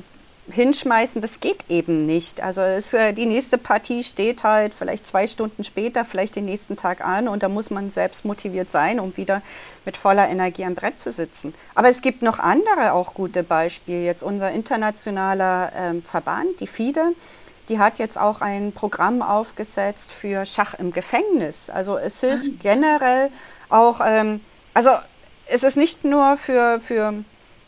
hinschmeißen, 0.51 1.23
das 1.23 1.41
geht 1.41 1.65
eben 1.69 2.07
nicht. 2.07 2.43
Also 2.43 2.61
es, 2.61 2.93
äh, 2.93 3.13
die 3.13 3.27
nächste 3.27 3.59
Partie 3.59 4.05
steht 4.05 4.45
halt 4.45 4.75
vielleicht 4.75 5.07
zwei 5.07 5.27
Stunden 5.27 5.65
später, 5.65 6.05
vielleicht 6.05 6.37
den 6.37 6.45
nächsten 6.45 6.77
Tag 6.77 7.05
an 7.05 7.29
und 7.29 7.43
da 7.43 7.49
muss 7.49 7.71
man 7.71 7.91
selbst 7.91 8.25
motiviert 8.25 8.71
sein, 8.71 9.01
um 9.01 9.17
wieder 9.17 9.43
mit 9.85 9.97
voller 9.97 10.29
Energie 10.29 10.65
am 10.65 10.75
Brett 10.75 10.99
zu 10.99 11.13
sitzen. 11.13 11.55
Aber 11.75 11.89
es 11.89 12.03
gibt 12.03 12.23
noch 12.23 12.39
andere 12.39 12.93
auch 12.93 13.15
gute 13.15 13.43
Beispiele. 13.43 14.05
Jetzt 14.05 14.23
unser 14.23 14.51
internationaler 14.51 15.73
ähm, 15.77 16.03
Verband, 16.03 16.61
die 16.61 16.67
FIDE, 16.67 17.15
die 17.69 17.79
hat 17.79 17.99
jetzt 17.99 18.19
auch 18.19 18.41
ein 18.41 18.73
Programm 18.73 19.23
aufgesetzt 19.23 20.13
für 20.13 20.47
Schach 20.47 20.75
im 20.75 20.93
Gefängnis. 20.93 21.71
Also 21.71 21.97
es 21.97 22.21
hilft 22.21 22.47
ah. 22.47 22.59
generell 22.63 23.31
auch, 23.69 24.01
ähm, 24.05 24.41
also 24.75 24.91
es 25.47 25.63
ist 25.63 25.77
nicht 25.77 26.05
nur 26.05 26.37
für, 26.37 26.81
für 26.81 27.15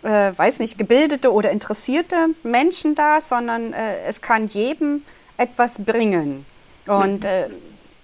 äh, 0.03 0.33
weiß 0.37 0.59
nicht, 0.59 0.79
gebildete 0.79 1.33
oder 1.33 1.51
interessierte 1.51 2.29
Menschen 2.43 2.95
da, 2.95 3.21
sondern 3.21 3.73
äh, 3.73 4.03
es 4.07 4.21
kann 4.21 4.49
jedem 4.49 5.03
etwas 5.37 5.85
bringen. 5.85 6.47
Und 6.87 7.25
äh, 7.25 7.49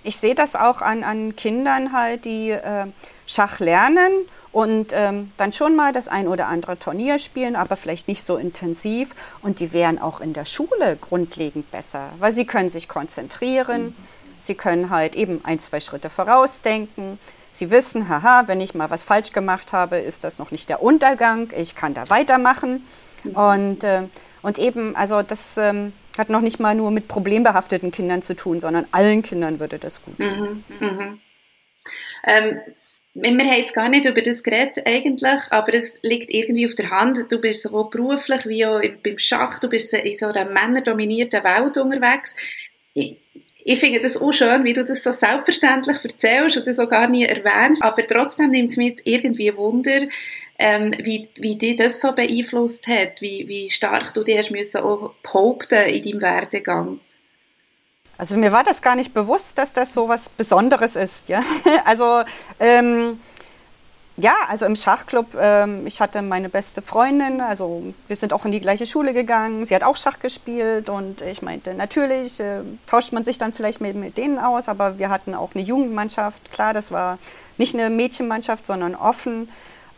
ich 0.03 0.17
sehe 0.17 0.35
das 0.35 0.57
auch 0.57 0.83
an, 0.83 1.05
an 1.05 1.37
Kindern 1.37 1.93
halt, 1.93 2.25
die 2.25 2.51
äh, 2.51 2.87
Schach 3.27 3.61
lernen 3.61 4.13
und 4.53 4.93
ähm, 4.93 5.33
dann 5.39 5.53
schon 5.53 5.75
mal 5.75 5.93
das 5.93 6.09
ein 6.09 6.29
oder 6.29 6.47
andere 6.47 6.79
Turnier 6.79 7.19
spielen, 7.19 7.57
aber 7.57 7.77
vielleicht 7.77 8.07
nicht 8.07 8.23
so 8.23 8.37
intensiv. 8.37 9.15
Und 9.41 9.61
die 9.61 9.73
wären 9.73 9.99
auch 9.99 10.21
in 10.21 10.35
der 10.35 10.45
Schule 10.45 10.97
grundlegend 11.01 11.71
besser, 11.71 12.11
weil 12.19 12.33
sie 12.33 12.45
können 12.45 12.69
sich 12.69 12.89
konzentrieren, 12.89 13.97
sie 14.41 14.55
können 14.55 14.91
halt 14.91 15.17
eben 15.17 15.41
ein, 15.45 15.59
zwei 15.59 15.81
Schritte 15.81 16.11
vorausdenken. 16.11 17.19
Sie 17.51 17.71
wissen, 17.71 18.09
haha, 18.09 18.45
wenn 18.47 18.61
ich 18.61 18.75
mal 18.75 18.91
was 18.91 19.05
falsch 19.05 19.33
gemacht 19.33 19.73
habe, 19.73 19.99
ist 19.99 20.25
das 20.25 20.39
noch 20.39 20.51
nicht 20.51 20.69
der 20.69 20.83
Untergang, 20.83 21.51
ich 21.57 21.75
kann 21.75 21.95
da 21.95 22.09
weitermachen. 22.09 22.87
Und, 23.35 23.85
äh, 23.85 24.03
und 24.43 24.59
eben, 24.59 24.97
also 24.97 25.23
das 25.23 25.57
ähm, 25.57 25.93
hat 26.19 26.29
noch 26.29 26.41
nicht 26.41 26.61
mal 26.61 26.75
nur 26.75 26.91
mit 26.91 27.09
problembehafteten 27.09 27.91
Kindern 27.91 28.23
zu 28.23 28.35
tun, 28.35 28.61
sondern 28.61 28.87
allen 28.91 29.23
Kindern 29.23 29.61
würde 29.61 29.79
das 29.79 30.03
gut 30.03 30.17
tun. 30.19 30.65
Mhm. 30.79 30.87
Mhm. 30.87 31.21
Ähm, 32.25 32.61
wir 33.15 33.31
haben 33.31 33.41
jetzt 33.41 33.75
gar 33.75 33.89
nicht 33.89 34.07
über 34.07 34.23
das 34.23 34.43
geredet 34.43 34.87
eigentlich, 34.87 35.41
aber 35.51 35.75
es 35.75 35.97
liegt 36.03 36.33
irgendwie 36.33 36.67
auf 36.67 36.75
der 36.75 36.91
Hand. 36.91 37.27
Du 37.31 37.39
bist 37.39 37.63
sowohl 37.63 37.91
beruflich 37.91 38.47
wie 38.47 38.65
auch 38.65 38.81
beim 39.03 39.19
Schach, 39.19 39.59
du 39.59 39.69
bist 39.69 39.93
in 39.93 40.15
so 40.15 40.27
einer 40.27 40.47
männerdominierten 40.47 41.45
Welt 41.45 41.77
unterwegs. 41.77 42.35
Ich, 42.95 43.19
ich 43.65 43.79
finde 43.79 44.01
das 44.01 44.17
auch 44.17 44.33
schön, 44.33 44.65
wie 44.65 44.73
du 44.73 44.85
das 44.85 45.03
so 45.03 45.13
selbstverständlich 45.13 46.03
erzählst 46.03 46.57
und 46.57 46.67
das 46.67 46.79
auch 46.79 46.89
gar 46.89 47.07
nie 47.07 47.25
erwähnst, 47.25 47.83
aber 47.83 48.07
trotzdem 48.07 48.51
nimmt 48.51 48.71
es 48.71 48.77
mich 48.77 48.89
jetzt 48.89 49.07
irgendwie 49.07 49.55
Wunder, 49.57 50.07
ähm, 50.59 50.95
wie, 51.03 51.29
wie 51.37 51.57
dich 51.57 51.77
das 51.77 52.01
so 52.01 52.13
beeinflusst 52.13 52.87
hat, 52.87 53.21
wie, 53.21 53.47
wie 53.47 53.71
stark 53.71 54.15
du 54.15 54.25
dich 54.25 54.39
hast 54.39 54.51
müssen 54.51 54.81
auch 54.81 55.15
behaupten 55.23 55.87
in 55.89 56.03
deinem 56.03 56.23
Werdegang. 56.23 57.01
Also 58.19 58.37
mir 58.37 58.53
war 58.53 58.65
das 58.65 58.83
gar 58.83 58.95
nicht 58.95 59.15
bewusst, 59.15 59.59
dass 59.59 59.73
das 59.73 59.95
so 59.95 60.09
was 60.09 60.29
Besonderes 60.29 60.97
ist. 60.97 61.29
Ja? 61.29 61.43
Also 61.85 62.23
ähm, 62.61 63.21
ja, 64.17 64.35
also 64.49 64.67
im 64.67 64.77
Schachclub, 64.77 65.35
ähm, 65.41 65.87
ich 65.87 66.01
hatte 66.01 66.21
meine 66.21 66.51
beste 66.51 66.83
Freundin, 66.83 67.41
also 67.41 67.83
wir 68.09 68.17
sind 68.17 68.35
auch 68.35 68.45
in 68.45 68.53
die 68.53 68.61
gleiche 68.61 68.85
Schule 68.85 69.15
gegangen, 69.15 69.65
sie 69.65 69.75
hat 69.75 69.83
auch 69.83 69.97
Schach 69.97 70.19
gespielt 70.21 70.91
und 70.91 71.23
ich 71.23 71.41
meinte, 71.41 71.73
natürlich 71.73 72.39
äh, 72.39 72.61
tauscht 72.87 73.13
man 73.13 73.25
sich 73.25 73.39
dann 73.39 73.55
vielleicht 73.55 73.81
mit, 73.81 73.97
mit 73.97 74.19
denen 74.19 74.39
aus, 74.39 74.69
aber 74.69 74.99
wir 74.99 75.09
hatten 75.09 75.35
auch 75.35 75.55
eine 75.55 75.65
Jugendmannschaft, 75.65 76.53
klar, 76.53 76.75
das 76.75 76.93
war 76.93 77.19
nicht 77.57 77.75
eine 77.75 77.91
Mädchenmannschaft, 77.91 78.67
sondern 78.67 78.95
offen. 78.95 79.49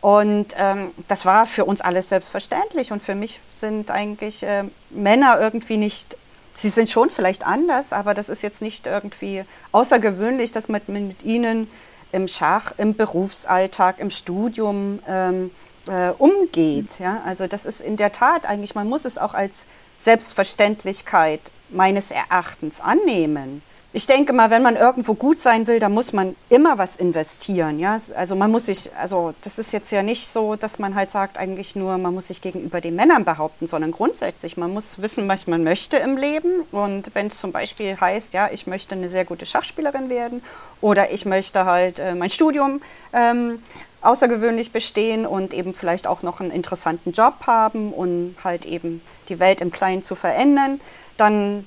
Und 0.01 0.53
ähm, 0.57 0.91
das 1.07 1.25
war 1.25 1.47
für 1.47 1.65
uns 1.65 1.81
alles 1.81 2.09
selbstverständlich. 2.09 2.91
Und 2.91 3.01
für 3.01 3.15
mich 3.15 3.39
sind 3.59 3.89
eigentlich 3.89 4.43
äh, 4.43 4.63
Männer 4.91 5.39
irgendwie 5.39 5.77
nicht 5.77 6.15
Sie 6.57 6.69
sind 6.69 6.89
schon 6.89 7.09
vielleicht 7.09 7.45
anders, 7.45 7.93
aber 7.93 8.13
das 8.13 8.29
ist 8.29 8.41
jetzt 8.41 8.61
nicht 8.61 8.87
irgendwie 8.87 9.43
außergewöhnlich, 9.71 10.51
dass 10.51 10.69
man 10.69 10.81
mit 10.87 11.23
ihnen 11.23 11.69
im 12.11 12.27
Schach, 12.27 12.71
im 12.77 12.95
Berufsalltag, 12.95 13.99
im 13.99 14.09
Studium 14.09 14.99
ähm, 15.07 15.51
äh, 15.87 16.11
umgeht. 16.17 16.99
Ja? 16.99 17.21
Also 17.25 17.47
das 17.47 17.65
ist 17.65 17.81
in 17.81 17.97
der 17.97 18.13
Tat 18.13 18.47
eigentlich, 18.47 18.73
man 18.73 18.87
muss 18.87 19.05
es 19.05 19.17
auch 19.17 19.33
als 19.33 19.67
Selbstverständlichkeit 19.97 21.41
meines 21.69 22.11
Erachtens 22.11 22.79
annehmen 22.79 23.61
ich 23.95 24.07
denke 24.07 24.33
mal, 24.33 24.49
wenn 24.49 24.61
man 24.61 24.75
irgendwo 24.75 25.13
gut 25.13 25.39
sein 25.39 25.67
will, 25.67 25.79
dann 25.79 25.93
muss 25.93 26.11
man 26.11 26.35
immer 26.49 26.77
was 26.77 26.97
investieren. 26.97 27.79
Ja? 27.79 27.97
Also 28.17 28.35
man 28.35 28.51
muss 28.51 28.65
sich, 28.65 28.89
also 28.99 29.33
das 29.45 29.57
ist 29.57 29.71
jetzt 29.71 29.89
ja 29.89 30.03
nicht 30.03 30.27
so, 30.27 30.57
dass 30.57 30.79
man 30.79 30.95
halt 30.95 31.11
sagt, 31.11 31.37
eigentlich 31.37 31.77
nur, 31.77 31.97
man 31.97 32.13
muss 32.13 32.27
sich 32.27 32.41
gegenüber 32.41 32.81
den 32.81 32.97
Männern 32.97 33.23
behaupten, 33.23 33.67
sondern 33.67 33.93
grundsätzlich, 33.93 34.57
man 34.57 34.73
muss 34.73 35.01
wissen, 35.01 35.29
was 35.29 35.47
man 35.47 35.63
möchte 35.63 35.95
im 35.95 36.17
Leben. 36.17 36.63
Und 36.73 37.15
wenn 37.15 37.27
es 37.27 37.39
zum 37.39 37.53
Beispiel 37.53 37.97
heißt, 37.97 38.33
ja, 38.33 38.49
ich 38.51 38.67
möchte 38.67 38.95
eine 38.95 39.09
sehr 39.09 39.23
gute 39.23 39.45
Schachspielerin 39.45 40.09
werden 40.09 40.43
oder 40.81 41.11
ich 41.11 41.23
möchte 41.23 41.63
halt 41.63 41.99
äh, 41.99 42.15
mein 42.15 42.29
Studium 42.29 42.81
ähm, 43.13 43.59
außergewöhnlich 44.01 44.73
bestehen 44.73 45.25
und 45.25 45.53
eben 45.53 45.73
vielleicht 45.73 46.05
auch 46.05 46.21
noch 46.21 46.41
einen 46.41 46.51
interessanten 46.51 47.13
Job 47.13 47.47
haben 47.47 47.93
und 47.93 48.35
halt 48.43 48.65
eben 48.65 49.01
die 49.29 49.39
Welt 49.39 49.61
im 49.61 49.71
Kleinen 49.71 50.03
zu 50.03 50.15
verändern, 50.15 50.81
dann 51.15 51.65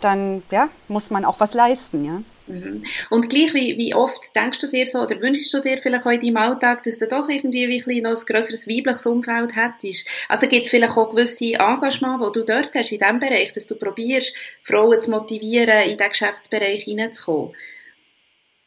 dann 0.00 0.42
ja, 0.50 0.68
muss 0.88 1.10
man 1.10 1.24
auch 1.24 1.40
was 1.40 1.54
leisten. 1.54 2.04
Ja? 2.04 2.22
Mhm. 2.50 2.84
Und 3.10 3.30
gleich, 3.30 3.54
wie, 3.54 3.78
wie 3.78 3.94
oft 3.94 4.34
denkst 4.34 4.60
du 4.60 4.66
dir 4.68 4.86
so 4.86 5.00
oder 5.00 5.20
wünschst 5.20 5.52
du 5.54 5.60
dir 5.60 5.78
vielleicht 5.78 6.04
auch 6.04 6.10
in 6.10 6.20
deinem 6.20 6.36
Alltag, 6.36 6.82
dass 6.82 6.98
du 6.98 7.06
doch 7.06 7.28
irgendwie 7.28 7.68
wie 7.68 8.00
noch 8.00 8.18
ein 8.18 8.26
grösseres 8.26 8.66
weibliches 8.66 9.06
Umfeld 9.06 9.54
hättest? 9.54 10.06
Also 10.28 10.48
gibt 10.48 10.64
es 10.64 10.70
vielleicht 10.70 10.96
auch 10.96 11.10
gewisse 11.10 11.54
Engagement, 11.54 12.20
die 12.20 12.40
du 12.40 12.44
dort 12.44 12.74
hast, 12.74 12.92
in 12.92 12.98
diesem 12.98 13.20
Bereich, 13.20 13.52
dass 13.52 13.66
du 13.66 13.76
probierst, 13.76 14.34
Frauen 14.62 15.00
zu 15.00 15.10
motivieren, 15.10 15.90
in 15.90 15.96
diesen 15.96 16.10
Geschäftsbereich 16.10 16.84
hineinzukommen? 16.84 17.54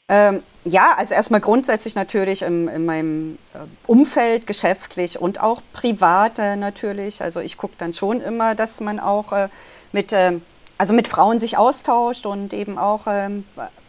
Ähm, 0.09 0.43
ja, 0.65 0.93
also 0.97 1.15
erstmal 1.15 1.39
grundsätzlich 1.39 1.95
natürlich 1.95 2.41
in, 2.41 2.67
in 2.67 2.86
meinem 2.86 3.38
äh, 3.53 3.59
Umfeld, 3.88 4.45
geschäftlich 4.47 5.19
und 5.19 5.41
auch 5.41 5.61
privat 5.71 6.39
äh, 6.39 6.55
natürlich. 6.55 7.21
Also 7.21 7.39
ich 7.39 7.57
gucke 7.57 7.75
dann 7.77 7.93
schon 7.93 8.21
immer, 8.21 8.53
dass 8.53 8.81
man 8.81 8.99
auch 8.99 9.31
äh, 9.31 9.47
mit 9.93 10.11
äh, 10.11 10.34
also 10.78 10.93
mit 10.93 11.07
Frauen 11.07 11.39
sich 11.39 11.57
austauscht 11.57 12.26
und 12.26 12.53
eben 12.53 12.78
auch 12.78 13.01
ähm, 13.07 13.45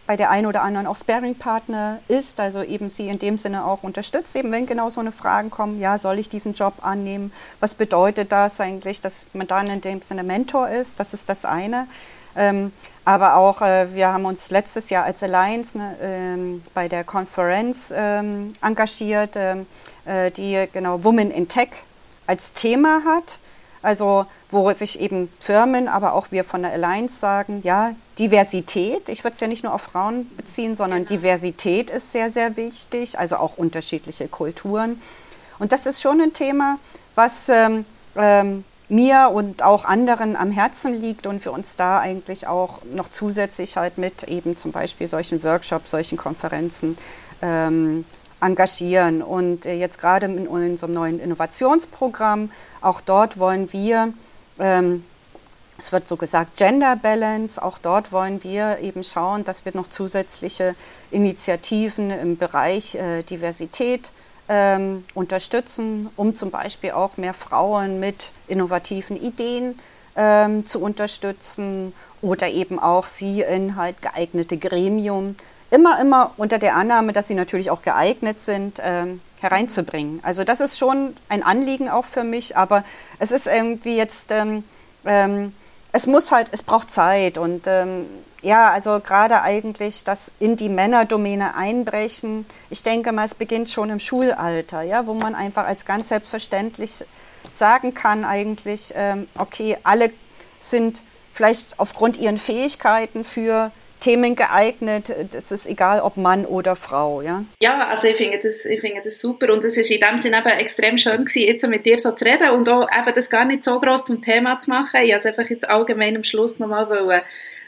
bei 0.06 0.16
der 0.16 0.30
einen 0.30 0.46
oder 0.46 0.62
anderen 0.62 0.86
auch 0.86 0.96
Sparing-Partner 0.96 1.98
ist, 2.08 2.38
also 2.38 2.62
eben 2.62 2.90
sie 2.90 3.08
in 3.08 3.18
dem 3.18 3.38
Sinne 3.38 3.64
auch 3.64 3.82
unterstützt, 3.82 4.36
eben 4.36 4.52
wenn 4.52 4.66
genau 4.66 4.90
so 4.90 5.00
eine 5.00 5.12
Frage 5.12 5.48
kommt, 5.48 5.80
ja, 5.80 5.96
soll 5.96 6.18
ich 6.18 6.28
diesen 6.28 6.52
Job 6.52 6.74
annehmen? 6.82 7.32
Was 7.60 7.74
bedeutet 7.74 8.30
das 8.30 8.60
eigentlich, 8.60 9.00
dass 9.00 9.24
man 9.32 9.46
dann 9.46 9.66
in 9.66 9.80
dem 9.80 10.02
Sinne 10.02 10.22
Mentor 10.22 10.68
ist? 10.68 11.00
Das 11.00 11.14
ist 11.14 11.28
das 11.28 11.44
eine. 11.44 11.86
Ähm, 12.36 12.72
aber 13.04 13.36
auch, 13.36 13.62
äh, 13.62 13.94
wir 13.94 14.12
haben 14.12 14.24
uns 14.24 14.50
letztes 14.50 14.90
Jahr 14.90 15.04
als 15.04 15.22
Alliance 15.22 15.78
ne, 15.78 15.96
ähm, 16.02 16.62
bei 16.74 16.88
der 16.88 17.04
Konferenz 17.04 17.92
ähm, 17.94 18.54
engagiert, 18.60 19.36
ähm, 19.36 19.66
äh, 20.04 20.30
die 20.30 20.68
genau 20.72 21.04
Women 21.04 21.30
in 21.30 21.48
Tech 21.48 21.68
als 22.26 22.52
Thema 22.52 23.02
hat. 23.04 23.38
Also 23.84 24.24
wo 24.50 24.72
sich 24.72 24.98
eben 24.98 25.30
Firmen, 25.40 25.88
aber 25.88 26.14
auch 26.14 26.28
wir 26.30 26.42
von 26.42 26.62
der 26.62 26.72
Alliance 26.72 27.18
sagen, 27.18 27.60
ja, 27.64 27.94
Diversität, 28.18 29.10
ich 29.10 29.24
würde 29.24 29.34
es 29.34 29.40
ja 29.40 29.46
nicht 29.46 29.62
nur 29.62 29.74
auf 29.74 29.82
Frauen 29.82 30.26
beziehen, 30.36 30.74
sondern 30.74 31.04
genau. 31.04 31.20
Diversität 31.20 31.90
ist 31.90 32.10
sehr, 32.10 32.30
sehr 32.30 32.56
wichtig, 32.56 33.18
also 33.18 33.36
auch 33.36 33.58
unterschiedliche 33.58 34.26
Kulturen. 34.26 35.02
Und 35.58 35.72
das 35.72 35.84
ist 35.84 36.00
schon 36.00 36.20
ein 36.20 36.32
Thema, 36.32 36.78
was 37.14 37.50
ähm, 37.50 37.84
ähm, 38.16 38.64
mir 38.88 39.30
und 39.32 39.62
auch 39.62 39.84
anderen 39.84 40.34
am 40.34 40.50
Herzen 40.50 41.00
liegt 41.00 41.26
und 41.26 41.42
für 41.42 41.52
uns 41.52 41.76
da 41.76 41.98
eigentlich 41.98 42.46
auch 42.46 42.78
noch 42.94 43.10
zusätzlich 43.10 43.76
halt 43.76 43.98
mit 43.98 44.22
eben 44.24 44.56
zum 44.56 44.72
Beispiel 44.72 45.08
solchen 45.08 45.42
Workshops, 45.44 45.90
solchen 45.90 46.16
Konferenzen 46.16 46.96
ähm, 47.42 48.06
engagieren. 48.44 49.22
Und 49.22 49.66
äh, 49.66 49.74
jetzt 49.74 50.00
gerade 50.00 50.26
in 50.26 50.46
unserem 50.46 50.92
neuen 50.92 51.20
Innovationsprogramm, 51.20 52.50
auch 52.80 53.00
dort 53.00 53.38
wollen 53.38 53.72
wir, 53.72 54.12
ähm, 54.58 55.04
es 55.78 55.90
wird 55.90 56.06
so 56.06 56.16
gesagt, 56.16 56.56
Gender 56.56 56.96
Balance, 56.96 57.60
auch 57.60 57.78
dort 57.78 58.12
wollen 58.12 58.44
wir 58.44 58.78
eben 58.78 59.02
schauen, 59.02 59.44
dass 59.44 59.64
wir 59.64 59.72
noch 59.74 59.88
zusätzliche 59.90 60.74
Initiativen 61.10 62.10
im 62.10 62.36
Bereich 62.36 62.94
äh, 62.94 63.22
Diversität 63.22 64.10
ähm, 64.48 65.04
unterstützen, 65.14 66.10
um 66.16 66.36
zum 66.36 66.50
Beispiel 66.50 66.92
auch 66.92 67.16
mehr 67.16 67.34
Frauen 67.34 67.98
mit 67.98 68.28
innovativen 68.46 69.16
Ideen 69.16 69.78
ähm, 70.16 70.66
zu 70.66 70.80
unterstützen 70.80 71.92
oder 72.22 72.48
eben 72.48 72.78
auch 72.78 73.06
sie 73.06 73.40
in 73.42 73.76
halt 73.76 74.00
geeignete 74.02 74.56
Gremium 74.56 75.36
immer, 75.74 76.00
immer 76.00 76.30
unter 76.36 76.58
der 76.58 76.76
Annahme, 76.76 77.12
dass 77.12 77.26
sie 77.26 77.34
natürlich 77.34 77.70
auch 77.70 77.82
geeignet 77.82 78.40
sind, 78.40 78.80
ähm, 78.82 79.20
hereinzubringen. 79.40 80.20
Also 80.22 80.44
das 80.44 80.60
ist 80.60 80.78
schon 80.78 81.16
ein 81.28 81.42
Anliegen 81.42 81.88
auch 81.88 82.06
für 82.06 82.22
mich, 82.22 82.56
aber 82.56 82.84
es 83.18 83.32
ist 83.32 83.46
irgendwie 83.48 83.96
jetzt, 83.96 84.30
ähm, 84.30 84.62
ähm, 85.04 85.52
es 85.92 86.06
muss 86.06 86.30
halt, 86.30 86.48
es 86.52 86.62
braucht 86.62 86.92
Zeit 86.92 87.38
und 87.38 87.66
ähm, 87.66 88.06
ja, 88.40 88.70
also 88.70 89.00
gerade 89.00 89.42
eigentlich 89.42 90.04
das 90.04 90.30
in 90.38 90.56
die 90.56 90.68
Männerdomäne 90.68 91.56
einbrechen. 91.56 92.46
Ich 92.70 92.82
denke 92.82 93.10
mal, 93.10 93.24
es 93.24 93.34
beginnt 93.34 93.68
schon 93.68 93.90
im 93.90 93.98
Schulalter, 93.98 94.82
ja, 94.82 95.06
wo 95.06 95.14
man 95.14 95.34
einfach 95.34 95.66
als 95.66 95.84
ganz 95.84 96.08
selbstverständlich 96.08 97.04
sagen 97.52 97.94
kann 97.94 98.24
eigentlich, 98.24 98.92
ähm, 98.96 99.28
okay, 99.38 99.76
alle 99.82 100.10
sind 100.60 101.02
vielleicht 101.32 101.80
aufgrund 101.80 102.16
ihren 102.18 102.38
Fähigkeiten 102.38 103.24
für 103.24 103.72
Themen 104.04 104.36
geeignet. 104.36 105.10
Das 105.32 105.50
ist 105.50 105.66
egal, 105.66 106.00
ob 106.00 106.18
Mann 106.18 106.44
oder 106.44 106.76
Frau, 106.76 107.22
ja? 107.22 107.42
Ja, 107.62 107.86
also 107.86 108.06
ich 108.06 108.18
finde 108.18 108.38
das, 108.38 108.66
ich 108.66 108.78
finde 108.80 109.00
das 109.02 109.18
super 109.18 109.50
und 109.50 109.64
es 109.64 109.78
ist 109.78 109.90
in 109.90 109.98
dem 109.98 110.18
Sinne 110.18 110.40
eben 110.40 110.58
extrem 110.58 110.98
schön 110.98 111.24
gewesen, 111.24 111.48
jetzt 111.48 111.66
mit 111.66 111.86
dir 111.86 111.98
so 111.98 112.12
zu 112.12 112.22
reden 112.26 112.50
und 112.50 112.68
auch 112.68 112.86
eben 112.94 113.14
das 113.14 113.30
gar 113.30 113.46
nicht 113.46 113.64
so 113.64 113.80
groß 113.80 114.04
zum 114.04 114.20
Thema 114.20 114.60
zu 114.60 114.68
machen. 114.68 115.00
Ich 115.02 115.12
wollte 115.12 115.28
einfach 115.28 115.48
jetzt 115.48 115.66
allgemein 115.66 116.16
am 116.16 116.24
Schluss 116.24 116.58
nochmal 116.58 116.90
wollen 116.90 117.22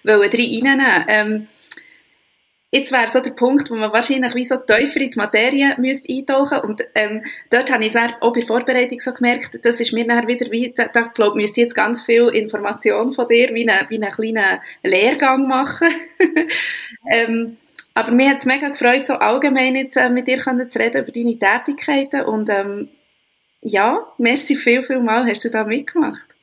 reinnehmen. 0.04 1.04
Ähm, 1.08 1.48
Jetzt 2.76 2.92
wäre 2.92 3.08
so 3.08 3.20
der 3.20 3.30
Punkt, 3.30 3.70
wo 3.70 3.74
man 3.74 3.90
wahrscheinlich 3.90 4.34
wie 4.34 4.44
so 4.44 4.56
tiefer 4.56 5.00
in 5.00 5.10
die 5.10 5.18
Materie 5.18 5.74
müsste 5.78 6.12
eintauchen 6.12 6.58
und 6.58 6.86
ähm, 6.94 7.22
dort 7.48 7.72
habe 7.72 7.86
ich 7.86 7.94
es 7.94 8.12
auch 8.20 8.34
bei 8.34 8.42
Vorbereitung 8.42 9.00
so 9.00 9.14
gemerkt, 9.14 9.64
das 9.64 9.80
ist 9.80 9.94
mir 9.94 10.06
dann 10.06 10.28
wieder 10.28 10.50
wie, 10.50 10.74
da, 10.76 10.84
da 10.84 11.02
glaube 11.02 11.40
müsste 11.40 11.62
jetzt 11.62 11.74
ganz 11.74 12.02
viel 12.02 12.28
Information 12.28 13.14
von 13.14 13.28
dir, 13.28 13.54
wie 13.54 13.66
einen, 13.66 13.88
wie 13.88 14.02
einen 14.02 14.12
kleinen 14.12 14.60
Lehrgang 14.82 15.48
machen. 15.48 15.88
ähm, 17.10 17.56
Aber 17.94 18.10
mir 18.10 18.28
hat 18.28 18.38
es 18.38 18.44
mega 18.44 18.68
gefreut, 18.68 19.06
so 19.06 19.14
allgemein 19.14 19.74
jetzt 19.74 19.96
äh, 19.96 20.10
mit 20.10 20.28
dir 20.28 20.38
zu 20.38 20.78
reden 20.78 21.02
über 21.02 21.12
deine 21.12 21.38
Tätigkeiten 21.38 22.26
und 22.26 22.50
ähm, 22.50 22.90
ja, 23.62 24.06
merci 24.18 24.54
viel, 24.54 24.82
viel 24.82 25.00
mal, 25.00 25.26
hast 25.26 25.46
du 25.46 25.50
da 25.50 25.64
mitgemacht. 25.64 26.35